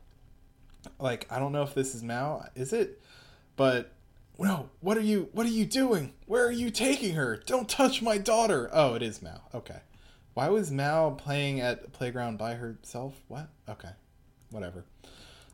like 0.98 1.26
i 1.30 1.38
don't 1.38 1.52
know 1.52 1.62
if 1.62 1.72
this 1.72 1.94
is 1.94 2.02
now 2.02 2.44
is 2.54 2.72
it 2.74 3.00
but 3.56 3.90
no 4.38 4.68
what 4.80 4.96
are 4.96 5.02
you 5.02 5.28
what 5.32 5.46
are 5.46 5.50
you 5.50 5.64
doing? 5.64 6.12
Where 6.26 6.46
are 6.46 6.52
you 6.52 6.70
taking 6.70 7.14
her? 7.14 7.36
Don't 7.36 7.68
touch 7.68 8.02
my 8.02 8.18
daughter. 8.18 8.68
Oh 8.72 8.94
it 8.94 9.02
is 9.02 9.22
mao 9.22 9.42
okay. 9.54 9.80
Why 10.34 10.48
was 10.48 10.70
mao 10.70 11.10
playing 11.10 11.60
at 11.60 11.92
playground 11.92 12.38
by 12.38 12.54
herself? 12.54 13.14
What? 13.28 13.48
Okay. 13.68 13.90
Whatever. 14.50 14.84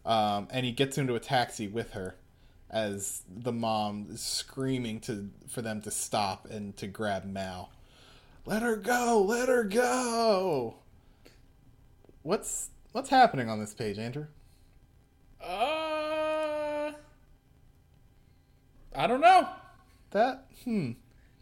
Um, 0.06 0.48
and 0.50 0.64
he 0.64 0.72
gets 0.72 0.96
into 0.96 1.14
a 1.14 1.20
taxi 1.20 1.68
with 1.68 1.90
her 1.90 2.16
as 2.70 3.22
the 3.28 3.52
mom 3.52 4.06
is 4.10 4.22
screaming 4.22 5.00
to 5.00 5.28
for 5.48 5.60
them 5.60 5.82
to 5.82 5.90
stop 5.90 6.46
and 6.48 6.76
to 6.76 6.86
grab 6.86 7.24
mao 7.24 7.68
let 8.46 8.62
her 8.62 8.76
go! 8.76 9.24
Let 9.26 9.48
her 9.48 9.64
go! 9.64 10.76
What's 12.22 12.70
what's 12.92 13.10
happening 13.10 13.48
on 13.48 13.60
this 13.60 13.74
page, 13.74 13.98
Andrew? 13.98 14.26
Uh, 15.42 15.79
I 18.94 19.06
don't 19.06 19.20
know. 19.20 19.48
That 20.10 20.46
hmm. 20.64 20.92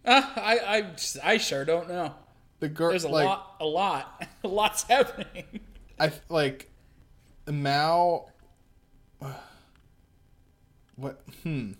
Uh, 0.04 0.22
I, 0.36 0.58
I, 0.58 0.86
I 1.24 1.38
sure 1.38 1.64
don't 1.64 1.88
know. 1.88 2.14
The 2.60 2.68
girl 2.68 2.90
There's 2.90 3.04
a 3.04 3.08
like 3.08 3.26
lot, 3.26 3.56
a 3.60 3.66
lot, 3.66 4.26
a 4.44 4.48
lot's 4.48 4.82
happening. 4.84 5.60
I 5.98 6.12
like 6.28 6.70
Mao. 7.46 8.26
What 10.96 11.20
hmm. 11.44 11.72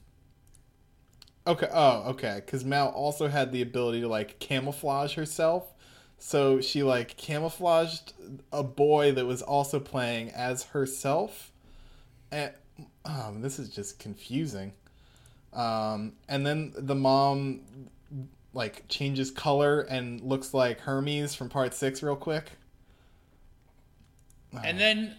Okay. 1.45 1.69
Oh, 1.73 2.11
okay. 2.11 2.41
Because 2.45 2.64
Mao 2.64 2.87
also 2.87 3.27
had 3.27 3.51
the 3.51 3.62
ability 3.62 4.03
to 4.03 4.09
like 4.09 4.39
camouflage 4.39 5.14
herself, 5.14 5.75
so 6.19 6.61
she 6.61 6.85
like 6.85 7.16
camouflaged 7.16 8.12
a 8.53 8.62
boy 8.62 9.11
that 9.11 9.27
was 9.27 9.43
also 9.43 9.81
playing 9.81 10.31
as 10.31 10.62
herself, 10.64 11.51
and 12.31 12.53
um, 13.05 13.41
this 13.41 13.59
is 13.59 13.71
just 13.71 13.99
confusing. 13.99 14.73
Um, 15.53 16.12
and 16.28 16.46
then 16.46 16.72
the 16.76 16.94
mom 16.94 17.61
like 18.53 18.88
changes 18.88 19.30
color 19.30 19.80
and 19.82 20.20
looks 20.20 20.53
like 20.53 20.80
Hermes 20.80 21.34
from 21.34 21.49
part 21.49 21.74
six 21.74 22.03
real 22.03 22.16
quick. 22.16 22.51
And 24.64 24.80
then, 24.80 25.14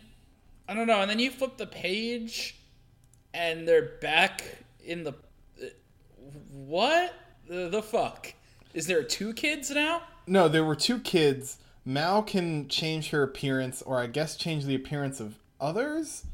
I 0.67 0.73
don't 0.73 0.87
know. 0.87 1.01
And 1.01 1.09
then 1.09 1.19
you 1.19 1.29
flip 1.29 1.57
the 1.57 1.67
page, 1.67 2.55
and 3.33 3.67
they're 3.67 3.97
back 4.01 4.43
in 4.83 5.03
the. 5.03 5.13
What 6.51 7.13
the, 7.47 7.69
the 7.69 7.81
fuck? 7.81 8.33
Is 8.73 8.87
there 8.87 9.03
two 9.03 9.33
kids 9.33 9.71
now? 9.71 10.01
No, 10.27 10.47
there 10.47 10.63
were 10.63 10.75
two 10.75 10.99
kids. 10.99 11.57
Mao 11.85 12.21
can 12.21 12.67
change 12.67 13.09
her 13.09 13.23
appearance, 13.23 13.81
or 13.81 13.99
I 13.99 14.07
guess 14.07 14.35
change 14.35 14.65
the 14.65 14.75
appearance 14.75 15.19
of 15.19 15.35
others. 15.59 16.25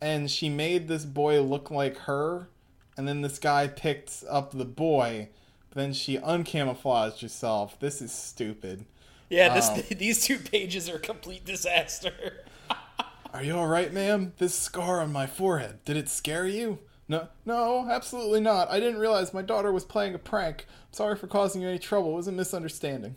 And 0.00 0.30
she 0.30 0.48
made 0.48 0.88
this 0.88 1.04
boy 1.04 1.40
look 1.42 1.70
like 1.70 1.96
her. 1.98 2.48
And 2.96 3.08
then 3.08 3.22
this 3.22 3.38
guy 3.38 3.68
picked 3.68 4.24
up 4.28 4.52
the 4.52 4.64
boy. 4.64 5.28
But 5.70 5.80
then 5.80 5.92
she 5.92 6.18
uncamouflaged 6.18 7.20
herself. 7.22 7.78
This 7.80 8.02
is 8.02 8.12
stupid. 8.12 8.84
Yeah, 9.30 9.54
this 9.54 9.68
Um, 9.70 9.82
these 9.98 10.24
two 10.24 10.38
pages 10.38 10.88
are 10.88 10.96
a 10.96 11.00
complete 11.00 11.44
disaster. 11.44 12.44
Are 13.32 13.42
you 13.42 13.54
alright, 13.54 13.94
ma'am? 13.94 14.34
This 14.36 14.54
scar 14.54 15.00
on 15.00 15.10
my 15.10 15.26
forehead, 15.26 15.82
did 15.86 15.96
it 15.96 16.10
scare 16.10 16.46
you? 16.46 16.80
No, 17.08 17.28
no, 17.46 17.88
absolutely 17.90 18.40
not. 18.40 18.70
I 18.70 18.78
didn't 18.78 19.00
realize 19.00 19.32
my 19.32 19.40
daughter 19.40 19.72
was 19.72 19.86
playing 19.86 20.14
a 20.14 20.18
prank. 20.18 20.66
I'm 20.68 20.92
sorry 20.92 21.16
for 21.16 21.26
causing 21.26 21.62
you 21.62 21.68
any 21.68 21.78
trouble. 21.78 22.12
It 22.12 22.16
was 22.16 22.28
a 22.28 22.32
misunderstanding. 22.32 23.16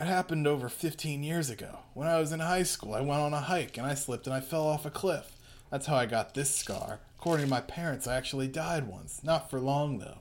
It 0.00 0.06
happened 0.06 0.46
over 0.46 0.70
15 0.70 1.22
years 1.22 1.50
ago. 1.50 1.80
When 1.92 2.08
I 2.08 2.18
was 2.18 2.32
in 2.32 2.40
high 2.40 2.62
school, 2.62 2.94
I 2.94 3.02
went 3.02 3.20
on 3.20 3.34
a 3.34 3.40
hike 3.40 3.76
and 3.76 3.86
I 3.86 3.94
slipped 3.94 4.26
and 4.26 4.34
I 4.34 4.40
fell 4.40 4.66
off 4.66 4.86
a 4.86 4.90
cliff. 4.90 5.36
That's 5.70 5.86
how 5.86 5.96
I 5.96 6.06
got 6.06 6.32
this 6.34 6.54
scar. 6.54 7.00
According 7.24 7.46
to 7.46 7.50
my 7.50 7.62
parents, 7.62 8.06
I 8.06 8.16
actually 8.16 8.48
died 8.48 8.86
once. 8.86 9.24
Not 9.24 9.48
for 9.48 9.58
long, 9.58 9.96
though. 9.98 10.18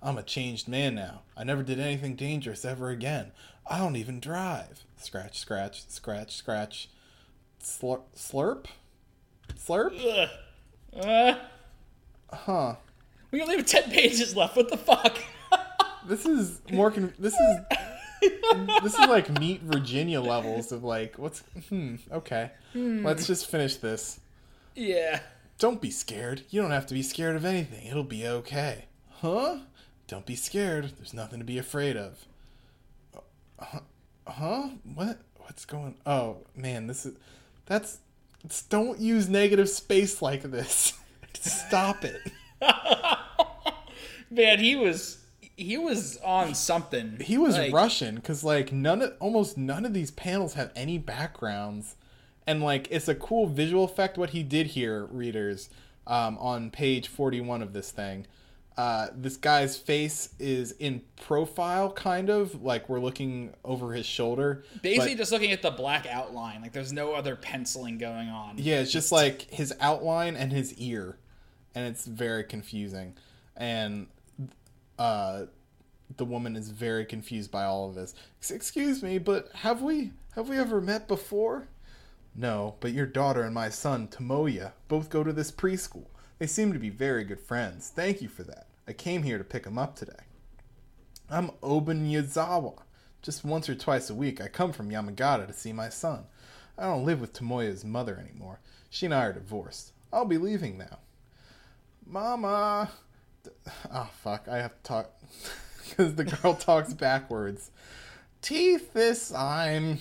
I'm 0.00 0.16
a 0.16 0.22
changed 0.22 0.68
man 0.68 0.94
now. 0.94 1.22
I 1.36 1.42
never 1.42 1.64
did 1.64 1.80
anything 1.80 2.14
dangerous 2.14 2.64
ever 2.64 2.90
again. 2.90 3.32
I 3.66 3.78
don't 3.78 3.96
even 3.96 4.20
drive. 4.20 4.84
Scratch, 4.96 5.36
scratch, 5.36 5.82
scratch, 5.88 6.36
scratch. 6.36 6.90
Slur- 7.58 8.02
slurp? 8.14 8.66
Slurp? 9.58 10.28
Ugh. 10.96 11.04
Uh, 11.04 11.34
Huh. 12.32 12.76
we 13.32 13.42
only 13.42 13.56
have 13.56 13.66
ten 13.66 13.90
pages 13.90 14.36
left. 14.36 14.54
What 14.54 14.70
the 14.70 14.76
fuck? 14.76 15.18
This 16.06 16.24
is 16.24 16.60
more. 16.70 16.92
Con- 16.92 17.14
this 17.18 17.34
is. 17.34 17.56
this 18.84 18.92
is 18.94 19.08
like 19.08 19.40
meet 19.40 19.62
Virginia 19.62 20.20
levels 20.20 20.70
of 20.70 20.84
like 20.84 21.16
what's. 21.18 21.40
Hmm. 21.68 21.96
Okay. 22.12 22.50
Hmm. 22.74 23.04
Let's 23.04 23.26
just 23.26 23.46
finish 23.50 23.74
this. 23.76 24.20
yeah. 24.76 25.18
Don't 25.58 25.80
be 25.80 25.90
scared. 25.90 26.42
You 26.50 26.60
don't 26.62 26.70
have 26.72 26.86
to 26.86 26.94
be 26.94 27.02
scared 27.02 27.36
of 27.36 27.44
anything. 27.44 27.86
It'll 27.86 28.04
be 28.04 28.26
okay. 28.26 28.86
Huh? 29.20 29.58
Don't 30.08 30.26
be 30.26 30.34
scared. 30.34 30.92
There's 30.98 31.14
nothing 31.14 31.38
to 31.38 31.44
be 31.44 31.58
afraid 31.58 31.96
of. 31.96 32.24
Uh, 33.14 33.20
huh? 33.60 33.80
Huh? 34.26 34.68
What? 34.94 35.18
What's 35.38 35.64
going? 35.64 35.96
Oh 36.06 36.38
man, 36.56 36.86
this 36.86 37.06
is. 37.06 37.16
That's. 37.66 37.98
It's, 38.44 38.62
don't 38.62 38.98
use 38.98 39.28
negative 39.28 39.68
space 39.70 40.20
like 40.20 40.42
this. 40.42 40.92
Stop 41.34 42.04
it. 42.04 42.20
Man, 44.30 44.58
he 44.58 44.76
was 44.76 45.24
he 45.56 45.78
was 45.78 46.18
on 46.18 46.54
something. 46.54 47.18
He 47.20 47.38
was 47.38 47.56
Like, 47.56 47.72
Russian 47.72 48.16
because 48.16 48.42
like 48.44 48.72
none 48.72 49.02
of 49.02 49.14
almost 49.20 49.56
none 49.56 49.84
of 49.84 49.94
these 49.94 50.10
panels 50.10 50.54
have 50.54 50.70
any 50.74 50.98
backgrounds, 50.98 51.96
and 52.46 52.62
like 52.62 52.88
it's 52.90 53.08
a 53.08 53.14
cool 53.14 53.46
visual 53.46 53.84
effect 53.84 54.18
what 54.18 54.30
he 54.30 54.42
did 54.42 54.68
here, 54.68 55.06
readers, 55.06 55.70
um, 56.06 56.36
on 56.38 56.70
page 56.70 57.08
forty 57.08 57.40
one 57.40 57.62
of 57.62 57.72
this 57.72 57.90
thing. 57.90 58.26
Uh, 58.76 59.06
this 59.14 59.36
guy's 59.36 59.76
face 59.76 60.30
is 60.40 60.72
in 60.72 61.00
profile, 61.22 61.92
kind 61.92 62.28
of 62.28 62.60
like 62.64 62.88
we're 62.88 62.98
looking 62.98 63.54
over 63.64 63.92
his 63.92 64.04
shoulder. 64.04 64.64
Basically, 64.82 65.14
but- 65.14 65.18
just 65.18 65.30
looking 65.30 65.52
at 65.52 65.62
the 65.62 65.70
black 65.70 66.06
outline. 66.08 66.60
Like, 66.60 66.72
there's 66.72 66.92
no 66.92 67.12
other 67.12 67.36
penciling 67.36 67.98
going 67.98 68.28
on. 68.28 68.56
Yeah, 68.58 68.80
it's 68.80 68.90
just 68.90 69.12
like 69.12 69.42
his 69.42 69.72
outline 69.80 70.34
and 70.34 70.52
his 70.52 70.74
ear, 70.74 71.16
and 71.76 71.86
it's 71.86 72.04
very 72.04 72.42
confusing. 72.42 73.14
And 73.56 74.08
uh, 74.98 75.44
the 76.16 76.24
woman 76.24 76.56
is 76.56 76.68
very 76.70 77.04
confused 77.04 77.52
by 77.52 77.62
all 77.62 77.88
of 77.88 77.94
this. 77.94 78.12
Excuse 78.50 79.04
me, 79.04 79.18
but 79.18 79.50
have 79.54 79.82
we 79.82 80.10
have 80.34 80.48
we 80.48 80.58
ever 80.58 80.80
met 80.80 81.06
before? 81.06 81.68
No, 82.34 82.74
but 82.80 82.92
your 82.92 83.06
daughter 83.06 83.42
and 83.42 83.54
my 83.54 83.68
son 83.68 84.08
Tomoya 84.08 84.72
both 84.88 85.08
go 85.08 85.22
to 85.22 85.32
this 85.32 85.52
preschool. 85.52 86.06
They 86.38 86.46
seem 86.46 86.72
to 86.72 86.78
be 86.78 86.90
very 86.90 87.24
good 87.24 87.40
friends. 87.40 87.92
Thank 87.94 88.20
you 88.20 88.28
for 88.28 88.42
that. 88.42 88.66
I 88.88 88.92
came 88.92 89.22
here 89.22 89.38
to 89.38 89.44
pick 89.44 89.64
him 89.66 89.78
up 89.78 89.94
today. 89.94 90.12
I'm 91.30 91.52
Oben 91.62 92.06
Yazawa. 92.10 92.82
Just 93.22 93.44
once 93.44 93.68
or 93.68 93.74
twice 93.74 94.10
a 94.10 94.14
week, 94.14 94.40
I 94.40 94.48
come 94.48 94.72
from 94.72 94.90
Yamagata 94.90 95.46
to 95.46 95.52
see 95.52 95.72
my 95.72 95.88
son. 95.88 96.24
I 96.76 96.84
don't 96.84 97.06
live 97.06 97.20
with 97.20 97.32
Tomoya's 97.32 97.84
mother 97.84 98.18
anymore. 98.18 98.60
She 98.90 99.06
and 99.06 99.14
I 99.14 99.26
are 99.26 99.32
divorced. 99.32 99.92
I'll 100.12 100.24
be 100.24 100.38
leaving 100.38 100.76
now. 100.76 100.98
Mama. 102.04 102.90
Oh, 103.92 104.10
fuck. 104.22 104.48
I 104.48 104.58
have 104.58 104.76
to 104.76 104.82
talk. 104.82 105.10
Because 105.86 106.14
the 106.14 106.24
girl 106.24 106.54
talks 106.58 106.94
backwards. 106.94 107.70
Teethis, 108.42 109.38
I'm. 109.38 109.98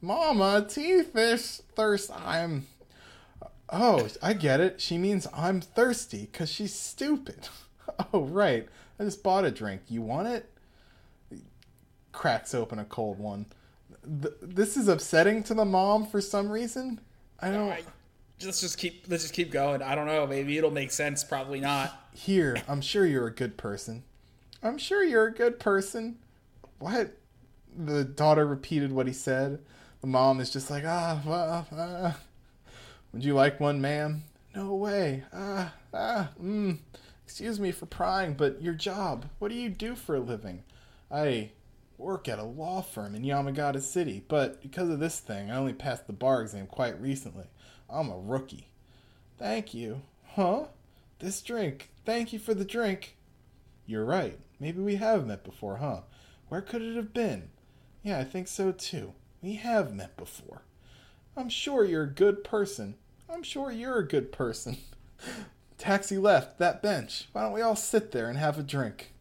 Mama, 0.00 0.66
tea 0.68 1.02
fish 1.02 1.60
thirst, 1.74 2.10
I'm. 2.10 2.66
Oh, 3.72 4.08
I 4.22 4.32
get 4.32 4.60
it. 4.60 4.80
She 4.80 4.98
means 4.98 5.26
I'm 5.32 5.60
thirsty 5.60 6.28
because 6.30 6.50
she's 6.50 6.74
stupid. 6.74 7.48
Oh, 8.14 8.22
right. 8.22 8.66
I 8.98 9.04
just 9.04 9.22
bought 9.22 9.44
a 9.44 9.50
drink. 9.50 9.82
You 9.88 10.00
want 10.00 10.28
it? 10.28 10.48
Cracks 12.12 12.54
open 12.54 12.78
a 12.78 12.84
cold 12.84 13.18
one. 13.18 13.46
Th- 14.22 14.32
this 14.40 14.76
is 14.76 14.88
upsetting 14.88 15.42
to 15.44 15.54
the 15.54 15.64
mom 15.64 16.06
for 16.06 16.20
some 16.20 16.50
reason. 16.50 17.00
I 17.40 17.50
don't. 17.50 17.68
I, 17.68 17.82
let's 18.42 18.60
just 18.60 18.78
keep 18.78 19.04
let's 19.08 19.24
just 19.24 19.34
keep 19.34 19.50
going. 19.50 19.82
I 19.82 19.94
don't 19.94 20.06
know. 20.06 20.26
Maybe 20.26 20.56
it'll 20.56 20.70
make 20.70 20.92
sense. 20.92 21.24
Probably 21.24 21.60
not. 21.60 22.08
Here, 22.14 22.62
I'm 22.68 22.80
sure 22.80 23.04
you're 23.04 23.26
a 23.26 23.34
good 23.34 23.56
person. 23.56 24.04
I'm 24.62 24.78
sure 24.78 25.02
you're 25.04 25.26
a 25.26 25.34
good 25.34 25.58
person. 25.58 26.18
What? 26.78 27.16
The 27.76 28.04
daughter 28.04 28.46
repeated 28.46 28.92
what 28.92 29.06
he 29.06 29.12
said. 29.12 29.60
The 30.00 30.06
mom 30.06 30.40
is 30.40 30.50
just 30.50 30.70
like, 30.70 30.84
ah, 30.86 31.20
well, 31.26 31.66
ah. 31.72 32.16
Would 33.12 33.24
you 33.24 33.34
like 33.34 33.60
one, 33.60 33.80
ma'am? 33.80 34.22
No 34.54 34.74
way. 34.74 35.24
Ah, 35.32 35.74
ah, 35.92 36.30
mm. 36.42 36.78
Excuse 37.24 37.60
me 37.60 37.70
for 37.70 37.86
prying, 37.86 38.34
but 38.34 38.62
your 38.62 38.74
job, 38.74 39.26
what 39.38 39.48
do 39.48 39.54
you 39.54 39.68
do 39.68 39.94
for 39.94 40.16
a 40.16 40.20
living? 40.20 40.64
I 41.10 41.50
work 41.98 42.28
at 42.28 42.38
a 42.38 42.44
law 42.44 42.80
firm 42.80 43.14
in 43.14 43.22
Yamagata 43.22 43.82
City, 43.82 44.24
but 44.26 44.62
because 44.62 44.88
of 44.88 45.00
this 45.00 45.20
thing, 45.20 45.50
I 45.50 45.56
only 45.56 45.74
passed 45.74 46.06
the 46.06 46.12
bar 46.12 46.42
exam 46.42 46.66
quite 46.66 47.00
recently. 47.00 47.46
I'm 47.88 48.10
a 48.10 48.18
rookie. 48.18 48.68
Thank 49.38 49.74
you. 49.74 50.02
Huh? 50.34 50.66
This 51.18 51.42
drink. 51.42 51.90
Thank 52.06 52.32
you 52.32 52.38
for 52.38 52.54
the 52.54 52.64
drink. 52.64 53.16
You're 53.86 54.04
right. 54.04 54.38
Maybe 54.58 54.80
we 54.80 54.96
have 54.96 55.26
met 55.26 55.44
before, 55.44 55.76
huh? 55.76 56.00
Where 56.48 56.62
could 56.62 56.82
it 56.82 56.96
have 56.96 57.12
been? 57.12 57.50
Yeah, 58.02 58.18
I 58.18 58.24
think 58.24 58.48
so 58.48 58.72
too. 58.72 59.12
We 59.42 59.54
have 59.54 59.94
met 59.94 60.16
before. 60.16 60.62
I'm 61.36 61.48
sure 61.48 61.84
you're 61.84 62.04
a 62.04 62.10
good 62.10 62.44
person. 62.44 62.96
I'm 63.32 63.42
sure 63.42 63.70
you're 63.70 63.98
a 63.98 64.06
good 64.06 64.32
person. 64.32 64.78
Taxi 65.78 66.18
left 66.18 66.58
that 66.58 66.82
bench. 66.82 67.28
Why 67.32 67.42
don't 67.42 67.52
we 67.52 67.62
all 67.62 67.76
sit 67.76 68.12
there 68.12 68.28
and 68.28 68.36
have 68.36 68.58
a 68.58 68.62
drink? 68.62 69.12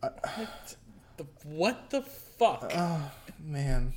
What 0.00 0.76
The, 1.16 1.26
what 1.44 1.90
the 1.90 2.02
fuck? 2.02 2.72
Oh, 2.74 3.10
man. 3.38 3.94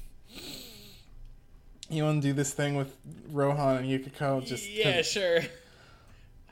You 1.89 2.03
want 2.03 2.21
to 2.21 2.27
do 2.27 2.33
this 2.33 2.53
thing 2.53 2.75
with 2.75 2.95
Rohan 3.31 3.77
and 3.77 3.89
Yukiko? 3.89 4.41
Just 4.41 4.69
yeah, 4.69 5.01
sure. 5.01 5.41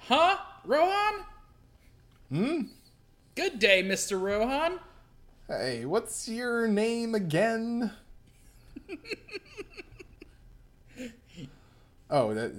Huh, 0.08 0.38
Rohan? 0.66 1.14
Hmm? 2.30 2.62
Good 3.36 3.60
day, 3.60 3.84
Mister 3.84 4.18
Rohan. 4.18 4.80
Hey, 5.48 5.86
what's 5.86 6.28
your 6.28 6.68
name 6.68 7.14
again? 7.14 7.92
oh, 12.10 12.34
that 12.34 12.54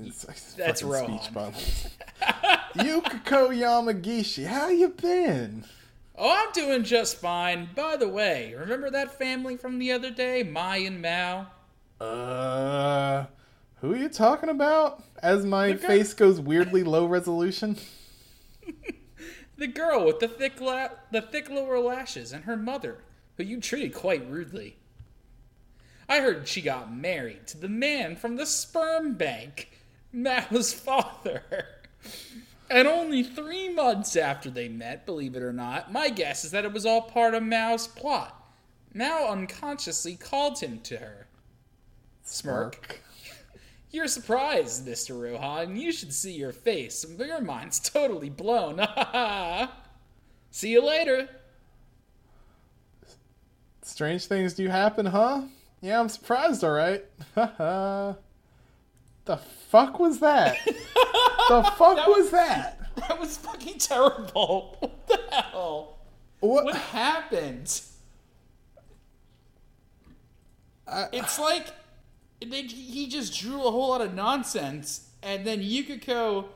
That's 0.56 0.82
Rohan. 0.82 1.18
speech 1.18 1.32
bubbles. 1.34 1.88
Yukiko 2.76 3.48
Yamagishi, 3.50 4.46
how 4.46 4.68
you 4.68 4.88
been? 4.88 5.64
Oh, 6.16 6.30
I'm 6.30 6.52
doing 6.52 6.84
just 6.84 7.16
fine. 7.16 7.68
By 7.74 7.96
the 7.96 8.08
way, 8.08 8.54
remember 8.58 8.90
that 8.90 9.18
family 9.18 9.56
from 9.56 9.78
the 9.78 9.92
other 9.92 10.10
day, 10.10 10.42
Mai 10.42 10.78
and 10.78 11.00
Mao? 11.00 11.46
Uh, 12.00 13.26
who 13.80 13.92
are 13.92 13.96
you 13.96 14.08
talking 14.08 14.48
about? 14.48 15.02
As 15.22 15.44
my 15.44 15.74
face 15.74 16.14
goes 16.14 16.40
weirdly 16.40 16.82
low 16.84 17.06
resolution. 17.06 17.76
The 19.58 19.66
girl 19.66 20.04
with 20.06 20.20
the 20.20 20.28
thick 20.28 20.60
la- 20.60 20.90
the 21.10 21.20
thick 21.20 21.50
lower 21.50 21.80
lashes 21.80 22.32
and 22.32 22.44
her 22.44 22.56
mother, 22.56 22.98
who 23.36 23.42
you 23.42 23.60
treated 23.60 23.92
quite 23.92 24.24
rudely. 24.30 24.76
I 26.08 26.20
heard 26.20 26.48
she 26.48 26.62
got 26.62 26.94
married 26.94 27.46
to 27.48 27.58
the 27.58 27.68
man 27.68 28.16
from 28.16 28.36
the 28.36 28.46
sperm 28.46 29.14
bank, 29.14 29.70
Mao's 30.12 30.72
father. 30.72 31.42
And 32.70 32.88
only 32.88 33.22
three 33.22 33.68
months 33.68 34.16
after 34.16 34.50
they 34.50 34.68
met, 34.68 35.06
believe 35.06 35.36
it 35.36 35.42
or 35.42 35.52
not, 35.52 35.92
my 35.92 36.08
guess 36.08 36.44
is 36.44 36.50
that 36.50 36.64
it 36.64 36.72
was 36.72 36.86
all 36.86 37.02
part 37.02 37.34
of 37.34 37.42
Mao's 37.42 37.86
plot. 37.86 38.34
Mao 38.94 39.28
unconsciously 39.28 40.16
called 40.16 40.58
him 40.60 40.80
to 40.80 40.96
her. 40.96 41.26
Smirk. 42.24 43.00
You're 43.90 44.08
surprised, 44.08 44.86
Mr. 44.86 45.18
Rohan. 45.20 45.76
You 45.76 45.92
should 45.92 46.12
see 46.12 46.32
your 46.32 46.52
face. 46.52 47.06
Your 47.18 47.40
mind's 47.40 47.80
totally 47.80 48.28
blown. 48.28 48.86
see 50.50 50.70
you 50.70 50.84
later. 50.84 51.28
Strange 53.82 54.26
things 54.26 54.52
do 54.52 54.68
happen, 54.68 55.06
huh? 55.06 55.42
Yeah, 55.80 56.00
I'm 56.00 56.08
surprised, 56.08 56.64
alright. 56.64 57.04
the 57.34 58.16
fuck 59.68 59.98
was 60.00 60.20
that? 60.20 60.56
the 60.64 61.62
fuck 61.76 62.06
was 62.06 62.30
that? 62.30 62.74
That 62.96 63.18
was 63.20 63.36
fucking 63.36 63.78
terrible. 63.78 64.76
What 64.98 65.06
the 65.08 65.34
hell? 65.34 65.98
What? 66.40 66.64
What 66.66 66.74
happened? 66.76 67.80
I- 70.86 71.08
It's 71.12 71.38
like 71.38 71.66
they, 72.44 72.62
he 72.62 73.08
just 73.08 73.38
drew 73.38 73.58
a 73.64 73.70
whole 73.70 73.88
lot 73.90 74.00
of 74.00 74.14
nonsense, 74.14 75.08
and 75.22 75.46
then 75.46 75.60
Yukiko 75.62 76.48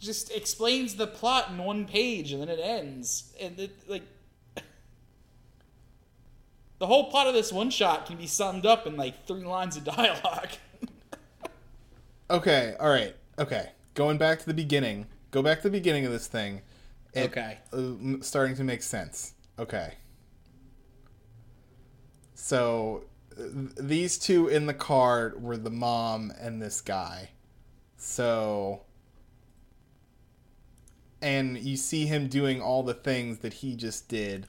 just 0.00 0.30
explains 0.34 0.96
the 0.96 1.06
plot 1.06 1.50
in 1.50 1.58
one 1.58 1.86
page, 1.86 2.32
and 2.32 2.42
then 2.42 2.48
it 2.48 2.60
ends. 2.60 3.32
And 3.40 3.58
it 3.58 3.70
like 3.88 4.02
the 6.78 6.86
whole 6.86 7.10
plot 7.10 7.26
of 7.26 7.34
this 7.34 7.52
one 7.52 7.70
shot 7.70 8.06
can 8.06 8.16
be 8.16 8.26
summed 8.26 8.66
up 8.66 8.86
in 8.86 8.96
like 8.96 9.26
three 9.26 9.44
lines 9.44 9.76
of 9.76 9.84
dialogue. 9.96 10.48
Okay, 12.28 12.74
alright, 12.80 13.14
okay. 13.38 13.70
Going 13.94 14.18
back 14.18 14.40
to 14.40 14.46
the 14.46 14.54
beginning. 14.54 15.06
Go 15.30 15.42
back 15.42 15.58
to 15.58 15.64
the 15.64 15.70
beginning 15.70 16.04
of 16.06 16.12
this 16.12 16.26
thing. 16.26 16.62
It- 17.12 17.30
Okay. 17.30 17.58
uh, 17.72 18.20
starting 18.22 18.56
to 18.56 18.64
make 18.64 18.82
sense. 18.82 19.32
Okay. 19.58 19.94
So, 22.34 23.04
uh, 23.38 23.42
these 23.80 24.18
two 24.18 24.48
in 24.48 24.66
the 24.66 24.74
car 24.74 25.34
were 25.38 25.56
the 25.56 25.70
mom 25.70 26.32
and 26.38 26.60
this 26.60 26.80
guy. 26.80 27.30
So, 27.96 28.82
and 31.22 31.56
you 31.58 31.76
see 31.76 32.06
him 32.06 32.28
doing 32.28 32.60
all 32.60 32.82
the 32.82 32.92
things 32.94 33.38
that 33.38 33.54
he 33.54 33.74
just 33.74 34.08
did, 34.08 34.46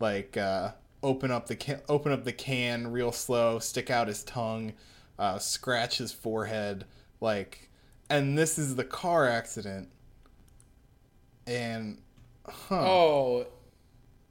like 0.00 0.36
uh, 0.36 0.70
open 1.06 1.30
up 1.30 1.46
the 1.46 1.54
can, 1.54 1.80
open 1.88 2.10
up 2.10 2.24
the 2.24 2.32
can 2.32 2.88
real 2.88 3.12
slow, 3.12 3.60
stick 3.60 3.90
out 3.90 4.08
his 4.08 4.24
tongue, 4.24 4.72
uh, 5.20 5.38
scratch 5.38 5.98
his 5.98 6.10
forehead, 6.10 6.84
like, 7.20 7.70
and 8.10 8.36
this 8.36 8.58
is 8.58 8.74
the 8.74 8.84
car 8.84 9.28
accident. 9.28 9.88
And, 11.46 11.98
huh? 12.44 12.88
Oh, 12.88 13.46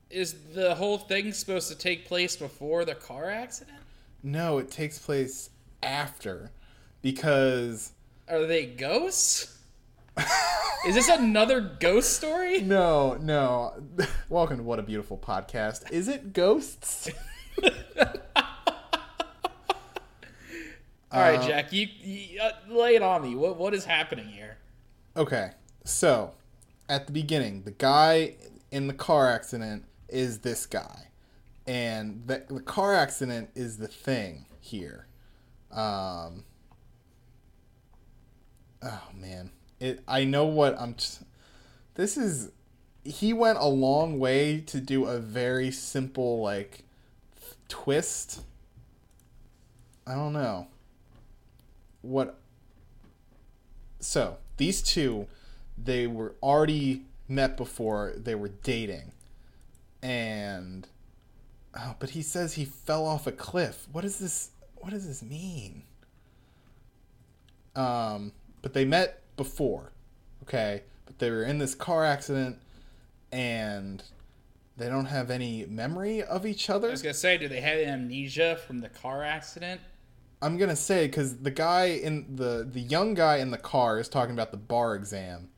is 0.09 0.35
the 0.53 0.75
whole 0.75 0.97
thing 0.97 1.31
supposed 1.31 1.69
to 1.69 1.77
take 1.77 2.05
place 2.05 2.35
before 2.35 2.83
the 2.83 2.95
car 2.95 3.29
accident? 3.29 3.77
No, 4.21 4.57
it 4.57 4.69
takes 4.69 4.99
place 4.99 5.51
after, 5.81 6.51
because 7.01 7.93
Are 8.27 8.45
they 8.45 8.65
ghosts? 8.65 9.54
Is 10.87 10.95
this 10.95 11.09
another 11.09 11.61
ghost 11.61 12.13
story? 12.13 12.61
no, 12.61 13.15
no. 13.15 13.73
Welcome 14.29 14.57
to 14.57 14.63
what 14.63 14.79
a 14.79 14.83
beautiful 14.83 15.17
podcast. 15.17 15.91
Is 15.91 16.07
it 16.07 16.33
ghosts? 16.33 17.09
All 21.11 21.21
right, 21.21 21.39
Uh, 21.39 21.47
Jack, 21.47 21.71
you, 21.71 21.87
you 22.01 22.41
uh, 22.41 22.51
lay 22.69 22.95
it 22.95 23.01
on 23.01 23.21
me. 23.23 23.35
What 23.35 23.57
what 23.57 23.73
is 23.73 23.85
happening 23.85 24.27
here? 24.27 24.57
Okay, 25.15 25.51
so 25.85 26.33
at 26.89 27.07
the 27.07 27.13
beginning, 27.13 27.63
the 27.63 27.71
guy 27.71 28.35
in 28.71 28.87
the 28.87 28.93
car 28.93 29.29
accident 29.31 29.85
is 30.09 30.39
this 30.39 30.65
guy, 30.65 31.07
and 31.65 32.23
the 32.27 32.43
the 32.49 32.59
car 32.59 32.93
accident 32.93 33.49
is 33.55 33.77
the 33.77 33.87
thing 33.87 34.45
here. 34.59 35.07
Um. 35.71 36.43
Oh 38.83 39.03
man, 39.13 39.51
it. 39.79 40.01
I 40.07 40.23
know 40.23 40.45
what 40.45 40.79
I'm. 40.79 40.95
Just, 40.95 41.23
this 41.95 42.17
is. 42.17 42.51
He 43.03 43.33
went 43.33 43.59
a 43.59 43.67
long 43.67 44.17
way 44.17 44.61
to 44.61 44.79
do 44.79 45.05
a 45.05 45.19
very 45.19 45.71
simple 45.71 46.41
like 46.41 46.83
twist. 47.67 48.41
I 50.07 50.15
don't 50.15 50.33
know. 50.33 50.67
What 52.01 52.37
so 54.05 54.37
these 54.57 54.81
two 54.81 55.27
they 55.77 56.07
were 56.07 56.35
already 56.41 57.03
met 57.27 57.57
before 57.57 58.13
they 58.15 58.35
were 58.35 58.49
dating 58.63 59.11
and 60.03 60.87
oh, 61.77 61.95
but 61.99 62.11
he 62.11 62.21
says 62.21 62.53
he 62.53 62.65
fell 62.65 63.05
off 63.05 63.25
a 63.25 63.31
cliff 63.31 63.87
what 63.91 64.01
does 64.01 64.19
this 64.19 64.51
what 64.75 64.91
does 64.91 65.07
this 65.07 65.23
mean 65.23 65.83
um 67.75 68.31
but 68.61 68.73
they 68.73 68.85
met 68.85 69.21
before 69.35 69.91
okay 70.43 70.83
but 71.05 71.19
they 71.19 71.29
were 71.29 71.43
in 71.43 71.57
this 71.57 71.75
car 71.75 72.03
accident 72.03 72.57
and 73.31 74.03
they 74.77 74.89
don't 74.89 75.05
have 75.05 75.31
any 75.31 75.65
memory 75.65 76.21
of 76.21 76.45
each 76.45 76.69
other 76.69 76.87
I 76.87 76.91
was 76.91 77.01
gonna 77.01 77.13
say, 77.13 77.37
do 77.37 77.47
they 77.47 77.61
have 77.61 77.79
amnesia 77.79 78.57
from 78.65 78.79
the 78.79 78.89
car 78.89 79.23
accident? 79.23 79.81
I'm 80.41 80.57
gonna 80.57 80.75
say 80.75 81.07
because 81.07 81.37
the 81.37 81.51
guy 81.51 81.85
in 81.85 82.35
the 82.35 82.67
the 82.69 82.81
young 82.81 83.13
guy 83.13 83.37
in 83.37 83.51
the 83.51 83.57
car 83.57 83.99
is 83.99 84.09
talking 84.09 84.33
about 84.33 84.51
the 84.51 84.57
bar 84.57 84.95
exam, 84.95 85.49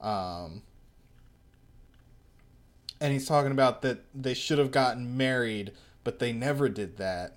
um, 0.00 0.62
and 3.00 3.12
he's 3.12 3.26
talking 3.26 3.52
about 3.52 3.82
that 3.82 4.00
they 4.14 4.34
should 4.34 4.58
have 4.58 4.72
gotten 4.72 5.16
married, 5.16 5.72
but 6.02 6.18
they 6.18 6.32
never 6.32 6.68
did 6.68 6.96
that. 6.96 7.36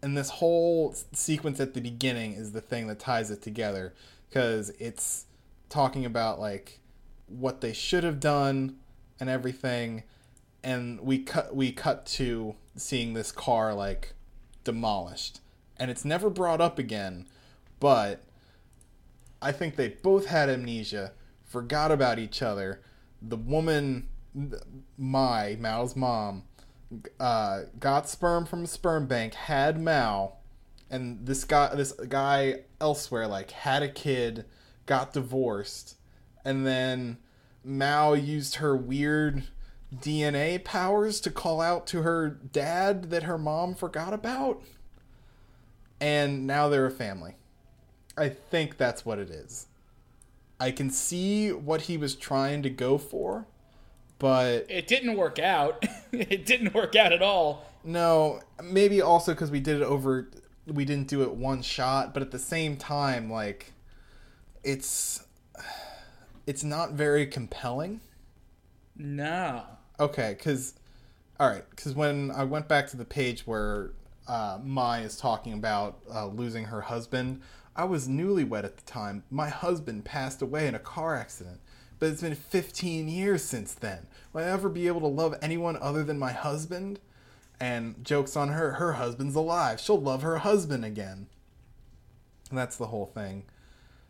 And 0.00 0.16
this 0.16 0.30
whole 0.30 0.94
sequence 1.12 1.58
at 1.58 1.74
the 1.74 1.80
beginning 1.80 2.34
is 2.34 2.52
the 2.52 2.60
thing 2.60 2.86
that 2.86 3.00
ties 3.00 3.32
it 3.32 3.42
together 3.42 3.92
because 4.28 4.70
it's 4.78 5.26
talking 5.68 6.04
about 6.04 6.38
like 6.40 6.80
what 7.26 7.60
they 7.60 7.72
should 7.72 8.04
have 8.04 8.20
done 8.20 8.76
and 9.20 9.28
everything, 9.28 10.04
and 10.62 11.00
we 11.00 11.18
cut 11.18 11.54
we 11.54 11.72
cut 11.72 12.06
to 12.06 12.54
seeing 12.76 13.14
this 13.14 13.32
car 13.32 13.74
like 13.74 14.14
demolished. 14.64 15.40
And 15.76 15.90
it's 15.90 16.04
never 16.04 16.28
brought 16.28 16.60
up 16.60 16.78
again 16.78 17.26
but 17.80 18.24
i 19.40 19.52
think 19.52 19.76
they 19.76 19.86
both 19.86 20.26
had 20.26 20.48
amnesia 20.48 21.12
forgot 21.48 21.90
about 21.90 22.18
each 22.18 22.42
other. 22.42 22.82
The 23.20 23.36
woman 23.36 24.08
my 24.96 25.56
mao's 25.58 25.96
mom 25.96 26.44
uh, 27.18 27.62
got 27.80 28.08
sperm 28.08 28.46
from 28.46 28.64
a 28.64 28.66
sperm 28.66 29.06
bank 29.06 29.34
had 29.34 29.80
mao 29.80 30.34
and 30.90 31.26
this 31.26 31.44
guy 31.44 31.74
this 31.74 31.92
guy 31.92 32.60
elsewhere 32.80 33.26
like 33.26 33.50
had 33.50 33.82
a 33.82 33.88
kid 33.88 34.44
got 34.86 35.12
divorced 35.12 35.96
and 36.44 36.66
then 36.66 37.18
mao 37.64 38.12
used 38.14 38.56
her 38.56 38.76
weird 38.76 39.44
dna 39.94 40.62
powers 40.64 41.20
to 41.20 41.30
call 41.30 41.60
out 41.60 41.86
to 41.86 42.02
her 42.02 42.28
dad 42.28 43.10
that 43.10 43.24
her 43.24 43.38
mom 43.38 43.74
forgot 43.74 44.12
about 44.12 44.62
and 46.00 46.46
now 46.46 46.68
they're 46.68 46.86
a 46.86 46.90
family. 46.90 47.34
I 48.16 48.28
think 48.28 48.76
that's 48.76 49.04
what 49.04 49.18
it 49.18 49.30
is. 49.30 49.66
I 50.60 50.70
can 50.70 50.90
see 50.90 51.52
what 51.52 51.82
he 51.82 51.96
was 51.96 52.14
trying 52.14 52.62
to 52.62 52.70
go 52.70 52.98
for, 52.98 53.46
but 54.18 54.66
It 54.68 54.86
didn't 54.86 55.16
work 55.16 55.38
out. 55.38 55.84
it 56.12 56.46
didn't 56.46 56.74
work 56.74 56.96
out 56.96 57.12
at 57.12 57.22
all. 57.22 57.64
no, 57.84 58.40
maybe 58.62 59.00
also 59.00 59.32
because 59.32 59.50
we 59.50 59.60
did 59.60 59.80
it 59.80 59.84
over, 59.84 60.28
we 60.74 60.84
didn't 60.84 61.08
do 61.08 61.22
it 61.22 61.32
one 61.34 61.62
shot, 61.62 62.12
but 62.12 62.22
at 62.22 62.30
the 62.30 62.38
same 62.38 62.76
time, 62.76 63.30
like, 63.30 63.72
it's, 64.62 65.24
it's 66.46 66.64
not 66.64 66.92
very 66.92 67.26
compelling. 67.26 68.00
No. 68.96 69.64
Okay, 70.00 70.34
because, 70.36 70.74
all 71.40 71.48
right, 71.48 71.64
because 71.70 71.94
when 71.94 72.30
I 72.30 72.44
went 72.44 72.68
back 72.68 72.88
to 72.88 72.96
the 72.96 73.04
page 73.04 73.46
where 73.46 73.92
uh, 74.26 74.58
Mai 74.62 75.00
is 75.00 75.16
talking 75.16 75.52
about 75.52 75.98
uh, 76.12 76.26
losing 76.26 76.64
her 76.64 76.82
husband, 76.82 77.40
I 77.74 77.84
was 77.84 78.08
newlywed 78.08 78.64
at 78.64 78.76
the 78.76 78.84
time. 78.84 79.22
My 79.30 79.48
husband 79.48 80.04
passed 80.04 80.42
away 80.42 80.66
in 80.66 80.74
a 80.74 80.80
car 80.80 81.16
accident, 81.16 81.60
but 81.98 82.10
it's 82.10 82.22
been 82.22 82.34
15 82.34 83.08
years 83.08 83.44
since 83.44 83.72
then. 83.72 84.06
Will 84.32 84.42
I 84.42 84.44
ever 84.44 84.68
be 84.68 84.86
able 84.88 85.00
to 85.00 85.06
love 85.06 85.36
anyone 85.40 85.76
other 85.80 86.02
than 86.02 86.18
my 86.18 86.32
husband? 86.32 87.00
And 87.60 88.04
jokes 88.04 88.36
on 88.36 88.50
her, 88.50 88.74
her 88.74 88.94
husband's 88.94 89.34
alive. 89.34 89.80
She'll 89.80 90.00
love 90.00 90.22
her 90.22 90.38
husband 90.38 90.84
again. 90.84 91.26
And 92.50 92.58
that's 92.58 92.76
the 92.76 92.86
whole 92.86 93.06
thing. 93.06 93.44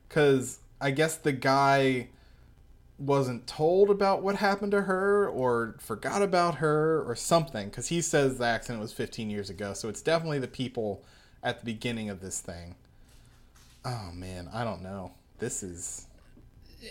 Because 0.07 0.59
I 0.81 0.91
guess 0.91 1.17
the 1.17 1.33
guy 1.33 2.09
wasn't 2.99 3.47
told 3.47 3.91
about 3.91 4.23
what 4.23 4.37
happened 4.37 4.73
to 4.73 4.83
her 4.83 5.29
or 5.29 5.77
forgot 5.79 6.21
about 6.21 6.57
her 6.57 7.03
or 7.07 7.15
something 7.15 7.69
because 7.69 7.89
he 7.89 8.03
says 8.03 8.39
the 8.39 8.45
accident 8.45 8.81
was 8.81 8.93
15 8.93 9.31
years 9.31 9.49
ago 9.49 9.73
so 9.73 9.89
it's 9.89 10.03
definitely 10.03 10.41
the 10.41 10.49
people 10.49 11.05
at 11.41 11.61
the 11.61 11.65
beginning 11.65 12.11
of 12.11 12.21
this 12.21 12.41
thing 12.41 12.75
oh 13.85 14.11
man 14.13 14.49
i 14.53 14.65
don't 14.65 14.83
know 14.83 15.13
this 15.39 15.63
is 15.63 16.09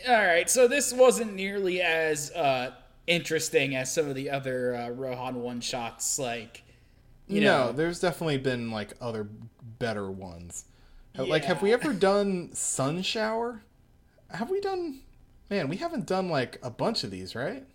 All 0.08 0.16
right, 0.16 0.50
so 0.50 0.68
this 0.68 0.94
wasn't 0.94 1.34
nearly 1.34 1.82
as 1.82 2.32
uh, 2.32 2.72
interesting 3.08 3.76
as 3.76 3.92
some 3.94 4.08
of 4.08 4.16
the 4.16 4.30
other 4.30 4.76
uh, 4.76 4.90
Rohan 4.90 5.42
one 5.42 5.62
shots. 5.62 6.20
Like, 6.20 6.64
you 7.28 7.42
no 7.42 7.68
know, 7.68 7.72
there's 7.72 8.00
definitely 8.00 8.38
been 8.38 8.70
like 8.72 8.94
other 9.02 9.28
better 9.80 10.10
ones 10.12 10.66
like 11.18 11.46
have 11.46 11.62
we 11.62 11.74
ever 11.74 11.94
done 11.94 12.50
sun 12.54 13.02
shower 13.02 13.62
have 14.32 14.50
we 14.52 14.60
done 14.62 15.00
man 15.50 15.68
we 15.68 15.76
haven't 15.78 16.06
done 16.06 16.30
like 16.30 16.60
a 16.64 16.70
bunch 16.70 17.04
of 17.04 17.10
these 17.12 17.36
right 17.36 17.66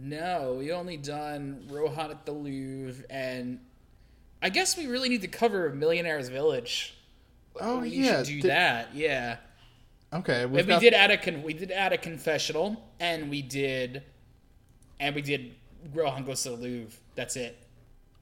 no, 0.00 0.54
we 0.58 0.70
only 0.70 0.96
done 0.96 1.66
Rohan 1.68 2.12
at 2.12 2.24
the 2.24 2.30
Louvre, 2.32 3.04
and 3.10 3.58
I 4.40 4.48
guess 4.48 4.76
we 4.76 4.86
really 4.86 5.08
need 5.08 5.22
to 5.22 5.28
cover 5.28 5.70
Millionaire's 5.70 6.28
Village. 6.28 6.94
oh 7.60 7.80
we 7.80 7.88
yeah 7.88 8.18
should 8.18 8.26
do 8.26 8.42
Did- 8.42 8.50
that. 8.52 8.94
Yeah, 8.94 9.38
okay 10.12 10.46
we 10.46 10.62
got- 10.62 10.80
did 10.80 10.94
add 10.94 11.10
a 11.10 11.18
con- 11.18 11.42
we 11.42 11.52
did 11.54 11.70
add 11.70 11.92
a 11.92 11.98
confessional, 11.98 12.90
and 13.00 13.28
we 13.30 13.42
did, 13.42 14.02
and 15.00 15.14
we 15.14 15.22
did 15.22 15.54
Rohan 15.94 16.24
goes 16.24 16.42
to 16.42 16.50
the 16.50 16.56
Louvre. 16.56 16.98
That's 17.14 17.36
it. 17.36 17.56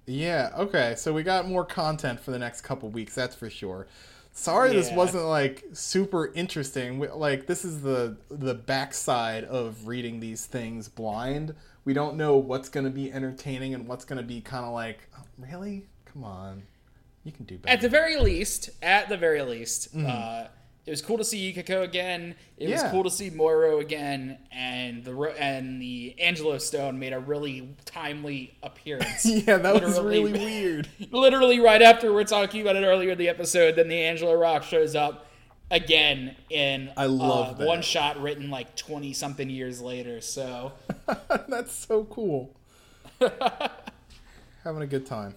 Yeah, 0.06 0.50
okay. 0.56 0.94
So 0.96 1.12
we 1.12 1.22
got 1.22 1.48
more 1.48 1.64
content 1.64 2.20
for 2.20 2.30
the 2.30 2.38
next 2.38 2.60
couple 2.62 2.88
weeks, 2.90 3.14
that's 3.14 3.34
for 3.34 3.50
sure. 3.50 3.86
Sorry 4.32 4.70
this 4.74 4.90
wasn't 4.92 5.24
like 5.24 5.64
super 5.72 6.30
interesting. 6.34 6.98
We- 6.98 7.08
Like 7.08 7.46
this 7.46 7.64
is 7.64 7.80
the 7.82 8.16
the 8.30 8.54
backside 8.54 9.44
of 9.44 9.86
reading 9.88 10.20
these 10.20 10.44
things 10.46 10.88
blind. 10.88 11.54
We 11.86 11.94
don't 11.94 12.16
know 12.16 12.36
what's 12.36 12.68
going 12.68 12.84
to 12.84 12.90
be 12.90 13.10
entertaining 13.12 13.72
and 13.72 13.86
what's 13.88 14.04
going 14.04 14.18
to 14.20 14.26
be 14.26 14.40
kind 14.40 14.64
of 14.64 14.72
like, 14.72 15.08
"Oh, 15.18 15.22
really? 15.38 15.86
Come 16.04 16.24
on. 16.24 16.64
You 17.24 17.32
can 17.32 17.44
do 17.46 17.56
better. 17.58 17.72
At 17.72 17.80
the 17.80 17.88
very 17.88 18.16
least, 18.18 18.70
at 18.82 19.08
the 19.08 19.16
very 19.16 19.40
least, 19.42 19.88
uh, 19.96 20.48
it 20.86 20.90
was 20.90 21.02
cool 21.02 21.18
to 21.18 21.24
see 21.24 21.38
Yukiko 21.38 21.82
again. 21.82 22.36
It 22.56 22.70
was 22.70 22.80
Mm-hmm. 22.80 22.90
Cool 22.92 23.04
to 23.04 23.10
see 23.10 23.30
Morioh 23.30 23.80
again, 23.80 24.38
and 24.52 25.04
the 25.04 25.18
and 25.38 25.82
the 25.82 26.14
Angelo 26.20 26.56
Stone 26.58 26.98
made 26.98 27.12
a 27.12 27.18
really 27.18 27.74
timely 27.84 28.56
appearance. 28.62 29.24
yeah, 29.26 29.58
that 29.58 29.82
was 29.82 29.98
really 30.00 30.32
weird. 30.44 30.88
Literally 31.10 31.58
right 31.60 31.82
after 31.82 32.12
we're 32.12 32.24
talking 32.24 32.60
about 32.60 32.76
it 32.76 32.84
earlier 32.84 33.10
in 33.10 33.18
the 33.18 33.28
episode, 33.28 33.76
then 33.76 33.88
the 33.88 34.00
Angelo 34.00 34.34
Rock 34.34 34.62
shows 34.62 34.94
up 34.94 35.26
again 35.70 36.36
in 36.48 36.92
I 36.96 37.06
love 37.06 37.60
uh, 37.60 37.64
one 37.64 37.82
shot 37.82 38.20
written 38.22 38.50
like 38.50 38.76
twenty 38.76 39.12
something 39.12 39.50
years 39.50 39.80
later. 39.82 40.20
So 40.20 40.72
That's 41.48 41.72
so 41.74 42.04
cool. 42.04 42.54
Having 44.64 44.82
a 44.82 44.86
good 44.86 45.06
time. 45.06 45.34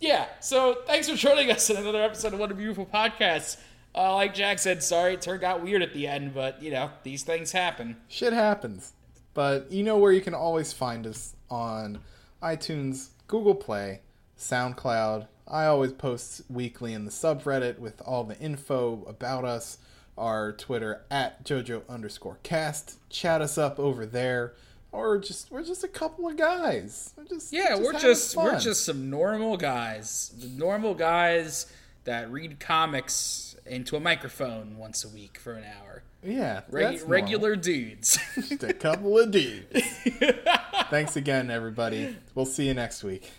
yeah, 0.00 0.26
so 0.40 0.78
thanks 0.86 1.08
for 1.08 1.16
joining 1.16 1.50
us 1.50 1.68
in 1.70 1.76
another 1.76 2.02
episode 2.02 2.32
of 2.34 2.38
What 2.40 2.50
a 2.50 2.54
Beautiful 2.54 2.86
Podcast. 2.86 3.56
Uh, 3.94 4.14
like 4.14 4.34
Jack 4.34 4.58
said, 4.58 4.82
sorry 4.82 5.14
it 5.14 5.22
turned 5.22 5.44
out 5.44 5.62
weird 5.62 5.82
at 5.82 5.92
the 5.92 6.06
end, 6.06 6.34
but 6.34 6.62
you 6.62 6.70
know 6.70 6.90
these 7.02 7.22
things 7.22 7.52
happen. 7.52 7.96
Shit 8.08 8.32
happens. 8.32 8.92
But 9.34 9.70
you 9.70 9.82
know 9.82 9.96
where 9.98 10.12
you 10.12 10.20
can 10.20 10.34
always 10.34 10.72
find 10.72 11.06
us 11.06 11.34
on 11.50 12.00
iTunes, 12.42 13.08
Google 13.26 13.54
Play, 13.54 14.00
SoundCloud. 14.38 15.26
I 15.48 15.66
always 15.66 15.92
post 15.92 16.42
weekly 16.48 16.92
in 16.92 17.04
the 17.04 17.10
subreddit 17.10 17.78
with 17.78 18.00
all 18.02 18.24
the 18.24 18.38
info 18.38 19.04
about 19.06 19.44
us. 19.44 19.78
Our 20.18 20.52
Twitter 20.52 21.04
at 21.10 21.42
JoJo 21.44 21.88
underscore 21.88 22.38
cast. 22.42 22.98
Chat 23.08 23.40
us 23.40 23.56
up 23.56 23.78
over 23.78 24.04
there. 24.04 24.52
Or 24.92 25.16
just 25.18 25.50
we're 25.50 25.64
just 25.64 25.84
a 25.84 25.88
couple 25.88 26.28
of 26.28 26.36
guys. 26.36 27.14
We're 27.16 27.24
just 27.24 27.50
Yeah, 27.50 27.76
we're 27.76 27.92
having 27.92 28.00
just 28.00 28.36
we're 28.36 28.60
just 28.60 28.84
some 28.84 29.08
normal 29.08 29.56
guys, 29.56 30.34
normal 30.54 30.94
guys 30.94 31.66
that 32.04 32.30
read 32.30 32.60
comics 32.60 33.51
into 33.66 33.96
a 33.96 34.00
microphone 34.00 34.76
once 34.76 35.04
a 35.04 35.08
week 35.08 35.38
for 35.38 35.54
an 35.54 35.64
hour. 35.64 36.02
Yeah, 36.24 36.62
Reg- 36.70 36.98
that's 36.98 37.02
regular 37.02 37.56
dudes. 37.56 38.18
Just 38.34 38.62
a 38.62 38.72
couple 38.72 39.18
of 39.18 39.30
dudes. 39.30 39.66
Thanks 40.90 41.16
again, 41.16 41.50
everybody. 41.50 42.16
We'll 42.34 42.46
see 42.46 42.66
you 42.66 42.74
next 42.74 43.02
week. 43.02 43.30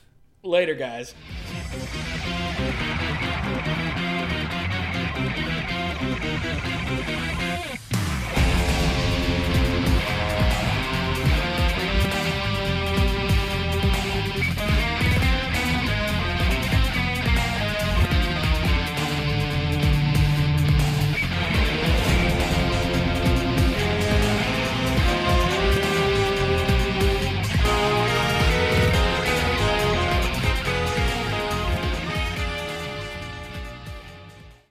Later, 0.43 0.75
guys. 0.75 1.13